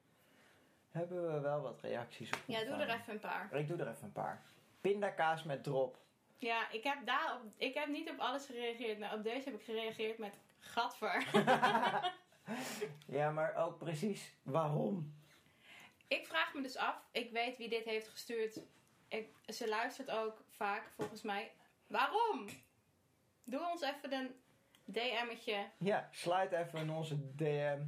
hebben 0.92 1.34
we 1.34 1.40
wel 1.40 1.62
wat 1.62 1.82
reacties 1.82 2.32
op. 2.32 2.40
Ja, 2.46 2.64
doe 2.64 2.74
er 2.74 2.90
even 2.90 3.14
een 3.14 3.20
paar. 3.20 3.54
Ik 3.54 3.68
doe 3.68 3.78
er 3.78 3.88
even 3.88 4.04
een 4.04 4.12
paar. 4.12 4.42
Pindakaas 4.82 5.44
met 5.44 5.64
drop. 5.64 5.98
Ja, 6.38 6.72
ik 6.72 6.84
heb, 6.84 7.06
daar 7.06 7.36
op, 7.36 7.52
ik 7.58 7.74
heb 7.74 7.88
niet 7.88 8.10
op 8.10 8.20
alles 8.20 8.46
gereageerd. 8.46 9.00
Nou, 9.00 9.18
op 9.18 9.24
deze 9.24 9.50
heb 9.50 9.60
ik 9.60 9.66
gereageerd 9.66 10.18
met 10.18 10.34
gadver. 10.60 11.26
Ja, 13.06 13.32
maar 13.32 13.56
ook 13.56 13.78
precies 13.78 14.34
waarom. 14.44 15.16
ik 16.08 16.28
vraag 16.28 16.54
me 16.54 16.62
dus 16.62 16.78
af, 16.78 16.96
ik 17.12 17.32
weet 17.32 17.58
wie 17.58 17.70
dit 17.70 17.86
heeft 17.86 18.08
gestuurd. 18.08 18.60
Ik, 19.08 19.28
ze 19.46 19.68
luistert 19.68 20.12
ook 20.12 20.42
vaak, 20.60 20.92
volgens 20.96 21.22
mij. 21.22 21.52
Waarom? 21.88 22.48
Doe 23.44 23.70
ons 23.72 23.82
even 23.82 24.14
een 24.14 24.36
DM'tje. 24.86 25.70
Ja, 25.78 26.08
slide 26.12 26.58
even 26.58 26.80
in 26.80 26.90
onze 26.90 27.36
DM 27.36 27.82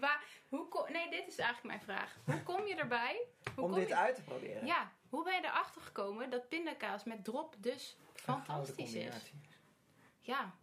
Waar, 0.00 0.24
hoe 0.48 0.68
ko- 0.68 0.86
nee, 0.92 1.10
dit 1.10 1.26
is 1.26 1.36
eigenlijk 1.38 1.62
mijn 1.66 1.80
vraag. 1.80 2.16
Hoe 2.24 2.42
kom 2.42 2.66
je 2.66 2.74
erbij? 2.74 3.26
Hoe 3.54 3.64
om 3.64 3.70
kom 3.70 3.78
dit 3.78 3.88
je, 3.88 3.96
uit 3.96 4.14
te 4.14 4.22
proberen. 4.22 4.66
Ja, 4.66 4.92
hoe 5.08 5.24
ben 5.24 5.34
je 5.34 5.44
erachter 5.44 5.80
gekomen 5.82 6.30
dat 6.30 6.48
pindakaas 6.48 7.04
met 7.04 7.24
drop 7.24 7.54
dus 7.58 7.96
fantastisch 8.14 8.94
is? 8.94 9.32
Ja. 10.20 10.54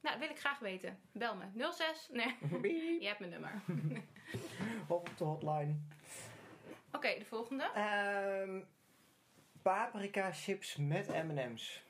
Nou, 0.00 0.18
wil 0.18 0.28
ik 0.30 0.38
graag 0.38 0.58
weten. 0.58 1.00
Bel 1.12 1.34
me. 1.36 1.72
06. 1.72 2.08
Nee, 2.10 2.36
je 3.00 3.06
hebt 3.06 3.18
mijn 3.18 3.30
nummer. 3.30 3.62
Op 4.88 5.10
de 5.16 5.24
hotline. 5.24 5.76
Oké, 6.92 7.18
de 7.18 7.24
volgende. 7.24 7.64
Ehm 7.74 8.60
paprika 9.70 10.32
chips 10.32 10.76
met 10.76 11.08
M&M's. 11.08 11.82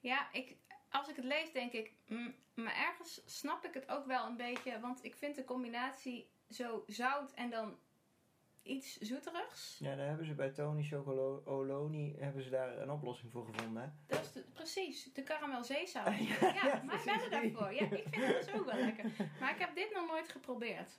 Ja, 0.00 0.32
ik, 0.32 0.56
als 0.90 1.08
ik 1.08 1.16
het 1.16 1.24
lees 1.24 1.52
denk 1.52 1.72
ik... 1.72 1.92
mm, 2.06 2.34
maar 2.54 2.74
ergens 2.76 3.22
snap 3.24 3.64
ik 3.64 3.74
het 3.74 3.88
ook 3.88 4.06
wel 4.06 4.26
een 4.26 4.36
beetje. 4.36 4.80
Want 4.80 5.04
ik 5.04 5.14
vind 5.14 5.36
de 5.36 5.44
combinatie 5.44 6.28
zo 6.50 6.84
zout 6.86 7.32
en 7.32 7.50
dan 7.50 7.78
iets 8.62 8.96
zoeterigs. 8.98 9.76
Ja, 9.78 9.96
daar 9.96 10.06
hebben 10.06 10.26
ze 10.26 10.34
bij 10.34 10.50
Tony 10.50 10.82
Chocoloni 10.82 12.16
hebben 12.18 12.42
ze 12.42 12.50
daar 12.50 12.78
een 12.78 12.90
oplossing 12.90 13.32
voor 13.32 13.46
gevonden. 13.46 13.82
Hè? 13.82 13.88
Dat 14.06 14.24
is 14.24 14.32
de- 14.32 14.44
precies, 14.52 15.12
de 15.12 15.22
karamel 15.22 15.64
zeezout. 15.64 16.06
Ja, 16.28 16.36
Ja, 16.40 16.54
ja, 16.54 16.62
maar 16.62 16.94
ik 16.94 17.02
precies 17.02 17.04
ben 17.04 17.22
er 17.22 17.30
daarvoor. 17.30 17.72
Ja, 17.74 17.80
ik 17.96 18.06
vind 18.10 18.26
het 18.26 18.44
dus 18.46 18.54
ook 18.54 18.64
wel 18.70 18.78
lekker. 18.80 19.10
Maar 19.40 19.50
ik 19.54 19.58
heb 19.60 19.74
dit 19.74 19.90
nog 19.94 20.06
nooit 20.06 20.28
geprobeerd. 20.28 20.98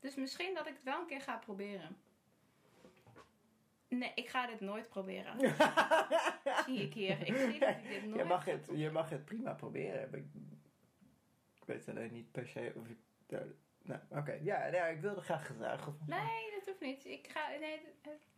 Dus 0.00 0.14
misschien 0.14 0.54
dat 0.54 0.66
ik 0.66 0.74
het 0.74 0.82
wel 0.82 1.00
een 1.00 1.06
keer 1.06 1.20
ga 1.20 1.36
proberen. 1.36 1.96
Nee, 3.88 4.12
ik 4.14 4.28
ga 4.28 4.46
dit 4.46 4.60
nooit 4.60 4.88
proberen. 4.88 5.38
zie 6.66 6.78
ik 6.82 6.94
hier. 6.94 7.20
Ik 7.26 7.36
zie 7.36 7.58
dat 7.58 7.68
ik 7.68 7.88
dit 7.88 8.04
nooit 8.04 8.16
Je 8.20 8.24
mag, 8.24 8.44
het, 8.44 8.68
je 8.74 8.90
mag 8.90 9.10
het 9.10 9.24
prima 9.24 9.52
proberen. 9.54 10.02
Ik, 10.14 10.24
ik 11.54 11.64
weet 11.64 11.88
alleen 11.88 12.12
niet 12.12 12.32
per 12.32 12.46
se 12.48 12.72
of 12.76 12.88
ik... 12.88 12.98
daar- 13.26 13.46
Nou, 13.82 14.00
oké. 14.10 14.32
Ja, 14.42 14.66
ja, 14.66 14.86
ik 14.86 15.00
wilde 15.00 15.20
graag 15.20 15.46
getuigen. 15.46 15.96
van- 15.98 16.08
Nee, 16.08 16.50
dat 16.56 16.66
hoeft 16.66 16.80
niet. 16.80 17.04
Ik, 17.04 17.28
ga, 17.30 17.48
nee, 17.60 17.80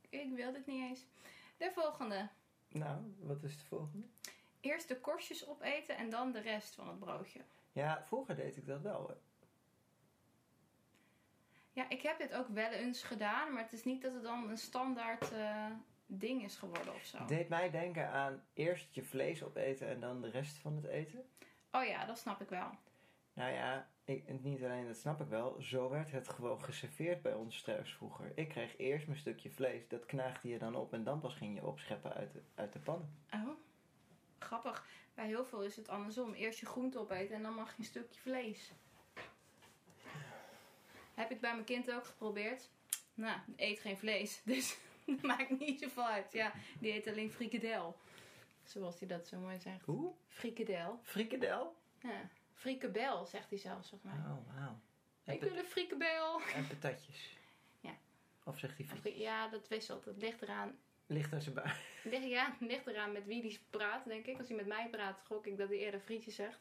ik 0.08 0.30
wil 0.34 0.52
dit 0.52 0.66
niet 0.66 0.82
eens. 0.90 1.06
De 1.56 1.70
volgende. 1.74 2.28
Nou, 2.68 3.14
wat 3.18 3.42
is 3.42 3.58
de 3.58 3.64
volgende? 3.64 4.06
Eerst 4.60 4.88
de 4.88 5.00
korstjes 5.00 5.48
opeten 5.48 5.96
en 5.96 6.10
dan 6.10 6.32
de 6.32 6.40
rest 6.40 6.74
van 6.74 6.88
het 6.88 6.98
broodje. 6.98 7.40
Ja, 7.72 8.02
vroeger 8.06 8.36
deed 8.36 8.56
ik 8.56 8.66
dat 8.66 8.80
wel. 8.80 9.16
Ja, 11.72 11.88
ik 11.88 12.02
heb 12.02 12.18
dit 12.18 12.34
ook 12.34 12.48
wel 12.48 12.70
eens 12.70 13.02
gedaan, 13.02 13.52
maar 13.52 13.62
het 13.62 13.72
is 13.72 13.84
niet 13.84 14.02
dat 14.02 14.12
het 14.12 14.22
dan 14.22 14.48
een 14.48 14.58
standaard 14.58 15.32
eh, 15.32 15.66
ding 16.06 16.44
is 16.44 16.56
geworden 16.56 16.94
of 16.94 17.04
zo. 17.04 17.18
Het 17.18 17.28
deed 17.28 17.48
mij 17.48 17.70
denken 17.70 18.10
aan 18.10 18.42
eerst 18.54 18.94
je 18.94 19.02
vlees 19.02 19.42
opeten 19.42 19.88
en 19.88 20.00
dan 20.00 20.20
de 20.20 20.30
rest 20.30 20.56
van 20.56 20.76
het 20.76 20.84
eten. 20.84 21.24
Oh 21.70 21.84
ja, 21.84 22.06
dat 22.06 22.18
snap 22.18 22.40
ik 22.40 22.48
wel. 22.48 22.70
Nou 23.32 23.52
ja, 23.52 23.88
ik, 24.04 24.42
niet 24.42 24.62
alleen 24.62 24.86
dat 24.86 24.96
snap 24.96 25.20
ik 25.20 25.28
wel. 25.28 25.60
Zo 25.60 25.88
werd 25.88 26.10
het 26.10 26.28
gewoon 26.28 26.64
geserveerd 26.64 27.22
bij 27.22 27.34
ons 27.34 27.62
thuis 27.62 27.94
vroeger. 27.94 28.32
Ik 28.34 28.48
kreeg 28.48 28.78
eerst 28.78 29.06
mijn 29.06 29.18
stukje 29.18 29.50
vlees, 29.50 29.88
dat 29.88 30.06
knaagde 30.06 30.48
je 30.48 30.58
dan 30.58 30.74
op 30.74 30.92
en 30.92 31.04
dan 31.04 31.20
pas 31.20 31.34
ging 31.34 31.54
je 31.54 31.66
opscheppen 31.66 32.12
uit 32.12 32.32
de, 32.32 32.42
uit 32.54 32.72
de 32.72 32.78
pan. 32.78 33.10
Oh, 33.34 33.48
grappig. 34.38 34.86
Bij 35.14 35.26
heel 35.26 35.44
veel 35.44 35.62
is 35.62 35.76
het 35.76 35.88
andersom. 35.88 36.32
Eerst 36.32 36.58
je 36.58 36.66
groente 36.66 36.98
opeten 36.98 37.36
en 37.36 37.42
dan 37.42 37.54
mag 37.54 37.70
je 37.70 37.78
een 37.78 37.84
stukje 37.84 38.20
vlees. 38.20 38.72
Heb 41.20 41.30
ik 41.30 41.40
bij 41.40 41.52
mijn 41.52 41.64
kind 41.64 41.92
ook 41.92 42.04
geprobeerd. 42.04 42.68
Nou, 43.14 43.38
die 43.46 43.66
eet 43.66 43.80
geen 43.80 43.98
vlees, 43.98 44.40
dus 44.44 44.78
dat 45.06 45.22
maakt 45.22 45.58
niet 45.58 45.80
zoveel 45.80 46.06
uit. 46.06 46.32
Ja, 46.32 46.52
die 46.78 46.92
eet 46.92 47.06
alleen 47.06 47.30
frikadel. 47.30 47.96
Zoals 48.64 48.98
hij 48.98 49.08
dat 49.08 49.26
zo 49.26 49.38
mooi 49.38 49.58
zegt. 49.60 49.84
Hoe? 49.84 50.12
Frikadel. 50.28 51.00
Frikadel? 51.02 51.76
Ja. 51.98 52.28
Frikabel, 52.54 53.26
zegt 53.26 53.50
hij 53.50 53.58
zelfs, 53.58 53.88
volgens 53.88 54.12
mij. 54.12 54.20
Oh, 54.20 54.56
wauw. 54.56 54.80
Ik 55.24 55.40
wil 55.40 55.56
een 55.56 55.64
frikabel. 55.64 56.40
en 56.54 56.66
patatjes. 56.66 57.36
Ja. 57.80 57.96
Of 58.44 58.58
zegt 58.58 58.76
hij 58.76 58.86
friet? 58.86 59.16
Ja, 59.16 59.48
dat 59.48 59.68
wisselt. 59.68 60.04
Het 60.04 60.16
ligt 60.16 60.42
eraan 60.42 60.78
Ligt 61.06 61.32
aan 61.32 61.42
zijn 61.42 61.54
bui. 61.54 61.70
Ligt, 62.12 62.28
ja, 62.28 62.50
het 62.58 62.68
ligt 62.68 62.86
eraan 62.86 63.12
met 63.12 63.26
wie 63.26 63.42
die 63.42 63.60
praat, 63.70 64.04
denk 64.04 64.26
ik. 64.26 64.38
Als 64.38 64.48
hij 64.48 64.56
met 64.56 64.66
mij 64.66 64.88
praat, 64.90 65.20
gok 65.26 65.46
ik 65.46 65.56
dat 65.56 65.68
hij 65.68 65.78
eerder 65.78 66.00
frietjes 66.00 66.34
zegt. 66.34 66.60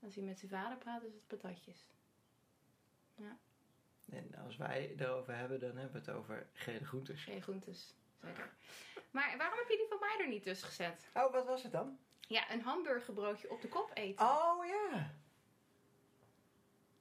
Als 0.00 0.14
hij 0.14 0.24
met 0.24 0.38
zijn 0.38 0.50
vader 0.50 0.78
praat, 0.78 1.02
is 1.02 1.12
het 1.12 1.26
patatjes. 1.26 1.88
En 4.10 4.34
als 4.44 4.56
wij 4.56 4.82
het 4.82 5.00
erover 5.00 5.36
hebben, 5.36 5.60
dan 5.60 5.76
hebben 5.76 5.92
we 5.92 6.10
het 6.10 6.18
over 6.18 6.46
gele 6.52 6.84
groentes. 6.84 7.22
Geen 7.22 7.42
groentes, 7.42 7.94
zeker. 8.22 8.52
Maar 9.10 9.34
waarom 9.36 9.58
heb 9.58 9.68
je 9.68 9.76
die 9.76 9.88
van 9.88 9.98
mij 9.98 10.16
er 10.20 10.28
niet 10.28 10.42
tussen 10.42 10.68
gezet? 10.68 11.10
Oh, 11.14 11.32
wat 11.32 11.46
was 11.46 11.62
het 11.62 11.72
dan? 11.72 11.98
Ja, 12.20 12.50
een 12.50 12.60
hamburgerbroodje 12.60 13.50
op 13.50 13.60
de 13.60 13.68
kop 13.68 13.90
eten. 13.94 14.26
Oh 14.26 14.66
ja. 14.66 15.14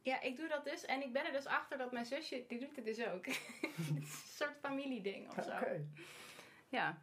Ja, 0.02 0.22
ik 0.22 0.38
doe 0.38 0.48
dat 0.48 0.64
dus. 0.64 0.86
En 0.86 1.02
ik 1.02 1.14
ben 1.14 1.26
er 1.26 1.32
dus 1.32 1.46
achter 1.46 1.78
dat 1.78 1.92
mijn 1.92 2.06
zusje, 2.06 2.46
die 2.48 2.60
doet 2.60 2.76
het 2.76 2.86
dus 2.86 3.06
ook. 3.06 3.26
het 3.62 3.78
is 3.78 3.88
een 3.90 4.06
soort 4.28 4.58
familieding 4.60 5.30
of 5.30 5.38
Oké. 5.38 5.44
zo. 5.44 6.02
Ja. 6.70 7.02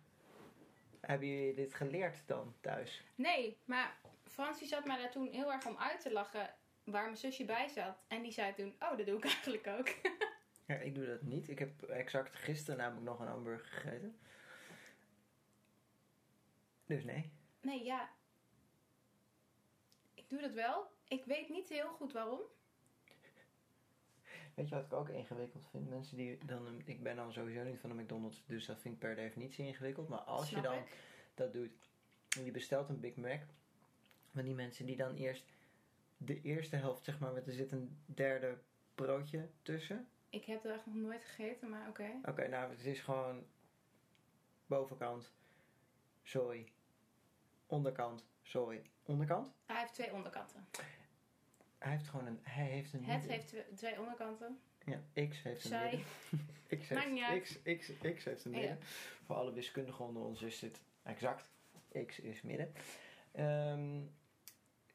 Hebben 1.01 1.29
jullie 1.29 1.55
dit 1.55 1.75
geleerd 1.75 2.23
dan 2.27 2.55
thuis? 2.61 3.05
Nee, 3.15 3.59
maar 3.65 3.97
Francie 4.27 4.67
zat 4.67 4.85
mij 4.85 4.99
daar 4.99 5.11
toen 5.11 5.29
heel 5.33 5.53
erg 5.53 5.67
om 5.67 5.77
uit 5.77 6.01
te 6.01 6.13
lachen 6.13 6.55
waar 6.91 7.05
mijn 7.05 7.16
zusje 7.16 7.45
bij 7.45 7.68
zat. 7.68 7.99
En 8.09 8.22
die 8.22 8.32
zei 8.32 8.55
toen, 8.55 8.74
oh, 8.78 8.97
dat 8.97 9.07
doe 9.07 9.16
ik 9.16 9.24
eigenlijk 9.34 9.66
ook. 9.66 9.88
Ja, 10.66 10.74
ik 10.74 10.95
doe 10.95 11.07
dat 11.07 11.22
niet. 11.22 11.49
Ik 11.49 11.59
heb 11.59 11.82
exact 11.82 12.36
gisteren 12.36 12.78
namelijk 12.78 13.07
nog 13.07 13.20
een 13.20 13.26
hamburger 13.26 13.66
gegeten. 13.66 14.18
Dus 16.86 17.05
nee. 17.05 17.30
Nee, 17.61 17.84
ja. 17.84 18.11
Ik 20.14 20.28
doe 20.28 20.41
dat 20.41 20.53
wel. 20.53 20.91
Ik 21.09 21.24
weet 21.24 21.49
niet 21.49 21.68
heel 21.68 21.88
goed 21.88 22.12
waarom. 22.12 22.41
Weet 24.55 24.68
je 24.68 24.74
wat 24.74 24.84
ik 24.84 24.93
ook 24.93 25.09
ingewikkeld 25.09 25.66
vind? 25.70 25.88
Mensen 25.88 26.16
die 26.16 26.45
dan... 26.45 26.82
Ik 26.84 27.03
ben 27.03 27.16
dan 27.16 27.32
sowieso 27.32 27.62
niet 27.62 27.80
van 27.80 27.91
de 27.91 28.03
McDonald's, 28.03 28.43
dus 28.47 28.66
dat 28.66 28.80
vind 28.80 28.95
ik 28.95 29.01
per 29.01 29.14
definitie 29.14 29.66
ingewikkeld. 29.66 30.09
Maar 30.09 30.18
als 30.18 30.49
Snap 30.49 30.62
je 30.62 30.68
dan 30.68 30.78
ik. 30.78 30.97
dat 31.34 31.53
doet 31.53 31.91
en 32.36 32.45
je 32.45 32.51
bestelt 32.51 32.88
een 32.88 33.01
Big 33.01 33.16
Mac... 33.16 33.41
Van 34.32 34.45
die 34.45 34.55
mensen 34.55 34.86
die 34.86 34.97
dan 34.97 35.14
eerst 35.14 35.45
de 36.23 36.41
eerste 36.41 36.77
helft, 36.77 37.05
zeg 37.05 37.18
maar, 37.18 37.33
met 37.33 37.47
er 37.47 37.53
zit 37.53 37.73
een 37.73 37.99
derde 38.07 38.59
broodje 38.95 39.49
tussen. 39.62 40.09
Ik 40.29 40.45
heb 40.45 40.64
er 40.64 40.75
echt 40.75 40.87
nog 40.87 40.95
nooit 40.95 41.25
gegeten, 41.25 41.68
maar 41.68 41.89
oké. 41.89 42.11
Oké, 42.25 42.49
nou, 42.49 42.71
het 42.71 42.87
is 42.87 43.01
gewoon 43.01 43.45
bovenkant 44.66 45.33
zooi, 46.23 46.73
onderkant 47.66 48.25
zooi, 48.43 48.83
onderkant. 49.03 49.53
Hij 49.66 49.81
heeft 49.81 49.95
twee 49.95 50.12
onderkanten. 50.12 50.66
Hij 51.79 51.91
heeft 51.93 52.09
gewoon 52.09 52.27
een, 52.27 52.41
hij 52.43 52.66
heeft 52.66 52.93
een 52.93 53.05
Het 53.05 53.27
heeft 53.27 53.55
twee, 53.77 53.99
onderkanten. 53.99 54.61
Ja, 54.85 55.27
X 55.29 55.43
heeft 55.43 55.64
een 55.64 55.71
Zij. 55.71 55.91
midden. 55.91 56.07
X 56.81 56.89
heeft, 56.89 57.62
X, 57.62 57.62
X, 57.79 58.14
X 58.14 58.25
heeft 58.25 58.45
een 58.45 58.53
Ja. 58.53 58.59
midden. 58.59 58.79
Voor 59.25 59.37
alle 59.37 59.53
wiskundigen 59.53 60.05
onder 60.05 60.23
ons 60.23 60.43
is 60.43 60.59
dit 60.59 60.81
exact. 61.03 61.51
X 62.07 62.21
is 62.21 62.43
midden. 62.43 62.73
Ehm, 63.33 64.01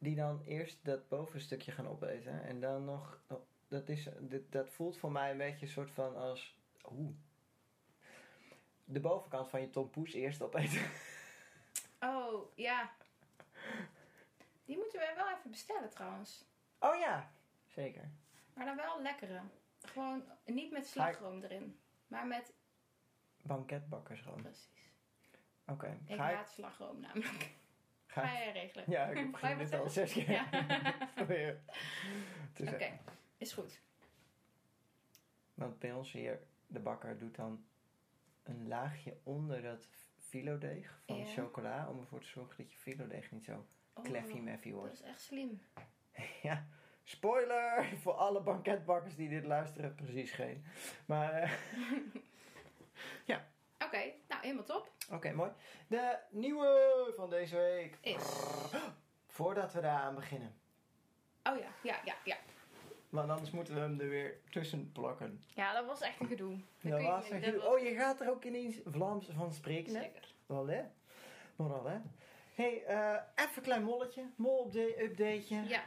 die 0.06 0.16
dan 0.16 0.42
eerst 0.42 0.78
dat 0.86 1.08
bovenstukje 1.08 1.72
gaan 1.72 1.88
opeten. 1.88 2.44
En 2.44 2.60
dan 2.60 2.86
nog... 2.86 3.22
oh, 3.28 3.42
dat, 3.68 3.90
is, 3.90 4.08
dat 4.50 4.70
voelt 4.70 4.98
voor 4.98 5.12
mij 5.12 5.32
een 5.32 5.38
beetje 5.38 5.66
een 5.66 5.72
soort 5.72 5.92
van 5.92 6.16
als... 6.16 6.58
Oeh. 6.92 7.16
De 8.84 9.00
bovenkant 9.00 9.50
van 9.50 9.62
je 9.62 9.70
tompoes 9.70 10.14
eerst 10.14 10.42
opeten. 10.42 10.82
Oh, 12.00 12.56
ja. 12.56 12.92
Die 14.66 14.78
moeten 14.78 15.00
we 15.00 15.14
wel 15.16 15.30
even 15.30 15.50
bestellen 15.52 15.90
trouwens. 15.90 16.46
Oh 16.80 16.96
ja, 16.96 17.32
zeker. 17.68 18.12
Maar 18.54 18.66
dan 18.66 18.76
wel 18.76 19.02
lekkere. 19.02 19.42
Gewoon 19.82 20.24
niet 20.46 20.72
met 20.72 20.88
slagroom 20.88 21.44
erin. 21.44 21.80
Maar 22.08 22.28
met... 22.28 22.54
Banketbakkersroom. 23.42 24.42
Precies. 24.42 24.92
Oké. 25.66 26.00
Ik 26.06 26.16
Ga 26.16 26.30
ik... 26.30 26.36
haat 26.36 26.50
slagroom 26.50 27.00
namelijk. 27.00 27.56
Ga 28.24 28.34
jij 28.34 28.52
regelen? 28.52 28.86
Ja, 28.88 29.06
ik 29.06 29.32
begin 29.32 29.58
dit 29.58 29.74
al 29.74 29.90
zes 29.90 30.14
keer. 30.14 30.32
Ja. 30.32 30.50
Te 32.54 32.64
Oké, 32.74 33.00
is 33.38 33.54
goed. 33.54 33.82
Want 35.54 35.80
bij 35.80 35.92
ons 35.94 36.12
hier, 36.12 36.40
de 36.68 36.80
bakker 36.80 37.18
doet 37.18 37.36
dan 37.36 37.66
een 38.44 38.68
laagje 38.68 39.18
onder 39.24 39.62
dat 39.62 39.88
filodeeg 40.20 41.00
van 41.06 41.18
Ja. 41.18 41.26
chocola. 41.26 41.90
Om 41.90 42.00
ervoor 42.00 42.20
te 42.20 42.28
zorgen 42.28 42.58
dat 42.58 42.72
je 42.72 42.78
filodeeg 42.78 43.32
niet 43.32 43.46
zo 43.46 43.66
Oh, 43.94 44.04
meffy 44.42 44.70
Dat 44.70 44.80
wordt. 44.80 44.94
is 44.94 45.02
echt 45.02 45.22
slim. 45.22 45.62
ja, 46.42 46.68
spoiler 47.04 47.86
voor 48.02 48.14
alle 48.14 48.42
banketbakkers 48.42 49.16
die 49.16 49.30
dit 49.30 49.46
luisteren. 49.46 49.96
Precies 49.96 50.32
geen. 50.32 50.66
Maar 51.06 51.34
eh, 51.34 51.52
Oké, 53.80 53.98
nou 53.98 54.14
helemaal 54.46 54.66
top. 54.66 54.92
oké, 55.12 55.32
mooi. 55.34 55.52
De 55.88 56.18
nieuwe 56.30 57.12
van 57.16 57.30
deze 57.30 57.56
week. 57.56 57.98
Is. 58.02 58.24
Voordat 59.28 59.74
we 59.74 59.82
daaraan 59.82 60.16
beginnen. 60.16 60.56
Oh 61.44 61.58
ja, 61.60 61.68
ja, 61.84 62.00
ja, 62.06 62.16
ja. 62.24 62.38
Want 63.10 63.30
anders 63.30 63.52
moeten 63.52 63.74
we 63.74 63.80
hem 63.80 64.00
er 64.00 64.10
weer 64.10 64.38
tussen 64.50 64.92
plakken. 64.92 65.44
Ja, 65.56 65.74
dat 65.74 65.86
was 65.86 66.02
echt 66.02 66.20
een 66.20 66.28
gedoe. 66.28 66.58
Dat 66.82 66.92
Dat 66.92 67.02
was 67.02 67.28
heel- 67.30 67.56
was- 67.60 67.66
Oh, 67.66 67.80
je 67.80 67.96
gaat 67.96 68.22
er 68.22 68.30
ook 68.30 68.44
ineens 68.44 68.76
Vlaams 68.86 69.28
van 69.36 69.54
spreken? 69.54 69.92
Zeker. 69.92 70.34
Wel 70.46 70.68
hè? 70.68 70.84
Maar 71.56 71.74
al 71.74 71.86
hè? 71.86 71.98
hey, 72.54 72.84
eh, 72.86 73.22
even 73.36 73.56
een 73.58 73.62
klein 73.64 73.84
molletje. 73.84 74.24
Mol-updateje. 74.36 75.64
Ja, 75.68 75.84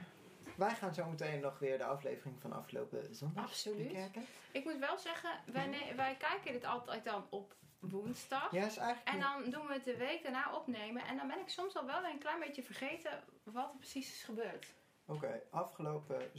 Wij 0.56 0.74
gaan 0.74 0.94
zo 0.94 1.04
meteen 1.06 1.40
nog 1.40 1.58
weer 1.58 1.78
de 1.78 1.84
aflevering 1.84 2.40
van 2.40 2.52
afgelopen 2.52 3.14
zondag 3.14 3.44
Absoluut. 3.44 3.88
bekijken. 3.88 4.26
ik 4.52 4.64
moet 4.64 4.78
wel 4.78 4.98
zeggen, 4.98 5.30
wij, 5.52 5.92
wij 5.96 6.16
kijken 6.16 6.52
dit 6.52 6.64
altijd 6.64 7.04
dan 7.04 7.26
op 7.30 7.54
woensdag. 7.78 8.52
Ja, 8.52 8.66
is 8.66 8.76
eigenlijk... 8.76 9.16
En 9.16 9.20
dan 9.20 9.50
doen 9.50 9.66
we 9.66 9.72
het 9.72 9.84
de 9.84 9.96
week 9.96 10.22
daarna 10.22 10.54
opnemen. 10.54 11.04
En 11.06 11.16
dan 11.16 11.26
ben 11.28 11.38
ik 11.40 11.48
soms 11.48 11.76
al 11.76 11.86
wel 11.86 12.04
een 12.04 12.18
klein 12.18 12.40
beetje 12.40 12.62
vergeten 12.62 13.24
wat 13.42 13.70
er 13.70 13.76
precies 13.76 14.12
is 14.12 14.22
gebeurd. 14.22 14.74
Oké, 15.06 15.42
afgelopen 15.50 16.30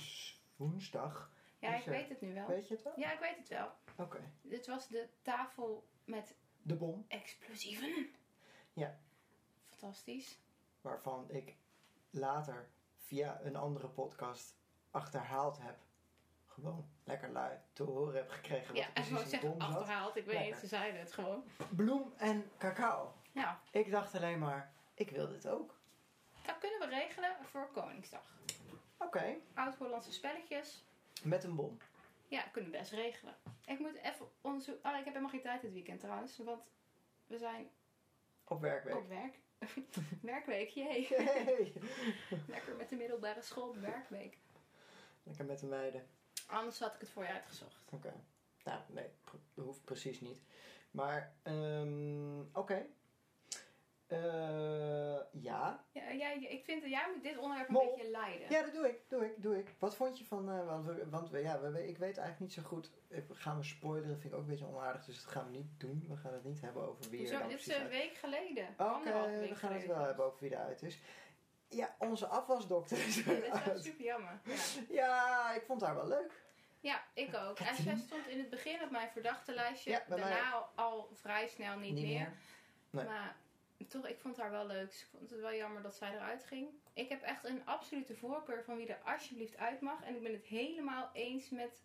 woensdag. 0.56 1.32
Ja, 1.60 1.76
ik 1.76 1.86
er- 1.86 1.92
weet 1.92 2.10
het 2.10 2.22
nu 2.22 2.34
wel. 2.34 2.48
Weet 2.48 2.68
je 2.68 2.74
het 2.74 2.84
wel? 2.84 2.94
Ja, 2.96 3.12
ik 3.14 3.20
weet 3.20 3.38
het 3.38 3.48
wel. 3.48 3.72
Oké. 3.98 4.32
Dit 4.42 4.68
was 4.68 4.88
de 4.88 5.10
tafel 5.22 5.88
met 6.06 6.36
De 6.62 6.76
bom, 6.76 7.06
explosieven. 7.08 8.10
Ja. 8.74 9.00
Fantastisch. 9.70 10.40
waarvan 10.82 11.30
ik 11.32 11.56
later 12.10 12.70
via 12.98 13.40
een 13.42 13.56
andere 13.56 13.88
podcast 13.90 14.56
achterhaald 14.92 15.58
heb. 15.62 15.78
Gewoon 16.60 16.90
lekker 17.04 17.30
lui 17.32 17.58
te 17.74 17.84
horen 17.84 18.16
heb 18.16 18.30
gekregen 18.30 18.68
wat 18.68 18.78
Ja, 18.78 18.86
en 18.86 18.92
precies 18.94 19.24
de 19.24 19.30
zeggen 19.30 19.50
bom 19.50 19.62
achterhaald. 19.62 20.16
Ik 20.16 20.26
weet 20.26 20.34
Lekker. 20.34 20.52
niet, 20.52 20.60
ze 20.60 20.68
zeiden 20.68 21.00
het 21.00 21.12
gewoon. 21.14 21.44
Bloem 21.70 22.14
en 22.18 22.52
cacao. 22.58 23.14
Ja, 23.32 23.60
Ik 23.72 23.92
dacht 23.92 24.16
alleen 24.16 24.40
maar, 24.40 24.74
ik 24.94 25.10
wil 25.10 25.28
dit 25.28 25.48
ook. 25.48 25.78
dat 26.46 26.58
kunnen 26.58 26.80
we 26.80 26.86
regelen 26.96 27.36
voor 27.42 27.70
Koningsdag. 27.74 28.38
Oké, 28.98 29.36
Oud-Hollandse 29.54 30.12
spelletjes. 30.12 30.84
met 31.24 31.44
een 31.44 31.56
bom. 31.56 31.78
Ja, 32.28 32.42
kunnen 32.42 32.72
we 32.72 32.78
best 32.78 32.92
regelen. 32.92 33.36
Ik 33.66 33.80
moet 33.80 33.96
even 33.96 34.26
onderzoeken. 34.42 34.90
Oh, 34.90 34.98
ik 34.98 35.04
heb 35.04 35.14
helemaal 35.14 35.30
geen 35.30 35.42
tijd 35.42 35.62
dit 35.62 35.74
weekend 35.74 36.00
trouwens. 36.00 36.38
Want 36.38 36.64
we 37.28 37.38
zijn 37.38 37.70
Op 38.44 38.62
werkweek. 38.62 38.96
op 38.96 39.08
werk. 39.08 39.40
Werkweek, 40.22 40.70
jee. 40.70 41.08
Hey. 41.10 41.74
Lekker 42.48 42.76
met 42.76 42.90
de 42.90 42.96
middelbare 42.96 43.42
school 43.42 43.70
op 43.70 43.76
werkweek. 43.78 44.38
Lekker 45.24 45.46
met 45.46 45.60
de 45.60 45.66
meiden. 45.66 46.08
Anders 46.50 46.80
had 46.80 46.94
ik 46.94 47.00
het 47.00 47.10
voor 47.10 47.24
je 47.24 47.30
uitgezocht. 47.30 47.82
Oké. 47.92 48.14
Nou, 48.64 48.80
nee, 48.88 49.10
dat 49.54 49.66
hoeft 49.66 49.84
precies 49.84 50.22
niet. 50.22 50.42
Maar, 50.92 51.34
ehm 51.44 52.42
oké. 52.54 52.86
Eh, 54.08 55.20
ja. 55.32 55.84
Ja, 55.92 56.14
jij, 56.14 56.40
ik 56.40 56.64
vind 56.64 56.82
dat 56.82 56.90
jij 56.90 57.12
moet 57.14 57.24
dit 57.24 57.38
onderwerp 57.38 57.68
een 57.68 57.74
Mol. 57.74 57.96
beetje 57.96 58.12
leiden. 58.12 58.50
Ja, 58.50 58.62
dat 58.62 58.74
doe 58.74 58.88
ik, 58.88 59.00
doe 59.08 59.26
ik, 59.26 59.42
doe 59.42 59.58
ik. 59.58 59.74
Wat 59.80 59.96
vond 59.96 60.18
je 60.18 60.26
van, 60.26 60.50
eh, 60.50 60.66
want, 60.66 60.86
we, 60.86 61.10
want 61.10 61.30
we, 61.30 61.40
ja, 61.40 61.60
we, 61.62 61.88
ik 61.88 61.98
weet 61.98 62.18
eigenlijk 62.18 62.40
niet 62.40 62.54
zo 62.54 62.62
goed. 62.62 62.92
Ik, 63.08 63.24
gaan 63.30 63.58
we 63.58 63.64
spoileren, 63.64 64.20
vind 64.20 64.34
ik 64.34 64.40
ook 64.40 64.46
een 64.46 64.50
beetje 64.50 64.66
onaardig, 64.66 65.06
dus 65.06 65.24
dat 65.24 65.32
gaan 65.32 65.46
we 65.46 65.58
niet 65.58 65.80
doen. 65.80 66.06
We 66.08 66.18
gaan 66.18 66.34
het 66.34 66.44
niet 66.44 66.62
hebben 66.62 66.82
over 66.82 67.10
wie 67.10 67.20
er 67.20 67.26
Hoezo? 67.26 67.40
dan 67.40 67.50
Dit 67.50 67.60
is 67.60 67.76
een 67.76 67.88
week 67.88 68.14
geleden. 68.14 68.68
Oké, 68.78 69.40
we 69.40 69.56
gaan 69.56 69.74
het 69.74 69.86
wel 69.86 70.06
hebben 70.06 70.26
over 70.26 70.40
wie 70.40 70.52
eruit 70.52 70.82
is. 70.82 71.00
Ja, 71.70 71.96
onze 72.00 72.28
afwasdokter 72.28 72.98
Ja, 73.46 73.64
dat 73.64 73.76
is 73.76 73.84
super 73.84 74.06
jammer. 74.06 74.40
Ja. 74.44 74.56
Ja, 74.90 75.54
ik 75.54 75.64
vond 75.66 75.82
haar 75.82 75.96
wel 75.96 76.08
leuk. 76.08 76.44
ja, 76.80 77.04
ik 77.14 77.36
ook. 77.36 77.60
En 77.60 77.76
zij 77.76 77.96
stond 77.98 78.28
in 78.28 78.38
het 78.40 78.50
begin 78.50 78.82
op 78.84 78.90
mijn 78.92 79.10
verdachte 79.10 79.54
lijstje. 79.54 79.90
Ja, 79.90 80.04
Daarna 80.08 80.52
al, 80.52 80.70
al 80.76 81.10
vrij 81.14 81.48
snel 81.48 81.78
niet, 81.78 81.94
Niet 81.94 82.04
meer. 82.06 82.20
meer. 82.20 82.34
Nee. 82.90 83.06
Maar 83.06 83.36
toch, 83.88 84.08
ik 84.08 84.20
vond 84.20 84.38
haar 84.38 84.52
wel 84.52 84.66
leuk. 84.66 84.90
Dus 84.90 85.02
ik 85.02 85.08
vond 85.18 85.30
het 85.30 85.40
wel 85.40 85.54
jammer 85.54 85.82
dat 85.82 85.96
zij 85.96 86.14
eruit 86.14 86.44
ging. 86.44 86.70
Ik 86.94 87.10
heb 87.10 87.22
echt 87.22 87.46
een 87.46 87.66
absolute 87.66 88.16
voorkeur 88.16 88.64
van 88.64 88.78
wie 88.78 88.88
er 88.88 89.02
alsjeblieft 89.12 89.58
uit 89.58 89.82
mag. 89.82 90.04
En 90.04 90.16
ik 90.16 90.24
ben 90.24 90.34
het 90.34 90.46
helemaal 90.46 91.10
eens 91.14 91.50
met 91.50 91.84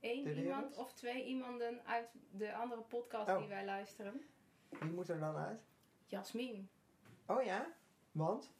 één 0.00 0.36
iemand 0.36 0.76
of 0.76 0.92
twee 0.92 1.24
iemanden 1.24 1.86
uit 1.86 2.08
de 2.30 2.54
andere 2.54 2.80
podcast 2.82 3.30
Oh. 3.30 3.38
die 3.38 3.48
wij 3.48 3.64
luisteren. 3.64 4.24
Wie 4.68 4.90
moet 4.90 5.08
er 5.08 5.18
dan 5.20 5.36
uit? 5.36 5.60
Jasmin. 6.06 6.70
Oh 7.26 7.42
ja? 7.42 7.66
Want? 8.12 8.50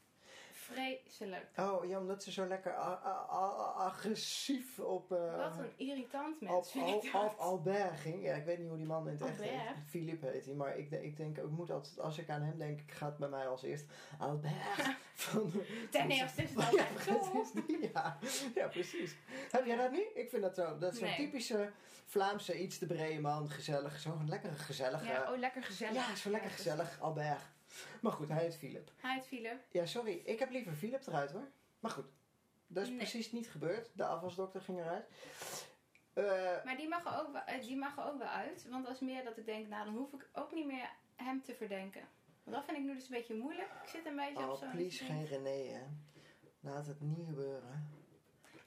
Vreselijk. 0.53 1.46
Oh 1.57 1.84
ja, 1.88 1.98
omdat 1.98 2.22
ze 2.22 2.32
zo 2.32 2.46
lekker 2.46 2.74
agressief 2.74 4.78
op... 4.78 5.12
eh, 5.12 5.36
Wat 5.36 5.59
een 5.59 5.72
irritant 5.76 6.40
mens 6.40 6.72
op, 6.76 7.03
dat. 7.12 7.22
op 7.24 7.38
Albert 7.38 8.01
ging. 8.01 8.22
Ja, 8.22 8.34
ik 8.34 8.44
weet 8.44 8.59
niet 8.59 8.68
hoe 8.68 8.76
die 8.76 8.86
man 8.86 9.07
in 9.09 9.12
het 9.12 9.22
echt 9.22 9.40
heet. 9.40 9.61
Philippe 9.88 10.26
heet 10.26 10.44
hij. 10.44 10.55
Maar 10.55 10.76
ik, 10.78 10.90
ik 10.90 11.16
denk, 11.16 11.38
ik 11.38 11.51
moet 11.51 11.70
altijd, 11.70 12.01
als 12.01 12.18
ik 12.18 12.30
aan 12.30 12.42
hem 12.42 12.59
denk, 12.59 12.80
gaat 12.90 13.09
het 13.09 13.18
bij 13.18 13.28
mij 13.28 13.48
als 13.48 13.62
eerst 13.62 13.84
Albert. 14.18 14.53
Van, 15.14 15.53
Ten 15.90 16.11
eerste 16.11 16.42
is 16.42 16.51
het 16.55 16.70
Ja, 16.74 16.84
precies. 16.94 17.53
Ja, 17.92 18.18
ja, 18.55 18.66
precies. 18.68 19.16
Heb 19.51 19.64
jij 19.66 19.76
dat 19.76 19.90
niet? 19.90 20.09
Ik 20.14 20.28
vind 20.30 20.42
dat 20.42 20.55
zo. 20.55 20.78
Dat 20.78 20.92
is 20.92 20.98
zo'n 20.98 21.09
Nee. 21.09 21.16
typische 21.16 21.70
Vlaamse, 22.05 22.61
iets 22.61 22.78
te 22.78 22.86
brede 22.86 23.20
man. 23.20 23.51
Gezellig. 23.51 23.98
Zo'n 24.01 24.28
lekkere 24.28 24.55
gezellige... 24.55 25.05
Ja, 25.05 25.32
oh, 25.32 25.38
lekker 25.38 25.62
gezellig. 25.62 26.09
Ja, 26.09 26.14
zo 26.16 26.30
lekker 26.30 26.51
Ja, 26.51 26.57
gezellig. 26.57 27.01
Albert. 27.01 27.40
Maar 28.01 28.12
goed, 28.12 28.29
hij 28.29 28.43
heet 28.43 28.57
Philip. 28.57 28.91
Hij 28.97 29.14
het 29.14 29.27
Philip. 29.27 29.61
Ja, 29.71 29.87
sorry. 29.87 30.12
Ik 30.25 30.39
heb 30.39 30.51
liever 30.51 30.73
Philip 30.73 31.07
eruit 31.07 31.31
hoor. 31.31 31.49
Maar 31.81 31.91
goed. 31.91 32.07
Dat 32.66 32.83
is 32.83 32.89
Nee. 32.89 32.99
precies 32.99 33.33
niet 33.33 33.49
gebeurd. 33.51 33.91
De 33.95 34.05
afwasdokter 34.07 34.61
ging 34.61 34.79
eruit. 34.79 35.07
Eh, 36.12 36.64
Maar 36.64 36.77
die 36.77 36.89
mag, 36.89 37.05
er 37.05 37.21
ook 37.21 37.33
wel, 37.33 37.43
eh, 37.43 37.61
die 37.62 37.77
mag 37.77 37.97
er 37.99 38.05
ook 38.05 38.18
wel 38.18 38.29
uit. 38.29 38.66
Want 38.68 38.89
is 38.89 38.99
meer 39.01 39.25
dat 39.25 39.37
ik 39.37 39.45
denk, 39.47 39.68
nou 39.68 39.85
dan 39.85 39.95
hoef 39.95 40.12
ik 40.12 40.29
ook 40.33 40.53
niet 40.53 40.66
meer 40.66 40.91
hem 41.16 41.43
te 41.43 41.55
verdenken. 41.55 42.09
Want 42.45 42.57
dat 42.57 42.64
vind 42.64 42.77
ik 42.79 42.85
nu 42.85 42.95
dus 42.95 43.03
een 43.05 43.11
beetje 43.16 43.35
moeilijk. 43.35 43.68
Ik 43.83 43.89
zit 43.89 44.07
een 44.07 44.16
beetje 44.16 44.43
op 44.45 44.51
Oh, 44.51 44.59
zo'n... 44.59 44.71
please, 44.71 45.05
geen 45.05 45.27
René, 45.27 45.64
hè. 45.73 45.83
Laat 46.61 46.87
het 46.87 47.01
niet 47.01 47.27
gebeuren. 47.27 47.89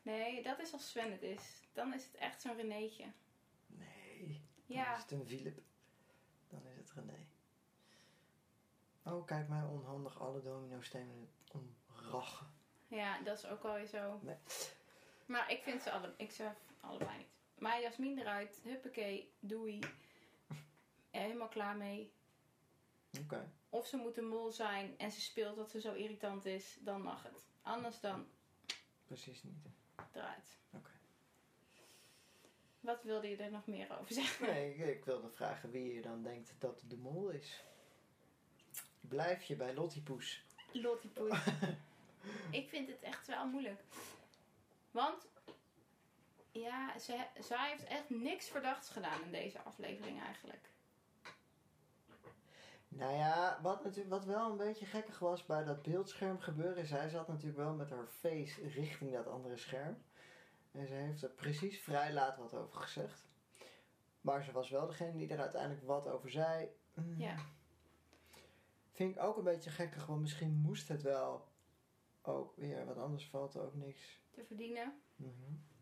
Nee, 0.01 0.43
dat 0.43 0.60
is 0.60 0.74
als 0.74 0.89
Sven 0.89 1.12
het 1.12 1.22
is. 1.22 1.62
Dan 1.74 1.93
is 1.93 2.06
het 2.06 2.16
echt 2.16 2.41
zo'n 2.41 2.56
Renéetje. 2.56 3.06
Nee. 3.68 4.41
Ja. 4.66 4.95
Is 4.95 5.01
het 5.01 5.12
een 5.12 5.26
Philip. 5.28 5.62
Dan 6.49 6.62
is 6.68 6.78
het 6.78 6.91
René. 6.91 7.28
Oh, 9.06 9.26
kijk 9.26 9.47
mij 9.47 9.62
onhandig 9.64 10.20
alle 10.20 10.41
domino-stenen 10.41 11.30
omrachen. 11.51 12.47
Ja, 12.88 13.22
dat 13.22 13.38
is 13.38 13.45
ook 13.45 13.64
wel 13.64 13.74
weer 13.74 13.86
zo. 13.88 14.20
Nee. 14.22 14.36
Maar 15.26 15.51
ik 15.51 15.64
vind 15.64 15.82
ze 15.82 15.91
alle, 15.91 16.14
ik 16.18 16.32
ze 16.32 16.49
allebei 16.80 17.18
niet. 17.18 17.28
Maar 17.58 17.82
Jasmin 17.82 18.18
eruit, 18.18 18.60
huppakee, 18.64 19.34
doei. 19.39 19.80
Helemaal 21.12 21.47
klaar 21.47 21.76
mee. 21.78 22.14
Oké. 23.22 23.51
Of 23.70 23.88
ze 23.88 23.97
moet 23.97 24.18
een 24.18 24.28
mol 24.28 24.51
zijn 24.51 24.97
en 24.97 25.12
ze 25.12 25.22
speelt 25.22 25.56
dat 25.56 25.70
ze 25.70 25.82
zo 25.82 25.93
irritant 25.93 26.45
is, 26.45 26.78
dan 26.82 27.01
mag 27.01 27.24
het. 27.24 27.45
Anders 27.62 27.99
dan 27.99 28.28
Precies 29.06 29.43
niet. 29.43 29.66
eruit. 30.12 30.58
Wat 32.80 33.04
wilde 33.04 33.28
je 33.30 33.36
er 33.36 33.51
nog 33.51 33.68
meer 33.68 33.99
over 33.99 34.14
zeggen? 34.14 34.45
Nee, 34.45 34.76
ik, 34.76 34.88
ik 34.88 35.06
wilde 35.06 35.30
vragen 35.30 35.72
wie 35.72 35.93
je 35.93 36.01
dan 36.01 36.24
denkt 36.24 36.56
dat 36.60 36.84
de 36.88 36.97
mol 36.97 37.30
is. 37.30 37.64
Blijf 39.08 39.43
je 39.43 39.56
bij 39.56 39.74
Lottie-poes? 39.74 40.43
Lottie-poes. 40.72 41.38
ik 42.60 42.70
vind 42.70 42.88
het 42.88 43.01
echt 43.01 43.28
wel 43.28 43.47
moeilijk. 43.47 43.82
Want, 44.91 45.28
ja, 46.51 46.99
ze, 46.99 47.26
zij 47.39 47.70
heeft 47.70 47.84
echt 47.84 48.10
niks 48.10 48.49
verdachts 48.49 48.89
gedaan 48.89 49.24
in 49.24 49.32
deze 49.32 49.62
aflevering 49.62 50.22
eigenlijk. 50.22 50.72
Nou 52.88 53.14
ja, 53.14 53.60
wat, 53.62 53.84
natuurlijk, 53.84 54.10
wat 54.10 54.26
wel 54.26 54.51
een 54.51 54.58
beetje 54.58 54.86
gekkig 54.86 55.20
was 55.20 55.45
bij 55.45 55.64
dat 55.64 55.82
beeldscherm 55.82 56.39
gebeuren. 56.39 56.86
Zij 56.86 57.10
zat 57.10 57.28
natuurlijk 57.28 57.58
wel 57.58 57.74
met 57.74 57.89
haar 57.89 58.08
face 58.08 58.68
richting 58.68 59.12
dat 59.12 59.28
andere 59.28 59.58
scherm. 59.58 60.04
En 60.72 60.88
ze 60.88 60.93
heeft 60.93 61.24
er 61.24 61.30
precies 61.30 61.80
vrij 61.80 62.14
laat 62.14 62.38
wat 62.38 62.54
over 62.54 62.76
gezegd. 62.82 63.26
Maar 64.22 64.43
ze 64.43 64.51
was 64.51 64.70
wel 64.70 64.88
degene 64.88 65.18
die 65.18 65.30
er 65.30 65.39
uiteindelijk 65.39 65.86
wat 65.86 66.08
over 66.08 66.30
zei. 66.30 66.70
Mm, 66.93 67.16
Ja. 67.22 67.36
Vind 68.93 69.15
ik 69.15 69.21
ook 69.23 69.37
een 69.37 69.43
beetje 69.43 69.69
gekkig, 69.69 70.05
want 70.05 70.21
misschien 70.21 70.53
moest 70.53 70.87
het 70.87 71.01
wel 71.01 71.47
ook 72.21 72.55
weer, 72.55 72.85
want 72.85 72.97
anders 72.97 73.27
valt 73.27 73.53
er 73.53 73.61
ook 73.61 73.75
niks. 73.75 74.21
Te 74.31 74.43
verdienen. 74.45 75.01
Mhm. 75.15 75.31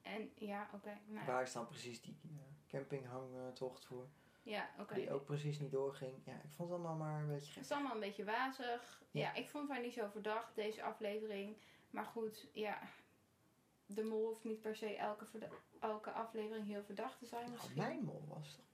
En 0.02 0.30
ja, 0.36 0.70
oké. 0.74 0.98
Waar 1.26 1.42
is 1.42 1.52
dan 1.52 1.68
precies 1.68 2.02
die 2.02 2.20
uh, 2.26 2.32
campinghangtocht 2.68 3.86
voor? 3.86 4.08
ja, 4.44 4.70
oké. 4.80 4.94
Die 4.94 5.12
ook 5.14 5.26
precies 5.26 5.60
niet 5.60 5.72
doorging. 5.72 6.14
Ja, 6.26 6.34
ik 6.44 6.52
vond 6.52 6.70
het 6.70 6.80
allemaal 6.80 6.96
maar 6.98 7.20
een 7.22 7.28
beetje 7.28 7.46
Het 7.46 7.54
gek. 7.54 7.64
is 7.64 7.72
allemaal 7.72 7.94
een 7.94 8.00
beetje 8.00 8.24
wazig. 8.26 9.02
Ja. 9.12 9.22
Ja. 9.22 9.34
ik 9.34 9.50
vond 9.50 9.70
haar 9.70 9.82
niet 9.82 9.94
zo 9.94 10.08
verdacht, 10.08 10.56
deze 10.56 10.84
aflevering. 10.84 11.58
Maar 11.90 12.06
goed, 12.06 12.48
ja. 12.54 12.80
De 13.86 14.04
mol 14.04 14.26
hoeft 14.28 14.44
niet 14.44 14.62
per 14.62 14.76
se 14.76 14.96
elke, 14.96 15.26
elke 15.80 16.12
aflevering 16.12 16.66
heel 16.68 16.84
verdacht 16.84 17.20
te 17.20 17.26
zijn 17.26 17.42
Nou, 17.44 17.52
misschien. 17.54 17.76
mijn 17.78 18.04
mol 18.04 18.26
was 18.28 18.56
toch 18.56 18.66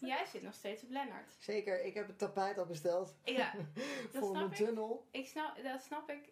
Jij 0.00 0.26
zit 0.26 0.42
nog 0.42 0.54
steeds 0.54 0.82
op 0.82 0.90
Lennart. 0.90 1.32
Zeker, 1.38 1.84
ik 1.84 1.94
heb 1.94 2.06
het 2.06 2.18
tapijt 2.18 2.58
al 2.58 2.66
besteld 2.66 3.14
Ja, 3.24 3.52
voor 4.12 4.32
mijn 4.32 4.50
tunnel. 4.50 5.06
ik 5.10 5.26
snap, 5.26 5.62
dat 5.62 5.82
snap 5.82 6.10
ik. 6.10 6.28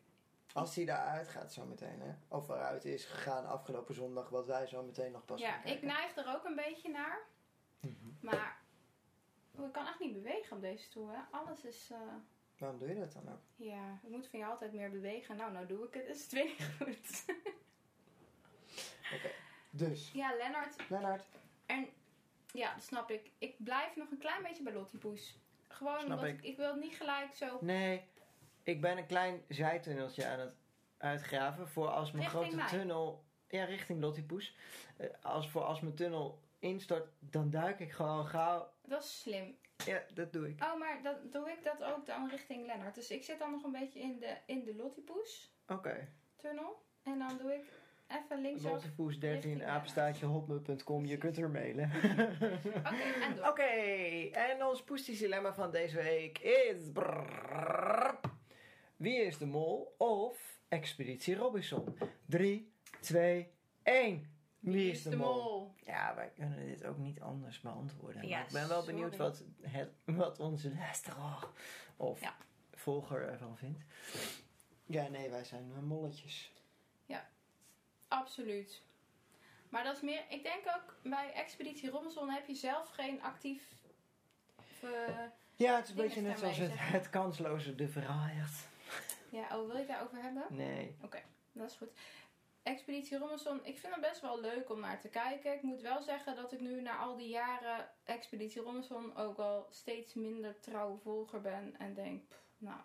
Als 0.53 0.75
die 0.75 0.87
daaruit 0.87 1.29
gaat 1.29 1.53
zo 1.53 1.65
meteen, 1.65 2.01
hè. 2.01 2.13
Of 2.29 2.49
eruit 2.49 2.85
is 2.85 3.05
gegaan 3.05 3.47
afgelopen 3.47 3.95
zondag, 3.95 4.29
wat 4.29 4.47
wij 4.47 4.67
zo 4.67 4.83
meteen 4.83 5.13
nog 5.13 5.25
pas 5.25 5.41
Ja, 5.41 5.53
gaan 5.53 5.67
ik 5.73 5.83
neig 5.83 6.17
er 6.17 6.35
ook 6.37 6.45
een 6.45 6.55
beetje 6.57 6.89
naar. 6.91 7.19
Mhm. 7.81 7.95
Maar 8.21 8.59
ik 9.67 9.73
kan 9.73 9.87
echt 9.87 10.01
niet 10.01 10.13
bewegen 10.13 10.57
op 10.57 10.63
deze 10.63 10.85
stoel, 10.85 11.09
hè. 11.09 11.19
Alles 11.31 11.65
is... 11.65 11.91
eh, 11.91 11.99
Waarom 12.59 12.79
doe 12.79 12.89
je 12.89 12.95
dat 12.99 13.13
dan 13.13 13.29
ook? 13.33 13.41
ja, 13.57 13.99
ik 14.03 14.09
moet 14.11 14.27
van 14.29 14.39
jou 14.39 14.51
altijd 14.53 14.73
meer 14.73 14.91
bewegen. 14.91 15.37
Nou, 15.37 15.53
nou 15.53 15.67
doe 15.67 15.87
ik 15.87 15.95
het. 15.95 16.07
Is 16.09 16.23
het 16.23 16.33
weer 16.33 16.55
goed. 16.79 17.25
Oké, 19.15 19.31
dus, 19.71 20.11
ja, 20.13 20.35
Lennart. 20.37 20.89
Lennart. 20.91 21.25
En 21.67 21.89
ja, 22.53 22.75
dat 22.75 22.83
snap 22.83 23.11
ik. 23.11 23.31
Ik 23.39 23.55
blijf 23.65 23.97
nog 23.97 24.11
een 24.11 24.19
klein 24.19 24.43
beetje 24.43 24.63
bij 24.63 24.73
Lottie 24.73 24.99
Poes. 24.99 25.39
Gewoon 25.69 26.01
Snap 26.01 26.19
omdat 26.19 26.25
ik. 26.43 26.57
wil 26.57 26.71
het 26.71 26.81
niet 26.81 26.97
gelijk 26.97 27.35
zo 27.35 27.59
Nee, 27.61 28.05
ik 28.63 28.81
ben 28.81 28.99
een 28.99 29.07
klein 29.07 29.43
zijtunneltje 29.49 30.27
aan 30.27 30.39
het 30.39 30.55
uitgraven 30.99 31.69
voor 31.69 31.89
als 31.89 32.11
mijn 32.11 32.23
Richting 32.25 32.45
grote 32.45 32.57
mij? 32.57 32.69
tunnel... 32.69 33.25
Ja, 33.49 33.65
richting 33.65 34.01
Lottiepoes. 34.01 34.57
Eh, 34.97 35.07
als 35.23 35.49
voor 35.51 35.63
als 35.65 35.81
mijn 35.81 35.95
tunnel 35.95 36.39
instort, 36.59 37.09
dan 37.19 37.51
duik 37.51 37.81
ik 37.81 37.93
gewoon 37.93 38.27
gauw... 38.27 38.71
Dat 38.83 39.03
is 39.03 39.21
slim. 39.21 39.57
Ja, 39.85 40.03
dat 40.15 40.33
doe 40.33 40.49
ik. 40.49 40.63
Oh, 40.63 40.79
maar 40.79 41.03
dat, 41.03 41.33
doe 41.33 41.51
ik 41.51 41.65
dat 41.65 41.83
ook 41.85 42.07
dan 42.07 42.29
richting 42.29 42.67
Lennart. 42.67 42.95
Dus 42.95 43.11
ik 43.11 43.25
zit 43.25 43.39
dan 43.39 43.51
nog 43.51 43.63
een 43.63 43.73
beetje 43.73 44.01
in 44.01 44.19
de, 44.19 44.37
in 44.47 44.65
de 44.65 44.75
Lottipoes 44.75 45.53
Oké. 45.67 46.09
tunnel. 46.37 46.83
En 47.03 47.19
dan 47.19 47.37
doe 47.39 47.55
ik 47.55 47.73
even 48.09 48.41
linksaf. 48.41 48.73
Oké, 48.73 48.87
Lottepoes13 48.87 49.19
richting 49.19 49.65
apenstaartje 49.65 50.27
hotmail.com. 50.27 51.07
Je 51.07 51.17
kunt 51.19 51.37
er 51.37 51.51
mailen. 51.51 51.91
en. 53.29 53.49
Oké, 53.49 53.63
en 54.33 54.65
ons 54.65 54.83
poestisch 54.83 55.19
dilemma 55.19 55.55
van 55.55 55.71
deze 55.71 55.97
week 55.97 56.39
is... 56.39 56.77
Wie 58.97 59.21
is 59.21 59.39
de 59.39 59.47
mol 59.47 59.95
of 59.99 60.61
Expeditie 60.69 61.37
Robinson? 61.37 61.99
3, 62.27 62.73
2, 63.01 63.53
1. 63.83 64.37
Wie 64.59 64.91
is 64.91 65.03
de, 65.03 65.17
mol? 65.17 65.75
Ja, 65.85 66.15
wij 66.15 66.31
kunnen 66.35 66.67
dit 66.67 66.85
ook 66.85 66.99
niet 66.99 67.21
anders 67.21 67.61
beantwoorden. 67.61 68.29
Ja, 68.29 68.37
maar 68.37 68.47
ik 68.47 68.53
ben 68.53 68.69
wel 68.69 68.85
benieuwd 68.85 69.17
wat, 69.17 69.45
het, 69.61 69.91
wat 70.05 70.39
onze 70.41 70.75
luisteraar 70.75 71.45
of 71.97 72.21
Ja. 72.21 72.37
volger 72.73 73.29
ervan 73.29 73.57
vindt. 73.57 73.85
Ja, 74.87 75.09
nee, 75.09 75.31
wij 75.31 75.45
zijn 75.45 75.73
eh, 75.77 75.83
molletjes. 75.83 76.53
Absoluut. 78.09 78.83
Maar 79.69 79.85
dat 79.85 79.97
is 79.97 80.03
meer... 80.03 80.25
Ik 80.29 80.43
denk 80.43 80.63
ook 80.77 80.97
bij 81.03 81.33
Expeditie 81.33 81.91
Robinson 81.91 82.31
heb 82.31 82.47
je 82.47 82.55
zelf 82.55 82.89
geen 82.89 83.23
actief... 83.23 83.63
eh, 84.83 84.91
Ja, 85.57 85.75
het 85.77 85.85
is 85.85 85.91
een 85.91 85.97
beetje 85.97 86.21
net 86.21 86.39
zoals 86.39 86.57
het, 86.57 86.71
het 86.75 87.11
kansloze 87.11 87.75
de 87.75 87.89
verraaierd. 87.89 88.53
ja, 89.31 89.43
oh, 89.43 89.67
wil 89.67 89.73
je 89.73 89.79
het 89.79 89.89
daarover 89.89 90.23
hebben? 90.23 90.45
Nee. 90.49 90.97
Dat 91.53 91.71
is 91.71 91.77
goed. 91.77 91.91
Expeditie 92.63 93.19
Robinson, 93.19 93.61
ik 93.65 93.79
vind 93.79 93.95
het 93.95 94.03
best 94.03 94.21
wel 94.21 94.41
leuk 94.41 94.71
om 94.71 94.81
naar 94.81 95.01
te 95.01 95.09
kijken. 95.09 95.55
Ik 95.55 95.63
moet 95.63 95.81
wel 95.81 96.03
zeggen 96.03 96.37
dat 96.37 96.53
ik 96.53 96.61
nu 96.61 96.81
na 96.81 96.97
al 96.99 97.17
die 97.17 97.29
jaren 97.29 97.89
Expeditie 98.05 98.63
Robinson 98.63 99.17
ook 99.17 99.39
al 99.39 99.67
steeds 99.71 100.15
minder 100.15 100.61
trouw 100.61 100.97
volger 101.03 101.41
ben. 101.41 101.75
En 101.79 101.95
denk, 101.95 102.29
pff, 102.29 102.41
nou, 102.59 102.77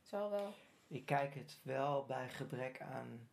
het 0.00 0.08
zal 0.08 0.30
wel. 0.30 0.54
Ik 0.88 1.06
kijk 1.06 1.34
het 1.34 1.58
wel 1.62 2.04
bij 2.06 2.28
gebrek 2.28 2.80
aan... 2.80 3.28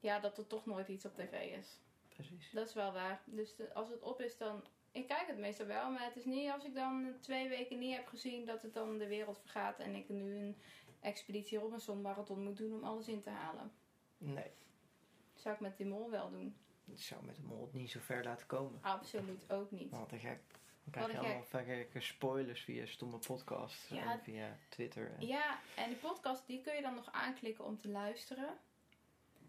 Ja, 0.00 0.18
dat 0.20 0.38
er 0.38 0.46
toch 0.46 0.66
nooit 0.66 0.88
iets 0.88 1.04
op 1.04 1.14
tv 1.14 1.56
is. 1.58 1.80
Precies. 2.08 2.50
Dat 2.50 2.66
is 2.68 2.74
wel 2.74 2.92
waar. 2.92 3.22
Dus 3.24 3.56
de- 3.56 3.74
als 3.74 3.88
het 3.88 4.02
op 4.02 4.20
is, 4.20 4.36
dan. 4.36 4.64
Ik 4.92 5.08
kijk 5.08 5.26
het 5.26 5.38
meestal 5.38 5.66
wel, 5.66 5.90
maar 5.90 6.04
het 6.04 6.16
is 6.16 6.24
niet 6.24 6.50
als 6.50 6.64
ik 6.64 6.74
dan 6.74 7.14
twee 7.20 7.48
weken 7.48 7.78
niet 7.78 7.96
heb 7.96 8.06
gezien 8.06 8.44
dat 8.46 8.62
het 8.62 8.74
dan 8.74 8.98
de 8.98 9.06
wereld 9.06 9.38
vergaat 9.38 9.78
en 9.78 9.94
ik 9.94 10.08
nu 10.08 10.36
een 10.38 10.56
Expeditie 11.00 11.58
Robinson 11.58 12.00
marathon 12.00 12.42
moet 12.44 12.56
doen 12.56 12.74
om 12.74 12.84
alles 12.84 13.08
in 13.08 13.22
te 13.22 13.30
halen. 13.30 13.72
Nee, 14.18 14.50
zou 15.34 15.54
ik 15.54 15.60
met 15.60 15.76
die 15.76 15.86
mol 15.86 16.10
wel 16.10 16.30
doen. 16.30 16.56
ik 16.84 17.00
zou 17.02 17.24
met 17.24 17.36
de 17.36 17.42
mol 17.42 17.68
niet 17.72 17.90
zo 17.90 18.00
ver 18.00 18.24
laten 18.24 18.46
komen. 18.46 18.78
Absoluut 18.82 19.52
ook 19.52 19.70
niet. 19.70 19.90
Want 19.90 20.10
dan, 20.10 20.18
ga 20.18 20.30
ik, 20.30 20.40
dan 20.82 20.92
krijg 20.92 21.12
je 21.12 21.18
allemaal 21.18 21.42
verkeerde 21.44 22.00
spoilers 22.00 22.60
via 22.64 22.86
stomme 22.86 23.18
podcasts 23.18 23.88
Ja. 23.88 24.12
en 24.12 24.20
via 24.20 24.58
Twitter. 24.68 25.12
En... 25.18 25.26
Ja, 25.26 25.58
en 25.76 25.88
die 25.88 25.98
podcast 25.98 26.46
die 26.46 26.60
kun 26.60 26.74
je 26.74 26.82
dan 26.82 26.94
nog 26.94 27.12
aanklikken 27.12 27.64
om 27.64 27.78
te 27.78 27.88
luisteren. 27.88 28.58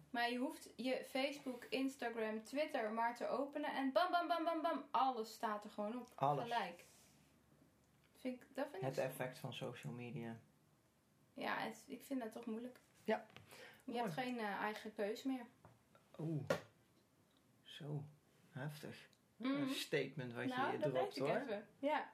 Maar 0.10 0.32
je 0.32 0.38
hoeft 0.38 0.70
je 0.76 1.06
Facebook, 1.10 1.66
Instagram, 1.66 2.44
Twitter 2.44 2.92
maar 2.92 3.16
te 3.16 3.28
openen. 3.28 3.74
En 3.76 3.92
bam, 3.92 4.12
bam, 4.12 4.28
bam, 4.28 4.44
bam, 4.44 4.62
bam. 4.62 4.84
Alles 4.92 5.34
staat 5.34 5.64
er 5.64 5.70
gewoon 5.70 6.00
op. 6.00 6.08
Alles. 6.16 6.44
Gelijk. 6.44 6.86
Vind 8.18 8.42
ik, 8.42 8.48
dat 8.56 8.68
vind 8.72 8.82
Het 8.84 8.98
ik... 8.98 9.04
effect 9.04 9.40
van 9.40 9.54
social 9.54 9.94
media. 9.94 10.36
Ja, 11.34 11.58
het- 11.58 11.84
ik 11.88 12.04
vind 12.04 12.22
dat 12.22 12.32
toch 12.32 12.46
moeilijk. 12.46 12.80
Ja. 13.04 13.26
Je 13.84 13.92
Mooi. 13.92 14.00
hebt 14.04 14.14
geen 14.14 14.38
eh, 14.40 14.46
eigen 14.62 14.94
keus 14.94 15.24
meer. 15.24 15.46
Oeh, 16.20 16.44
zo 17.64 18.04
heftig. 18.50 19.10
Mhm. 19.38 19.52
Een 19.52 19.70
statement 19.70 20.34
wat 20.34 20.46
nou, 20.46 20.72
je 20.72 20.78
dat 20.78 20.92
dropt 20.94 21.16
weet 21.16 21.28
ik 21.28 21.34
hoor. 21.34 21.42
even. 21.42 21.68
Ja. 21.80 22.12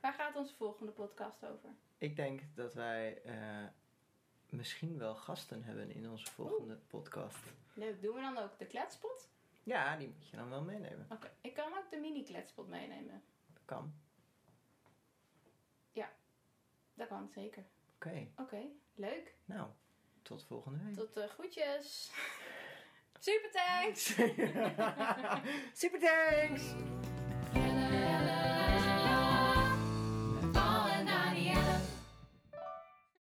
Waar 0.00 0.12
gaat 0.12 0.36
onze 0.36 0.54
volgende 0.54 0.92
podcast 0.92 1.44
over? 1.46 1.70
Ik 1.98 2.16
denk 2.16 2.40
dat 2.54 2.74
wij 2.74 3.22
eh, 3.22 3.64
misschien 4.50 4.98
wel 4.98 5.14
gasten 5.14 5.62
hebben 5.64 5.90
in 5.94 6.10
onze 6.10 6.30
volgende 6.32 6.76
podcast. 6.76 7.38
Leuk, 7.74 8.02
doen 8.02 8.14
we 8.14 8.20
dan 8.20 8.38
ook 8.38 8.58
de 8.58 8.66
kletspot? 8.66 9.28
Ja, 9.62 9.96
die 9.96 10.08
moet 10.08 10.28
je 10.28 10.36
dan 10.36 10.48
wel 10.50 10.62
meenemen. 10.62 11.06
Oké, 11.10 11.30
ik 11.40 11.54
kan 11.54 11.72
ook 11.78 11.90
de 11.90 11.96
mini 11.96 12.24
kletspot 12.24 12.68
meenemen. 12.68 13.22
Dat 13.52 13.62
kan. 13.64 13.92
Dat 16.98 17.08
kan 17.08 17.28
zeker. 17.28 17.64
Oké, 17.94 18.28
Oké, 18.36 18.62
leuk. 18.94 19.34
nou, 19.44 19.68
tot 20.22 20.44
volgende 20.44 20.78
week. 20.84 20.94
Tot 20.94 21.14
de 21.14 21.28
groetjes. 21.28 22.10
Super 23.18 23.50
thanks! 23.50 24.04
Super 25.80 25.98
thanks! 26.00 26.97